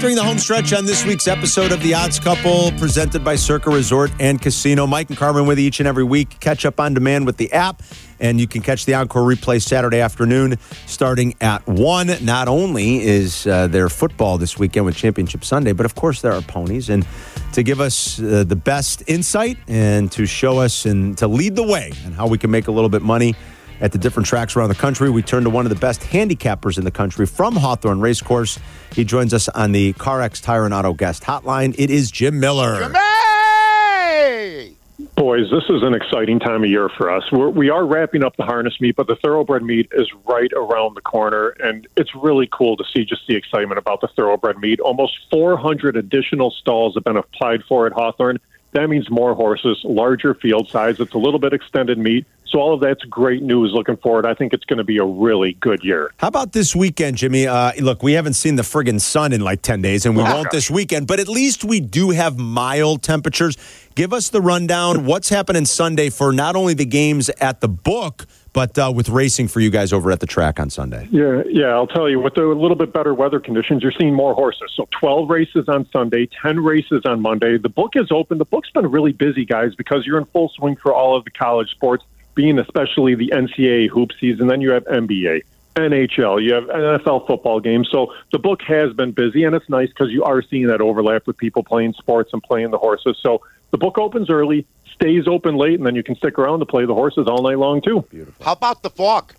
Entering 0.00 0.16
the 0.16 0.24
home 0.24 0.38
stretch 0.38 0.72
on 0.72 0.86
this 0.86 1.04
week's 1.04 1.28
episode 1.28 1.72
of 1.72 1.82
The 1.82 1.92
Odds 1.92 2.18
Couple, 2.18 2.72
presented 2.78 3.22
by 3.22 3.36
Circa 3.36 3.68
Resort 3.68 4.10
and 4.18 4.40
Casino. 4.40 4.86
Mike 4.86 5.10
and 5.10 5.18
Carmen 5.18 5.44
with 5.44 5.58
you 5.58 5.66
each 5.66 5.78
and 5.78 5.86
every 5.86 6.04
week. 6.04 6.40
Catch 6.40 6.64
up 6.64 6.80
on 6.80 6.94
demand 6.94 7.26
with 7.26 7.36
the 7.36 7.52
app, 7.52 7.82
and 8.18 8.40
you 8.40 8.48
can 8.48 8.62
catch 8.62 8.86
the 8.86 8.94
encore 8.94 9.20
replay 9.20 9.60
Saturday 9.60 10.00
afternoon 10.00 10.56
starting 10.86 11.34
at 11.42 11.66
1. 11.66 12.24
Not 12.24 12.48
only 12.48 13.02
is 13.02 13.46
uh, 13.46 13.66
there 13.66 13.90
football 13.90 14.38
this 14.38 14.58
weekend 14.58 14.86
with 14.86 14.96
Championship 14.96 15.44
Sunday, 15.44 15.72
but 15.72 15.84
of 15.84 15.96
course 15.96 16.22
there 16.22 16.32
are 16.32 16.40
ponies. 16.40 16.88
And 16.88 17.06
to 17.52 17.62
give 17.62 17.78
us 17.78 18.18
uh, 18.18 18.44
the 18.44 18.56
best 18.56 19.02
insight 19.06 19.58
and 19.68 20.10
to 20.12 20.24
show 20.24 20.60
us 20.60 20.86
and 20.86 21.18
to 21.18 21.28
lead 21.28 21.56
the 21.56 21.62
way 21.62 21.92
on 22.06 22.12
how 22.12 22.26
we 22.26 22.38
can 22.38 22.50
make 22.50 22.68
a 22.68 22.72
little 22.72 22.88
bit 22.88 23.02
money 23.02 23.34
at 23.80 23.92
the 23.92 23.98
different 23.98 24.26
tracks 24.26 24.56
around 24.56 24.68
the 24.68 24.74
country. 24.74 25.10
We 25.10 25.22
turn 25.22 25.44
to 25.44 25.50
one 25.50 25.66
of 25.66 25.70
the 25.70 25.78
best 25.78 26.00
handicappers 26.00 26.78
in 26.78 26.84
the 26.84 26.90
country 26.90 27.26
from 27.26 27.56
Hawthorne 27.56 28.00
Racecourse. 28.00 28.58
He 28.92 29.04
joins 29.04 29.34
us 29.34 29.48
on 29.50 29.72
the 29.72 29.92
CarX 29.94 30.42
Tire 30.42 30.64
and 30.64 30.74
Auto 30.74 30.92
Guest 30.92 31.22
Hotline. 31.22 31.74
It 31.78 31.90
is 31.90 32.10
Jim 32.10 32.40
Miller. 32.40 32.92
Hey! 32.92 34.76
Boys, 35.16 35.50
this 35.50 35.64
is 35.68 35.82
an 35.82 35.94
exciting 35.94 36.38
time 36.38 36.64
of 36.64 36.70
year 36.70 36.88
for 36.88 37.10
us. 37.10 37.24
We're, 37.32 37.48
we 37.50 37.68
are 37.68 37.84
wrapping 37.86 38.22
up 38.22 38.36
the 38.36 38.44
harness 38.44 38.80
meet, 38.80 38.96
but 38.96 39.06
the 39.06 39.16
thoroughbred 39.16 39.62
meet 39.62 39.88
is 39.92 40.08
right 40.26 40.50
around 40.54 40.94
the 40.94 41.00
corner, 41.00 41.50
and 41.62 41.86
it's 41.96 42.14
really 42.14 42.48
cool 42.50 42.76
to 42.76 42.84
see 42.92 43.04
just 43.04 43.26
the 43.26 43.34
excitement 43.34 43.78
about 43.78 44.00
the 44.00 44.08
thoroughbred 44.08 44.58
meet. 44.58 44.80
Almost 44.80 45.18
400 45.30 45.96
additional 45.96 46.50
stalls 46.50 46.94
have 46.94 47.04
been 47.04 47.16
applied 47.16 47.62
for 47.64 47.86
at 47.86 47.92
Hawthorne. 47.92 48.38
That 48.72 48.88
means 48.88 49.10
more 49.10 49.34
horses, 49.34 49.80
larger 49.84 50.34
field 50.34 50.68
size. 50.68 51.00
It's 51.00 51.14
a 51.14 51.18
little 51.18 51.40
bit 51.40 51.52
extended 51.52 51.98
meet. 51.98 52.26
So 52.50 52.58
all 52.58 52.74
of 52.74 52.80
that's 52.80 53.04
great 53.04 53.42
news 53.42 53.70
looking 53.72 53.96
forward. 53.96 54.26
I 54.26 54.34
think 54.34 54.52
it's 54.52 54.64
going 54.64 54.78
to 54.78 54.84
be 54.84 54.98
a 54.98 55.04
really 55.04 55.52
good 55.54 55.84
year. 55.84 56.12
How 56.16 56.28
about 56.28 56.52
this 56.52 56.74
weekend, 56.74 57.16
Jimmy? 57.16 57.46
Uh, 57.46 57.72
look, 57.80 58.02
we 58.02 58.14
haven't 58.14 58.32
seen 58.32 58.56
the 58.56 58.62
friggin' 58.62 59.00
sun 59.00 59.32
in 59.32 59.40
like 59.40 59.62
10 59.62 59.82
days, 59.82 60.04
and 60.04 60.16
we 60.16 60.24
won't 60.24 60.50
this 60.50 60.68
weekend, 60.68 61.06
but 61.06 61.20
at 61.20 61.28
least 61.28 61.62
we 61.62 61.78
do 61.78 62.10
have 62.10 62.38
mild 62.38 63.02
temperatures. 63.02 63.56
Give 63.94 64.12
us 64.12 64.30
the 64.30 64.40
rundown. 64.40 65.04
What's 65.04 65.28
happening 65.28 65.64
Sunday 65.64 66.10
for 66.10 66.32
not 66.32 66.56
only 66.56 66.74
the 66.74 66.84
games 66.84 67.28
at 67.40 67.60
the 67.60 67.68
book, 67.68 68.26
but 68.52 68.76
uh, 68.78 68.92
with 68.94 69.08
racing 69.08 69.48
for 69.48 69.60
you 69.60 69.70
guys 69.70 69.92
over 69.92 70.10
at 70.10 70.20
the 70.20 70.26
track 70.26 70.58
on 70.58 70.70
Sunday? 70.70 71.08
Yeah, 71.10 71.42
yeah. 71.48 71.68
I'll 71.68 71.86
tell 71.86 72.08
you, 72.08 72.20
with 72.20 72.34
the 72.34 72.42
little 72.42 72.76
bit 72.76 72.92
better 72.92 73.14
weather 73.14 73.40
conditions, 73.40 73.82
you're 73.82 73.92
seeing 73.92 74.14
more 74.14 74.34
horses. 74.34 74.72
So 74.74 74.88
12 74.98 75.30
races 75.30 75.68
on 75.68 75.88
Sunday, 75.90 76.28
10 76.42 76.60
races 76.60 77.02
on 77.04 77.20
Monday. 77.20 77.58
The 77.58 77.68
book 77.68 77.92
is 77.94 78.10
open. 78.10 78.38
The 78.38 78.44
book's 78.44 78.70
been 78.70 78.90
really 78.90 79.12
busy, 79.12 79.44
guys, 79.44 79.74
because 79.74 80.06
you're 80.06 80.18
in 80.18 80.24
full 80.26 80.48
swing 80.50 80.76
for 80.76 80.92
all 80.92 81.16
of 81.16 81.24
the 81.24 81.30
college 81.30 81.70
sports, 81.70 82.04
being 82.34 82.58
especially 82.58 83.14
the 83.14 83.32
NCAA 83.34 83.88
hoop 83.88 84.10
season. 84.20 84.48
Then 84.48 84.60
you 84.60 84.70
have 84.70 84.84
NBA. 84.84 85.42
NHL, 85.76 86.42
you 86.42 86.52
have 86.54 86.64
NFL 86.64 87.26
football 87.26 87.60
games. 87.60 87.88
So 87.90 88.12
the 88.32 88.38
book 88.38 88.60
has 88.62 88.92
been 88.92 89.12
busy, 89.12 89.44
and 89.44 89.54
it's 89.54 89.68
nice 89.68 89.88
because 89.88 90.10
you 90.10 90.24
are 90.24 90.42
seeing 90.42 90.66
that 90.66 90.80
overlap 90.80 91.26
with 91.26 91.36
people 91.36 91.62
playing 91.62 91.94
sports 91.94 92.32
and 92.32 92.42
playing 92.42 92.70
the 92.70 92.78
horses. 92.78 93.18
So 93.22 93.40
the 93.70 93.78
book 93.78 93.98
opens 93.98 94.30
early, 94.30 94.66
stays 95.00 95.26
open 95.26 95.56
late, 95.56 95.74
and 95.74 95.86
then 95.86 95.94
you 95.94 96.02
can 96.02 96.14
stick 96.16 96.38
around 96.38 96.58
to 96.60 96.66
play 96.66 96.84
the 96.84 96.94
horses 96.94 97.26
all 97.26 97.42
night 97.42 97.58
long 97.58 97.80
too. 97.80 98.04
Beautiful. 98.10 98.44
How 98.44 98.52
about 98.52 98.82
the 98.82 98.90
fog? 98.90 99.32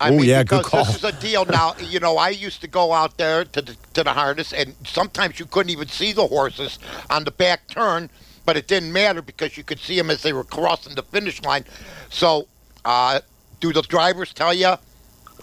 I 0.00 0.10
Oh, 0.10 0.12
mean, 0.12 0.24
yeah, 0.26 0.44
good 0.44 0.58
because 0.58 0.70
call. 0.70 0.84
this 0.84 0.96
is 0.96 1.04
a 1.04 1.12
deal 1.20 1.44
now. 1.50 1.74
You 1.80 1.98
know, 1.98 2.16
I 2.18 2.28
used 2.28 2.60
to 2.60 2.68
go 2.68 2.92
out 2.92 3.16
there 3.18 3.44
to 3.44 3.60
the, 3.62 3.76
to 3.94 4.04
the 4.04 4.12
harness, 4.12 4.52
and 4.52 4.74
sometimes 4.86 5.40
you 5.40 5.46
couldn't 5.46 5.70
even 5.70 5.88
see 5.88 6.12
the 6.12 6.26
horses 6.26 6.78
on 7.10 7.24
the 7.24 7.32
back 7.32 7.66
turn, 7.68 8.08
but 8.46 8.56
it 8.56 8.68
didn't 8.68 8.92
matter 8.92 9.20
because 9.22 9.56
you 9.56 9.64
could 9.64 9.80
see 9.80 9.96
them 9.96 10.08
as 10.10 10.22
they 10.22 10.32
were 10.32 10.44
crossing 10.44 10.94
the 10.94 11.02
finish 11.02 11.42
line. 11.42 11.64
So, 12.10 12.46
uh, 12.84 13.20
do 13.60 13.72
the 13.72 13.82
drivers 13.82 14.32
tell 14.32 14.54
you, 14.54 14.74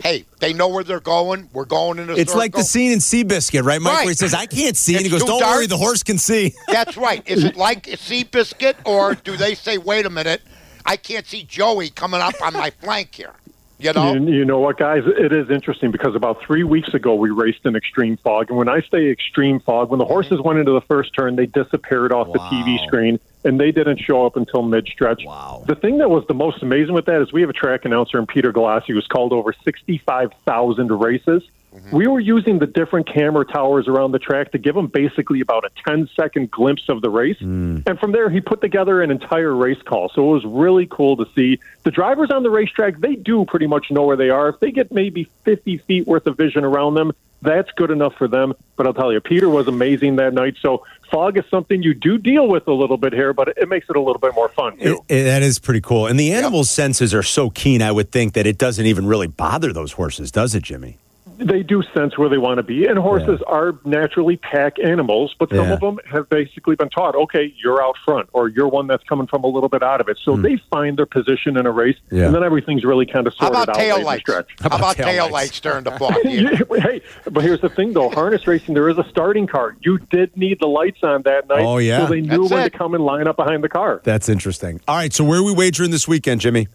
hey, 0.01 0.25
they 0.39 0.53
know 0.53 0.67
where 0.67 0.83
they're 0.83 0.99
going? 0.99 1.49
We're 1.53 1.65
going 1.65 1.99
in 1.99 2.09
a 2.09 2.13
It's 2.15 2.35
like 2.35 2.51
the 2.53 2.63
scene 2.63 2.91
in 2.91 2.99
Seabiscuit, 2.99 3.63
right, 3.63 3.81
Mike? 3.81 3.93
Right. 3.93 4.05
Where 4.05 4.11
he 4.11 4.15
says, 4.15 4.33
I 4.33 4.45
can't 4.45 4.77
see. 4.77 4.95
and 4.95 5.03
he 5.03 5.09
goes, 5.09 5.23
Don't 5.23 5.39
dark. 5.39 5.55
worry, 5.55 5.67
the 5.67 5.77
horse 5.77 6.03
can 6.03 6.17
see. 6.17 6.53
That's 6.67 6.97
right. 6.97 7.21
Is 7.27 7.43
it 7.43 7.55
like 7.55 7.83
Seabiscuit, 7.83 8.75
or 8.85 9.15
do 9.15 9.35
they 9.37 9.55
say, 9.55 9.77
wait 9.77 10.05
a 10.05 10.09
minute, 10.09 10.41
I 10.85 10.97
can't 10.97 11.25
see 11.25 11.43
Joey 11.43 11.89
coming 11.89 12.21
up 12.21 12.35
on 12.41 12.53
my 12.53 12.69
flank 12.69 13.15
here? 13.15 13.33
You 13.77 13.93
know? 13.93 14.13
You, 14.13 14.27
you 14.33 14.45
know 14.45 14.59
what, 14.59 14.77
guys? 14.77 15.03
It 15.05 15.33
is 15.33 15.49
interesting 15.49 15.91
because 15.91 16.15
about 16.15 16.41
three 16.41 16.63
weeks 16.63 16.93
ago 16.93 17.15
we 17.15 17.29
raced 17.29 17.65
in 17.65 17.75
extreme 17.75 18.17
fog, 18.17 18.49
and 18.49 18.57
when 18.57 18.69
I 18.69 18.81
say 18.81 19.09
extreme 19.09 19.59
fog, 19.59 19.89
when 19.89 19.97
the 19.97 20.05
mm-hmm. 20.05 20.13
horses 20.13 20.39
went 20.41 20.59
into 20.59 20.71
the 20.71 20.81
first 20.81 21.13
turn, 21.13 21.35
they 21.35 21.45
disappeared 21.45 22.11
off 22.11 22.31
the 22.31 22.39
TV 22.39 22.85
screen, 22.85 23.19
and 23.43 23.59
they 23.59 23.71
didn't 23.71 23.97
show 23.97 24.25
up 24.25 24.37
until 24.37 24.61
mid-stretch. 24.61 25.23
Wow. 25.25 25.63
The 25.65 25.75
thing 25.75 25.97
that 25.97 26.09
was 26.09 26.25
the 26.27 26.33
most 26.33 26.61
amazing 26.61 26.93
with 26.93 27.05
that 27.05 27.21
is 27.21 27.33
we 27.33 27.41
have 27.41 27.49
a 27.49 27.53
track 27.53 27.85
announcer 27.85 28.19
in 28.19 28.25
Peter 28.27 28.51
Glass 28.51 28.65
Galassi 28.65 28.93
who's 28.93 29.07
called 29.07 29.33
over 29.33 29.53
sixty-five 29.63 30.31
thousand 30.45 30.91
races. 30.91 31.43
We 31.91 32.07
were 32.07 32.19
using 32.19 32.59
the 32.59 32.67
different 32.67 33.07
camera 33.07 33.45
towers 33.45 33.87
around 33.87 34.11
the 34.11 34.19
track 34.19 34.51
to 34.51 34.57
give 34.57 34.75
him 34.75 34.87
basically 34.87 35.41
about 35.41 35.65
a 35.65 35.69
10 35.87 36.09
second 36.15 36.51
glimpse 36.51 36.89
of 36.89 37.01
the 37.01 37.09
race. 37.09 37.37
Hmm. 37.39 37.79
And 37.85 37.99
from 37.99 38.11
there, 38.11 38.29
he 38.29 38.41
put 38.41 38.61
together 38.61 39.01
an 39.01 39.11
entire 39.11 39.53
race 39.55 39.81
call. 39.83 40.09
So 40.13 40.29
it 40.29 40.33
was 40.33 40.45
really 40.45 40.87
cool 40.89 41.17
to 41.17 41.25
see. 41.35 41.59
The 41.83 41.91
drivers 41.91 42.31
on 42.31 42.43
the 42.43 42.49
racetrack, 42.49 42.99
they 42.99 43.15
do 43.15 43.45
pretty 43.45 43.67
much 43.67 43.91
know 43.91 44.03
where 44.03 44.17
they 44.17 44.29
are. 44.29 44.49
If 44.49 44.59
they 44.59 44.71
get 44.71 44.91
maybe 44.91 45.29
50 45.43 45.77
feet 45.79 46.07
worth 46.07 46.25
of 46.27 46.37
vision 46.37 46.63
around 46.63 46.95
them, 46.95 47.11
that's 47.41 47.69
good 47.75 47.91
enough 47.91 48.15
for 48.15 48.27
them. 48.27 48.53
But 48.75 48.87
I'll 48.87 48.93
tell 48.93 49.13
you, 49.13 49.19
Peter 49.19 49.49
was 49.49 49.67
amazing 49.67 50.15
that 50.15 50.33
night. 50.33 50.55
So 50.61 50.83
fog 51.11 51.37
is 51.37 51.43
something 51.51 51.83
you 51.83 51.93
do 51.93 52.17
deal 52.17 52.47
with 52.47 52.67
a 52.67 52.73
little 52.73 52.97
bit 52.97 53.13
here, 53.13 53.33
but 53.33 53.49
it 53.49 53.69
makes 53.69 53.87
it 53.89 53.95
a 53.95 54.01
little 54.01 54.19
bit 54.19 54.33
more 54.33 54.49
fun, 54.49 54.77
too. 54.77 55.01
It- 55.09 55.15
it- 55.19 55.23
that 55.25 55.43
is 55.43 55.59
pretty 55.59 55.81
cool. 55.81 56.07
And 56.07 56.19
the 56.19 56.31
animal 56.33 56.63
senses 56.63 57.13
are 57.13 57.21
so 57.23 57.49
keen, 57.51 57.81
I 57.83 57.91
would 57.91 58.11
think 58.11 58.33
that 58.33 58.47
it 58.47 58.57
doesn't 58.57 58.85
even 58.85 59.05
really 59.05 59.27
bother 59.27 59.71
those 59.71 59.91
horses, 59.91 60.31
does 60.31 60.55
it, 60.55 60.63
Jimmy? 60.63 60.97
They 61.37 61.63
do 61.63 61.83
sense 61.93 62.17
where 62.17 62.29
they 62.29 62.37
want 62.37 62.57
to 62.57 62.63
be. 62.63 62.85
And 62.85 62.97
horses 62.97 63.41
are 63.47 63.73
naturally 63.85 64.37
pack 64.37 64.77
animals, 64.83 65.35
but 65.39 65.49
some 65.49 65.59
Yeah. 65.59 65.73
of 65.73 65.79
them 65.79 65.99
have 66.09 66.29
basically 66.29 66.75
been 66.75 66.89
taught, 66.89 67.15
okay, 67.15 67.53
you're 67.63 67.83
out 67.83 67.95
front, 68.05 68.29
or 68.33 68.47
you're 68.47 68.67
one 68.67 68.87
that's 68.87 69.03
coming 69.03 69.27
from 69.27 69.43
a 69.43 69.47
little 69.47 69.69
bit 69.69 69.83
out 69.83 70.01
of 70.01 70.07
it. 70.09 70.17
So 70.23 70.35
hmm. 70.35 70.41
they 70.41 70.57
find 70.69 70.97
their 70.97 71.05
position 71.05 71.57
in 71.57 71.65
a 71.65 71.71
race. 71.71 71.97
Yeah. 72.11 72.25
and 72.27 72.35
then 72.35 72.43
everything's 72.43 72.83
really 72.83 73.05
kind 73.05 73.27
of 73.27 73.33
How 73.37 73.47
sorted 73.47 73.63
about 73.63 73.69
out 73.69 73.75
tail 73.81 73.95
late 73.95 73.99
in 74.01 74.05
lights? 74.05 74.21
stretch. 74.21 74.47
How 74.61 74.67
about 74.67 74.79
about 74.79 74.95
tail 74.97 75.05
tail 75.07 75.23
lights? 75.23 75.33
lights 75.33 75.59
during 75.59 75.83
the 75.83 75.91
fog? 75.99 76.15
You 76.25 76.79
hey, 76.79 77.01
but 77.31 77.43
here's 77.43 77.61
the 77.61 77.69
thing, 77.69 77.93
though. 77.93 78.09
Harness 78.09 78.47
racing, 78.47 78.73
there 78.73 78.89
is 78.89 78.97
a 78.97 79.05
starting 79.09 79.47
car. 79.47 79.75
You 79.81 79.97
did 79.97 80.35
need 80.37 80.59
the 80.59 80.67
lights 80.67 80.99
on 81.03 81.21
that 81.23 81.47
night, 81.47 81.63
Oh, 81.65 81.77
yeah. 81.77 82.05
so 82.05 82.13
they 82.13 82.21
knew 82.21 82.39
That's 82.43 82.51
when 82.51 82.59
it. 82.63 82.71
to 82.71 82.77
come 82.77 82.93
and 82.93 83.03
line 83.03 83.27
up 83.27 83.35
behind 83.35 83.63
the 83.63 83.69
car. 83.69 84.01
That's 84.03 84.29
interesting. 84.29 84.79
All 84.87 84.95
right, 84.95 85.11
so 85.13 85.23
where 85.23 85.39
are 85.39 85.43
we 85.43 85.53
wagering 85.53 85.91
this 85.91 86.07
weekend, 86.07 86.41
Jimmy? 86.41 86.67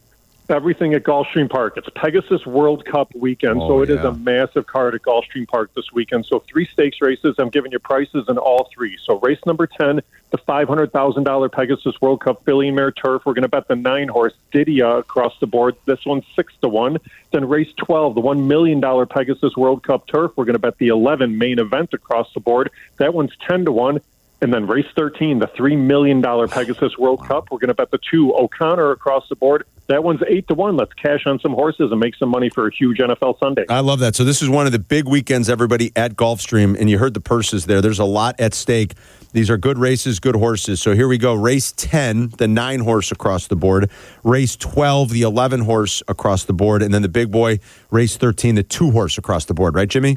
Everything 0.51 0.95
at 0.95 1.03
Gulfstream 1.05 1.49
Park. 1.49 1.75
It's 1.77 1.89
Pegasus 1.95 2.45
World 2.45 2.85
Cup 2.85 3.15
weekend, 3.15 3.61
Oh, 3.63 3.69
so 3.69 3.83
it 3.83 3.91
is 3.91 4.01
yeah. 4.03 4.09
a 4.09 4.13
massive 4.13 4.67
card 4.67 4.95
at 4.95 5.03
Gulfstream 5.03 5.47
Park 5.49 5.71
this 5.75 5.93
weekend. 5.93 6.27
So 6.27 6.41
three 6.41 6.67
stakes 6.67 7.01
races. 7.01 7.37
I'm 7.39 7.49
giving 7.49 7.73
you 7.73 7.79
prices 7.79 8.27
in 8.29 8.37
all 8.39 8.69
three. 8.75 8.99
So 9.03 9.19
race 9.21 9.39
number 9.47 9.67
ten, 9.67 10.01
the 10.31 10.39
five 10.39 10.69
hundred 10.69 10.93
thousand 10.93 11.25
dollar 11.25 11.49
Pegasus 11.49 12.01
World 12.01 12.21
Cup 12.21 12.45
filly 12.45 12.71
mare 12.71 12.91
turf. 12.93 13.23
We're 13.25 13.35
going 13.35 13.43
to 13.43 13.49
bet 13.49 13.69
the 13.69 13.77
nine 13.77 14.09
horse 14.09 14.35
Didia 14.53 14.99
across 14.99 15.39
the 15.41 15.47
board. 15.47 15.77
This 15.87 16.05
one's 16.05 16.25
six 16.37 16.53
to 16.63 16.69
one. 16.69 16.99
Then 17.33 17.49
race 17.49 17.73
twelve, 17.77 18.15
the 18.15 18.21
one 18.21 18.49
million 18.49 18.81
dollar 18.81 19.07
Pegasus 19.07 19.57
World 19.57 19.83
Cup 19.83 20.07
turf. 20.07 20.33
We're 20.37 20.45
going 20.45 20.55
to 20.55 20.59
bet 20.59 20.79
the 20.79 20.89
eleven 20.89 21.39
main 21.39 21.59
event 21.59 21.95
across 21.95 22.33
the 22.35 22.41
board. 22.41 22.71
That 22.99 23.15
one's 23.15 23.33
ten 23.49 23.65
to 23.65 23.73
one. 23.73 24.01
And 24.43 24.55
then 24.55 24.67
race 24.67 24.87
13, 24.97 25.39
the 25.39 25.49
$3 25.49 25.77
million 25.77 26.23
Pegasus 26.23 26.97
World 26.97 27.27
Cup. 27.27 27.51
We're 27.51 27.59
going 27.59 27.69
to 27.69 27.75
bet 27.75 27.91
the 27.91 27.99
two 27.99 28.35
O'Connor 28.35 28.91
across 28.91 29.29
the 29.29 29.37
board. 29.37 29.67
That 29.89 30.03
one's 30.03 30.23
8 30.27 30.49
to 30.49 30.55
1. 30.55 30.77
Let's 30.77 30.95
cash 30.95 31.27
on 31.27 31.41
some 31.41 31.53
horses 31.53 31.91
and 31.91 32.01
make 32.01 32.15
some 32.17 32.31
money 32.31 32.49
for 32.49 32.69
a 32.69 32.75
huge 32.75 32.99
NFL 32.99 33.39
Sunday. 33.39 33.67
I 33.69 33.81
love 33.81 33.99
that. 33.99 34.15
So 34.15 34.25
this 34.25 34.41
is 34.41 34.49
one 34.49 34.65
of 34.65 34.73
the 34.73 34.79
big 34.79 35.07
weekends, 35.07 35.51
everybody 35.51 35.93
at 35.95 36.15
Gulfstream, 36.15 36.79
and 36.79 36.89
you 36.89 36.97
heard 36.97 37.13
the 37.13 37.21
purses 37.21 37.67
there. 37.67 37.83
There's 37.83 37.99
a 37.99 38.05
lot 38.05 38.39
at 38.41 38.55
stake. 38.55 38.95
These 39.33 39.51
are 39.51 39.59
good 39.59 39.79
races, 39.79 40.21
good 40.21 40.37
horses. 40.37 40.81
So 40.81 40.95
here 40.95 41.07
we 41.07 41.19
go. 41.19 41.35
Race 41.35 41.73
10, 41.77 42.35
the 42.39 42.49
nine 42.49 42.81
horse 42.81 43.13
across 43.13 43.47
the 43.47 43.57
board. 43.57 43.91
Race 44.25 44.57
12, 44.57 45.11
the 45.11 45.23
11 45.23 45.61
horse 45.61 46.03
across 46.09 46.45
the 46.45 46.53
board. 46.55 46.83
And 46.83 46.95
then 46.95 47.03
the 47.03 47.09
big 47.09 47.31
boy, 47.31 47.59
race 47.91 48.17
13, 48.17 48.55
the 48.55 48.63
two 48.63 48.91
horse 48.91 49.19
across 49.19 49.45
the 49.45 49.55
board. 49.55 49.75
Right, 49.75 49.89
Jimmy? 49.89 50.17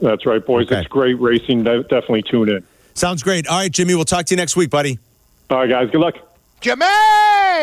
That's 0.00 0.26
right, 0.26 0.44
boys. 0.44 0.66
Okay. 0.66 0.80
It's 0.80 0.88
great 0.88 1.20
racing. 1.20 1.64
De- 1.64 1.82
Definitely 1.82 2.22
tune 2.22 2.50
in. 2.50 2.64
Sounds 2.94 3.22
great. 3.22 3.46
All 3.46 3.58
right, 3.58 3.70
Jimmy, 3.70 3.94
we'll 3.94 4.04
talk 4.04 4.26
to 4.26 4.34
you 4.34 4.36
next 4.36 4.56
week, 4.56 4.70
buddy. 4.70 4.98
All 5.50 5.58
right, 5.58 5.68
guys. 5.68 5.90
Good 5.90 6.00
luck. 6.00 6.14
Jimmy! 6.60 6.86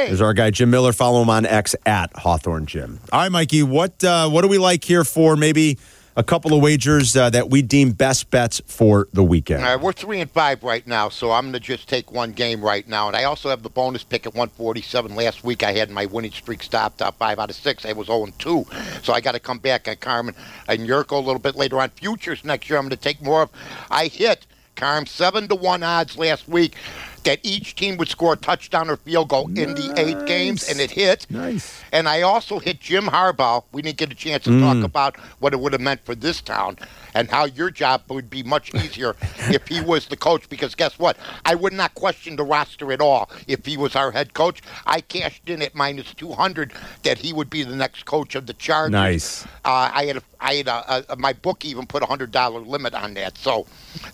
There's 0.06 0.22
our 0.22 0.34
guy 0.34 0.52
Jim 0.52 0.70
Miller. 0.70 0.94
Follow 0.94 1.24
him 1.24 1.30
on 1.30 1.46
X 1.46 1.76
at 1.88 2.16
Hawthorne 2.16 2.68
Jim. 2.68 3.00
All 3.12 3.22
right, 3.22 3.32
Mikey. 3.32 3.64
What 3.64 4.04
uh, 4.04 4.30
what 4.30 4.44
do 4.44 4.48
we 4.48 4.60
like 4.60 4.84
here 4.84 5.04
for 5.04 5.36
maybe 5.36 5.80
a 6.16 6.24
couple 6.24 6.54
of 6.54 6.62
wagers 6.62 7.16
uh, 7.16 7.30
that 7.30 7.50
we 7.50 7.62
deem 7.62 7.92
best 7.92 8.30
bets 8.30 8.62
for 8.66 9.08
the 9.14 9.24
weekend. 9.24 9.64
All 9.64 9.76
right, 9.76 9.82
we're 9.82 9.94
three 9.94 10.20
and 10.20 10.30
five 10.30 10.62
right 10.62 10.86
now, 10.86 11.10
so 11.10 11.32
I'm 11.32 11.46
going 11.46 11.54
to 11.54 11.60
just 11.60 11.88
take 11.88 12.12
one 12.12 12.34
game 12.34 12.62
right 12.62 12.88
now. 12.88 13.08
And 13.08 13.16
I 13.16 13.24
also 13.24 13.50
have 13.50 13.64
the 13.64 13.70
bonus 13.70 14.04
pick 14.04 14.26
at 14.26 14.34
147. 14.34 15.16
Last 15.16 15.44
week 15.44 15.64
I 15.64 15.72
had 15.72 15.90
my 15.90 16.06
winning 16.06 16.32
streak 16.32 16.64
stopped 16.64 17.02
at 17.02 17.16
five 17.16 17.40
out 17.40 17.50
of 17.50 17.56
six. 17.56 17.86
I 17.86 17.94
was 17.94 18.08
0 18.08 18.28
2. 18.38 18.66
So 19.04 19.14
I 19.14 19.22
got 19.22 19.34
to 19.34 19.40
come 19.40 19.60
back 19.60 19.88
on 19.88 19.96
Carmen 19.96 20.36
and 20.68 20.82
Yurko 20.82 21.14
a 21.14 21.26
little 21.26 21.40
bit 21.40 21.56
later 21.56 21.80
on. 21.80 21.90
Futures 21.90 22.44
next 22.44 22.70
year 22.70 22.78
I'm 22.78 22.86
going 22.86 22.90
to 22.92 22.98
take 22.98 23.22
more 23.22 23.44
of. 23.44 23.50
I 23.90 24.08
hit 24.08 24.46
Carm 24.76 25.06
7 25.06 25.48
to 25.48 25.56
1 25.56 25.84
odds 25.84 26.18
last 26.18 26.48
week 26.48 26.76
that 27.24 27.40
each 27.44 27.76
team 27.76 27.98
would 27.98 28.08
score 28.08 28.34
a 28.34 28.38
touchdown 28.38 28.90
or 28.90 28.98
field 28.98 29.30
goal 29.30 29.48
in 29.48 29.76
the 29.76 29.94
eight 29.98 30.26
games, 30.26 30.68
and 30.70 30.80
it 30.80 30.92
hit. 30.92 31.28
Nice. 31.30 31.84
And 31.92 32.08
I 32.08 32.22
also 32.22 32.60
hit 32.60 32.80
Jim 32.80 33.06
Harbaugh. 33.06 33.64
We 33.72 33.82
didn't 33.82 33.98
get 33.98 34.12
a 34.12 34.16
chance 34.16 34.44
to 34.46 34.60
talk 34.60 34.84
about 34.84 35.18
what 35.40 35.54
it 35.54 35.60
would 35.60 35.74
have 35.74 35.82
meant 35.82 36.04
for 36.04 36.16
this 36.16 36.42
town 36.42 36.78
and 37.14 37.30
how 37.30 37.46
your 37.46 37.70
job 37.70 38.02
would 38.10 38.30
be 38.30 38.44
much 38.44 38.74
easier 38.74 39.16
if 39.50 39.68
he 39.68 39.82
was 39.82 40.08
the 40.08 40.18
coach. 40.18 40.48
Because 40.50 40.76
guess 40.76 40.98
what? 40.98 41.18
I 41.46 41.56
would 41.56 41.74
not 41.74 41.94
question 41.94 42.36
the 42.36 42.44
roster 42.44 42.92
at 42.92 43.02
all 43.02 43.30
if 43.48 43.66
he 43.66 43.78
was 43.78 43.96
our 43.96 44.12
head 44.12 44.34
coach. 44.34 44.62
I 44.86 45.02
cashed 45.02 45.50
in 45.50 45.62
at 45.62 45.76
minus 45.76 46.14
200 46.14 46.74
that 47.04 47.18
he 47.18 47.34
would 47.34 47.50
be 47.50 47.64
the 47.64 47.76
next 47.76 48.06
coach 48.06 48.36
of 48.36 48.48
the 48.48 48.54
Chargers. 48.54 48.92
Nice. 48.92 49.46
Uh, 49.66 49.92
I 49.94 50.06
had 50.06 50.18
a, 50.18 50.24
I 50.40 50.54
had 50.56 50.68
a, 50.68 51.14
a, 51.14 51.16
my 51.16 51.34
book 51.34 51.66
even 51.66 51.86
put 51.86 52.02
a 52.02 52.06
hundred 52.06 52.32
dollar 52.32 52.60
limit 52.62 52.94
on 52.94 53.14
that, 53.14 53.38
so 53.38 53.68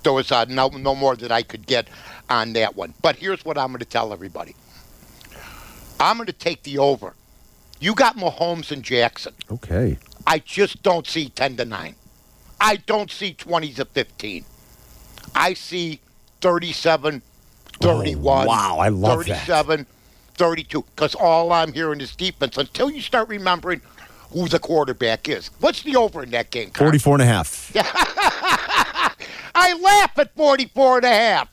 there 0.03 0.11
was 0.11 0.31
uh, 0.31 0.45
no 0.49 0.67
no 0.67 0.93
more 0.93 1.15
that 1.15 1.31
I 1.31 1.41
could 1.41 1.65
get 1.65 1.87
on 2.29 2.53
that 2.53 2.75
one. 2.75 2.93
But 3.01 3.17
here's 3.17 3.43
what 3.45 3.57
I'm 3.57 3.67
going 3.67 3.79
to 3.79 3.85
tell 3.85 4.13
everybody. 4.13 4.55
I'm 5.99 6.17
going 6.17 6.27
to 6.27 6.33
take 6.33 6.63
the 6.63 6.77
over. 6.77 7.13
You 7.79 7.95
got 7.95 8.17
Mahomes 8.17 8.71
and 8.71 8.83
Jackson. 8.83 9.33
Okay. 9.51 9.97
I 10.25 10.39
just 10.39 10.83
don't 10.83 11.07
see 11.07 11.29
10 11.29 11.57
to 11.57 11.65
9. 11.65 11.95
I 12.59 12.75
don't 12.77 13.11
see 13.11 13.33
20 13.33 13.73
to 13.73 13.85
15. 13.85 14.45
I 15.35 15.53
see 15.53 15.99
37, 16.41 17.21
31. 17.79 18.45
Oh, 18.45 18.47
wow, 18.47 18.77
I 18.79 18.89
love 18.89 19.19
that. 19.25 19.45
37, 19.45 19.85
32. 20.33 20.81
Because 20.81 21.15
all 21.15 21.51
I'm 21.51 21.71
hearing 21.73 22.01
is 22.01 22.15
defense 22.15 22.57
until 22.57 22.89
you 22.89 23.01
start 23.01 23.29
remembering 23.29 23.81
who 24.31 24.47
the 24.47 24.59
quarterback 24.59 25.29
is. 25.29 25.49
What's 25.59 25.83
the 25.83 25.95
over 25.95 26.23
in 26.23 26.31
that 26.31 26.51
game? 26.51 26.71
Carl? 26.71 26.89
44 26.89 27.13
and 27.15 27.23
a 27.23 27.25
half. 27.25 27.71
I 29.55 29.73
laugh 29.73 30.17
at 30.19 30.35
44 30.35 30.97
and 30.97 31.05
a 31.05 31.09
half. 31.09 31.49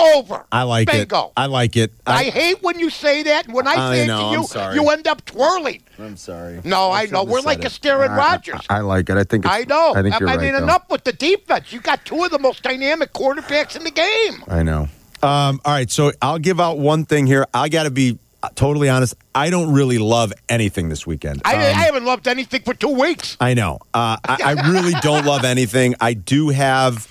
Over. 0.00 0.44
I 0.50 0.62
like 0.64 0.90
Bingo. 0.90 1.26
it. 1.26 1.32
I 1.36 1.46
like 1.46 1.76
it. 1.76 1.92
I, 2.06 2.24
hate 2.24 2.62
when 2.62 2.78
you 2.78 2.90
say 2.90 3.22
that, 3.24 3.46
and 3.46 3.54
when 3.54 3.66
I 3.66 3.72
I 3.74 3.94
say 3.96 4.06
know, 4.06 4.18
it 4.18 4.34
to 4.34 4.40
you, 4.40 4.46
sorry. 4.46 4.74
you 4.74 4.88
end 4.90 5.06
up 5.06 5.24
twirling. 5.24 5.82
I'm 5.98 6.16
sorry. 6.16 6.60
No, 6.64 6.90
I 6.90 7.06
know. 7.06 7.24
We're 7.24 7.40
like 7.40 7.64
a 7.64 7.70
Aaron 7.88 8.12
Rodgers. 8.12 8.60
I, 8.68 8.78
I 8.78 8.80
like 8.80 9.08
it. 9.10 9.16
I 9.16 9.24
think. 9.24 9.44
It's, 9.44 9.54
I 9.54 9.64
know. 9.64 9.94
I 9.94 10.02
think 10.02 10.18
you're 10.18 10.28
I 10.28 10.36
right. 10.36 10.40
mean, 10.42 10.52
though. 10.54 10.62
enough 10.62 10.88
with 10.90 11.04
the 11.04 11.12
defense. 11.12 11.72
You 11.72 11.80
got 11.80 12.04
two 12.04 12.24
of 12.24 12.30
the 12.30 12.38
most 12.38 12.62
dynamic 12.62 13.12
quarterbacks 13.12 13.76
in 13.76 13.84
the 13.84 13.90
game. 13.90 14.44
I 14.48 14.62
know. 14.62 14.88
Um, 15.22 15.60
all 15.64 15.72
right, 15.72 15.90
so 15.90 16.12
I'll 16.22 16.38
give 16.38 16.60
out 16.60 16.78
one 16.78 17.04
thing 17.04 17.26
here. 17.26 17.46
I 17.52 17.68
got 17.68 17.82
to 17.82 17.90
be 17.90 18.18
uh, 18.42 18.48
totally 18.54 18.88
honest. 18.88 19.14
I 19.34 19.50
don't 19.50 19.72
really 19.74 19.98
love 19.98 20.32
anything 20.48 20.88
this 20.88 21.06
weekend. 21.06 21.42
I, 21.44 21.54
Um, 21.54 21.60
I 21.60 21.64
haven't 21.72 22.04
loved 22.06 22.26
anything 22.26 22.62
for 22.62 22.72
two 22.72 22.88
weeks. 22.98 23.36
I 23.38 23.52
know. 23.52 23.80
Uh, 23.92 24.16
I, 24.24 24.38
I 24.56 24.70
really 24.70 24.94
don't 25.02 25.26
love 25.26 25.44
anything. 25.44 25.94
I 26.00 26.14
do 26.14 26.48
have 26.48 27.06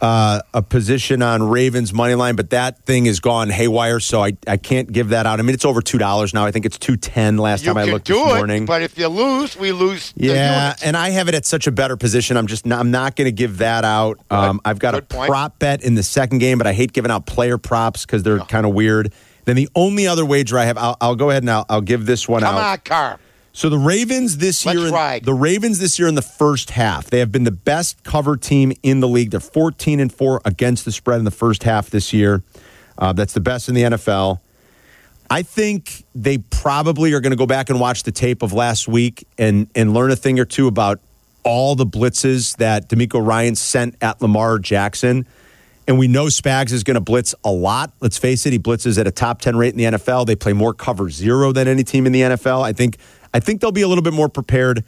uh, 0.00 0.40
a 0.52 0.62
position 0.62 1.22
on 1.22 1.42
Ravens 1.42 1.92
money 1.92 2.14
line, 2.14 2.36
but 2.36 2.50
that 2.50 2.84
thing 2.84 3.06
is 3.06 3.20
gone 3.20 3.48
haywire, 3.48 4.00
so 4.00 4.22
I, 4.22 4.32
I 4.46 4.56
can't 4.56 4.90
give 4.92 5.10
that 5.10 5.26
out. 5.26 5.38
I 5.38 5.42
mean, 5.42 5.54
it's 5.54 5.64
over 5.64 5.80
two 5.80 5.98
dollars 5.98 6.34
now. 6.34 6.44
I 6.44 6.50
think 6.50 6.66
it's 6.66 6.78
two 6.78 6.96
ten. 6.96 7.36
Last 7.38 7.62
You 7.64 7.72
time 7.72 7.78
I 7.78 7.84
looked 7.84 8.06
do 8.06 8.14
this 8.14 8.32
it, 8.32 8.36
morning. 8.36 8.66
but 8.66 8.82
if 8.82 8.98
you 8.98 9.08
lose, 9.08 9.56
we 9.56 9.72
lose. 9.72 10.12
Yeah, 10.16 10.74
and 10.84 10.96
I 10.96 11.10
have 11.10 11.28
it 11.28 11.34
at 11.34 11.46
such 11.46 11.66
a 11.66 11.72
better 11.72 11.96
position. 11.96 12.36
I'm 12.36 12.46
just 12.46 12.66
not, 12.66 12.80
I'm 12.80 12.90
not 12.90 13.16
going 13.16 13.26
to 13.26 13.32
give 13.32 13.58
that 13.58 13.84
out. 13.84 14.20
Um, 14.30 14.60
I've 14.64 14.78
got 14.78 14.94
Good 14.94 15.02
a 15.04 15.06
point. 15.06 15.30
prop 15.30 15.58
bet 15.58 15.82
in 15.82 15.94
the 15.94 16.02
second 16.02 16.38
game, 16.38 16.58
but 16.58 16.66
I 16.66 16.72
hate 16.72 16.92
giving 16.92 17.10
out 17.10 17.26
player 17.26 17.58
props 17.58 18.04
because 18.04 18.22
they're 18.22 18.40
kind 18.40 18.66
of 18.66 18.74
weird. 18.74 19.12
Then 19.46 19.56
the 19.56 19.68
only 19.74 20.06
other 20.06 20.24
wager 20.24 20.58
I 20.58 20.64
have, 20.64 20.78
I'll, 20.78 20.96
I'll 21.00 21.16
go 21.16 21.28
ahead 21.30 21.42
and 21.42 21.50
I'll, 21.50 21.66
I'll 21.68 21.80
give 21.82 22.06
this 22.06 22.26
one 22.28 22.40
Come 22.40 22.54
out. 22.56 22.58
Come 22.84 22.98
on, 22.98 23.08
Carr. 23.08 23.20
So 23.56 23.68
the 23.68 23.78
Ravens 23.78 24.38
this 24.38 24.66
Let's 24.66 24.76
year, 24.76 24.88
in- 24.88 24.92
ride. 24.92 25.24
the 25.24 25.32
Ravens 25.32 25.78
this 25.78 25.96
year 25.96 26.08
in 26.08 26.16
the 26.16 26.22
first 26.22 26.70
half, 26.70 27.06
they 27.06 27.20
have 27.20 27.30
been 27.30 27.44
the 27.44 27.52
best 27.52 28.02
cover 28.02 28.36
team 28.36 28.72
in 28.82 28.98
the 28.98 29.06
league. 29.06 29.30
They're 29.30 29.38
14 29.38 30.00
and 30.00 30.12
four 30.12 30.40
against 30.44 30.84
the 30.84 30.90
spread 30.90 31.20
in 31.20 31.24
the 31.24 31.30
first 31.30 31.62
half 31.62 31.88
this 31.88 32.12
year. 32.12 32.42
Uh, 32.98 33.12
that's 33.12 33.32
the 33.32 33.40
best 33.40 33.68
in 33.68 33.76
the 33.76 33.82
NFL. 33.82 34.40
I 35.30 35.42
think 35.42 36.04
they 36.16 36.38
probably 36.38 37.12
are 37.12 37.20
going 37.20 37.30
to 37.30 37.36
go 37.36 37.46
back 37.46 37.70
and 37.70 37.78
watch 37.78 38.02
the 38.02 38.12
tape 38.12 38.42
of 38.42 38.52
last 38.52 38.88
week 38.88 39.26
and 39.38 39.68
and 39.76 39.94
learn 39.94 40.10
a 40.10 40.16
thing 40.16 40.38
or 40.40 40.44
two 40.44 40.66
about 40.66 41.00
all 41.44 41.76
the 41.76 41.86
blitzes 41.86 42.56
that 42.56 42.88
DeMeco 42.88 43.24
Ryan 43.24 43.54
sent 43.54 43.94
at 44.00 44.20
Lamar 44.20 44.58
Jackson. 44.58 45.26
And 45.86 45.98
we 45.98 46.08
know 46.08 46.26
Spags 46.26 46.72
is 46.72 46.82
going 46.82 46.94
to 46.94 47.00
blitz 47.00 47.34
a 47.44 47.52
lot. 47.52 47.92
Let's 48.00 48.16
face 48.18 48.46
it, 48.46 48.52
he 48.52 48.58
blitzes 48.58 48.98
at 48.98 49.06
a 49.06 49.10
top 49.10 49.40
10 49.42 49.54
rate 49.56 49.72
in 49.74 49.78
the 49.78 49.98
NFL. 49.98 50.26
They 50.26 50.34
play 50.34 50.54
more 50.54 50.72
cover 50.72 51.08
zero 51.10 51.52
than 51.52 51.68
any 51.68 51.84
team 51.84 52.06
in 52.06 52.12
the 52.12 52.22
NFL. 52.22 52.62
I 52.62 52.72
think 52.72 52.96
I 53.34 53.40
think 53.40 53.60
they'll 53.60 53.72
be 53.72 53.82
a 53.82 53.88
little 53.88 54.02
bit 54.02 54.14
more 54.14 54.28
prepared. 54.28 54.84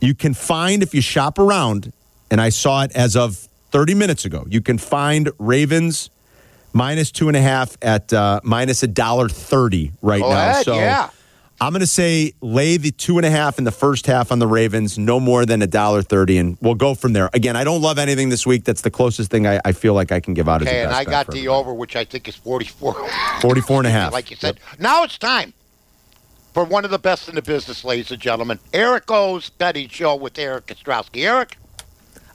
You 0.00 0.14
can 0.14 0.34
find 0.34 0.82
if 0.82 0.94
you 0.94 1.00
shop 1.00 1.38
around, 1.38 1.92
and 2.30 2.40
I 2.40 2.50
saw 2.50 2.82
it 2.82 2.92
as 2.94 3.16
of 3.16 3.48
30 3.72 3.94
minutes 3.94 4.24
ago, 4.26 4.46
you 4.48 4.60
can 4.60 4.78
find 4.78 5.30
Ravens 5.38 6.10
minus 6.72 7.10
two 7.10 7.28
and 7.28 7.36
a 7.36 7.40
half 7.40 7.76
at 7.82 8.12
uh, 8.12 8.40
minus 8.44 8.82
a 8.82 8.86
dollar 8.86 9.28
thirty 9.28 9.92
right 10.02 10.20
Go 10.20 10.28
now. 10.28 10.50
ahead, 10.50 10.64
so 10.64 10.74
yeah. 10.74 11.10
I'm 11.62 11.72
going 11.72 11.80
to 11.80 11.86
say 11.86 12.32
lay 12.40 12.78
the 12.78 12.90
two 12.90 13.18
and 13.18 13.26
a 13.26 13.30
half 13.30 13.58
in 13.58 13.64
the 13.64 13.72
first 13.72 14.06
half 14.06 14.32
on 14.32 14.38
the 14.38 14.46
Ravens, 14.46 14.96
no 14.98 15.20
more 15.20 15.44
than 15.44 15.62
a 15.62 15.66
dollar 15.66 16.02
thirty, 16.02 16.38
and 16.38 16.56
we'll 16.60 16.74
go 16.74 16.94
from 16.94 17.12
there. 17.12 17.28
Again, 17.32 17.56
I 17.56 17.64
don't 17.64 17.82
love 17.82 17.98
anything 17.98 18.28
this 18.28 18.46
week. 18.46 18.64
That's 18.64 18.82
the 18.82 18.90
closest 18.90 19.30
thing 19.30 19.46
I, 19.46 19.60
I 19.64 19.72
feel 19.72 19.94
like 19.94 20.12
I 20.12 20.20
can 20.20 20.34
give 20.34 20.48
out 20.48 20.62
as 20.62 20.68
a 20.68 20.70
Okay, 20.70 20.82
and 20.84 20.92
I 20.92 21.04
got 21.04 21.30
the 21.30 21.48
over, 21.48 21.74
which 21.74 21.96
I 21.96 22.04
think 22.04 22.28
is 22.28 22.36
44. 22.36 23.08
44 23.40 23.78
and 23.78 23.86
a 23.86 23.90
half. 23.90 24.12
like 24.14 24.30
you 24.30 24.36
said. 24.36 24.60
Now 24.78 25.04
it's 25.04 25.18
time 25.18 25.52
for 26.52 26.64
one 26.64 26.84
of 26.84 26.90
the 26.90 26.98
best 26.98 27.28
in 27.28 27.34
the 27.34 27.42
business, 27.42 27.84
ladies 27.84 28.10
and 28.10 28.20
gentlemen. 28.20 28.58
Eric 28.72 29.10
O's 29.10 29.50
betting 29.50 29.88
show 29.88 30.16
with 30.16 30.38
Eric 30.38 30.66
Ostrowski. 30.66 31.24
Eric, 31.26 31.56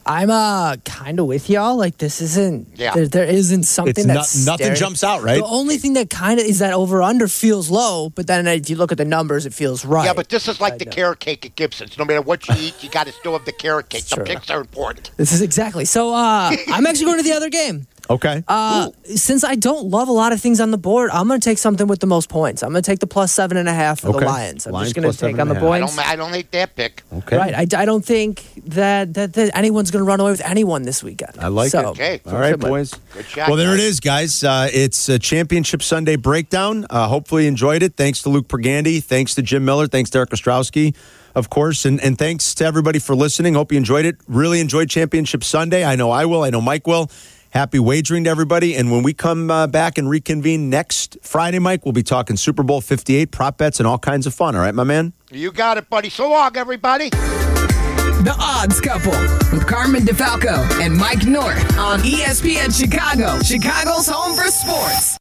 I'm 0.07 0.29
uh 0.29 0.75
kind 0.85 1.19
of 1.19 1.25
with 1.25 1.49
y'all. 1.49 1.75
Like 1.75 1.97
this 1.97 2.21
isn't. 2.21 2.67
Yeah. 2.75 2.93
There, 2.93 3.07
there 3.07 3.23
isn't 3.25 3.63
something 3.63 3.91
It's 3.97 4.05
that's 4.05 4.45
not- 4.45 4.51
nothing 4.53 4.65
staring- 4.65 4.79
jumps 4.79 5.03
out, 5.03 5.23
right? 5.23 5.39
The 5.39 5.45
only 5.45 5.77
thing 5.77 5.93
that 5.93 6.11
kind 6.11 6.39
of 6.39 6.45
is 6.45 6.59
that 6.59 6.73
over 6.73 7.01
under 7.01 7.27
feels 7.27 7.71
low, 7.71 8.11
but 8.11 8.27
then 8.27 8.45
if 8.45 8.69
you 8.69 8.75
look 8.75 8.91
at 8.91 8.99
the 8.99 9.05
numbers, 9.05 9.47
it 9.47 9.53
feels 9.53 9.83
right. 9.83 10.05
yeah, 10.05 10.13
but 10.13 10.29
this 10.29 10.47
is 10.47 10.61
like 10.61 10.73
I 10.73 10.77
the 10.77 10.85
know. 10.85 10.91
carrot 10.91 11.19
cake 11.21 11.43
at 11.45 11.55
Gibson's. 11.55 11.97
No 11.97 12.05
matter 12.05 12.21
what 12.21 12.47
you 12.47 12.53
eat, 12.59 12.83
you 12.83 12.89
got 12.89 13.07
to 13.07 13.13
still 13.13 13.33
have 13.33 13.45
the 13.45 13.51
carrot 13.51 13.89
cake. 13.89 14.03
The 14.05 14.15
Sure. 14.17 14.25
picks 14.25 14.49
are 14.51 14.61
important. 14.61 15.09
This 15.17 15.33
is 15.33 15.41
exactly. 15.41 15.85
So 15.85 16.13
uh, 16.13 16.55
I'm 16.67 16.85
actually 16.85 17.05
going 17.07 17.17
to 17.17 17.23
the 17.23 17.33
other 17.35 17.49
game. 17.49 17.87
Okay. 18.09 18.43
Uh, 18.47 18.89
since 19.05 19.43
I 19.43 19.55
don't 19.55 19.89
love 19.89 20.07
a 20.07 20.11
lot 20.11 20.31
of 20.31 20.39
things 20.41 20.59
on 20.59 20.71
the 20.71 20.77
board, 20.77 21.09
I'm 21.11 21.27
going 21.27 21.39
to 21.39 21.43
take 21.43 21.57
something 21.57 21.87
with 21.87 21.99
the 21.99 22.07
most 22.07 22.29
points. 22.29 22.61
I'm 22.63 22.71
going 22.71 22.83
to 22.83 22.89
take 22.91 22.99
the 22.99 23.07
plus 23.07 23.31
seven 23.31 23.57
and 23.57 23.67
a 23.67 23.73
half 23.73 24.01
for 24.01 24.09
Okay. 24.09 24.19
the 24.19 24.25
Lions. 24.25 24.67
I'm 24.67 24.73
Lions 24.73 24.89
just 24.93 24.95
going 25.01 25.11
to 25.11 25.17
take 25.17 25.39
on 25.39 25.47
the 25.47 25.55
and 25.55 25.63
a 25.65 25.69
half. 25.69 25.71
I 25.71 25.79
don't, 25.79 26.07
I 26.11 26.15
don't 26.15 26.33
hate 26.33 26.51
that 26.51 26.75
pick. 26.75 27.03
okay. 27.13 27.37
Right. 27.37 27.53
I, 27.73 27.81
I 27.81 27.85
don't 27.85 28.05
think 28.05 28.43
that, 28.67 29.13
that, 29.15 29.33
that 29.33 29.57
anyone's 29.57 29.91
going 29.91 30.03
to 30.03 30.07
run 30.07 30.19
away 30.19 30.31
with 30.31 30.41
anyone 30.41 30.83
this 30.83 31.03
weekend. 31.03 31.37
I 31.39 31.47
like 31.47 31.71
so, 31.71 31.79
it. 31.79 31.85
Okay. 31.87 32.21
All 32.25 32.33
right, 32.33 32.51
Similar. 32.51 32.69
boys. 32.69 32.93
Good 33.13 33.25
shot, 33.25 33.47
Well, 33.47 33.57
there 33.57 33.73
it 33.73 33.77
guys. 33.77 33.85
is, 33.85 33.99
guys. 33.99 34.43
Uh, 34.43 34.69
it's 34.71 35.09
a 35.09 35.17
Championship 35.19 35.81
Sunday 35.81 36.15
breakdown. 36.15 36.85
Uh, 36.89 37.07
hopefully, 37.07 37.43
you 37.43 37.47
enjoyed 37.49 37.81
it. 37.83 37.95
Thanks 37.95 38.21
to 38.23 38.29
Luke 38.29 38.47
Pergande. 38.47 39.03
Thanks 39.03 39.33
to 39.35 39.41
Jim 39.41 39.65
Miller. 39.65 39.87
Thanks 39.87 40.09
to 40.11 40.19
Eric 40.19 40.29
Ostrowski, 40.29 40.95
of 41.33 41.49
course. 41.49 41.85
And, 41.85 41.99
and 42.01 42.17
thanks 42.17 42.53
to 42.55 42.65
everybody 42.65 42.99
for 42.99 43.15
listening. 43.15 43.55
Hope 43.55 43.71
you 43.71 43.77
enjoyed 43.77 44.05
it. 44.05 44.17
Really 44.27 44.59
enjoyed 44.59 44.89
Championship 44.89 45.43
Sunday. 45.43 45.83
I 45.83 45.95
know 45.95 46.11
I 46.11 46.25
will. 46.25 46.43
I 46.43 46.49
know 46.51 46.61
Mike 46.61 46.85
will. 46.87 47.09
Happy 47.55 47.79
wagering 47.79 48.25
to 48.25 48.29
everybody. 48.29 48.75
And 48.75 48.91
when 48.91 49.01
we 49.01 49.13
come 49.13 49.49
uh, 49.49 49.65
back 49.65 49.97
and 49.97 50.09
reconvene 50.09 50.69
next 50.69 51.17
Friday, 51.21 51.57
Mike, 51.57 51.85
we'll 51.85 51.93
be 51.93 52.03
talking 52.03 52.35
Super 52.35 52.63
Bowl 52.63 52.81
58, 52.81 53.31
prop 53.31 53.57
bets, 53.57 53.79
and 53.79 53.87
all 53.87 53.97
kinds 53.97 54.27
of 54.27 54.33
fun. 54.33 54.57
All 54.57 54.61
right, 54.61 54.75
my 54.75 54.83
man? 54.83 55.13
You 55.31 55.53
got 55.53 55.77
it, 55.77 55.89
buddy. 55.89 56.09
So 56.09 56.29
long, 56.29 56.57
everybody. 56.57 57.11
The 57.11 58.35
Odds 58.37 58.81
Couple 58.81 59.11
with 59.53 59.65
Carmen 59.67 60.01
DeFalco 60.01 60.69
and 60.81 60.97
Mike 60.97 61.25
North 61.25 61.77
on 61.77 61.99
ESPN 61.99 62.77
Chicago, 62.77 63.39
Chicago's 63.41 64.09
home 64.09 64.35
for 64.35 64.51
sports. 64.51 65.13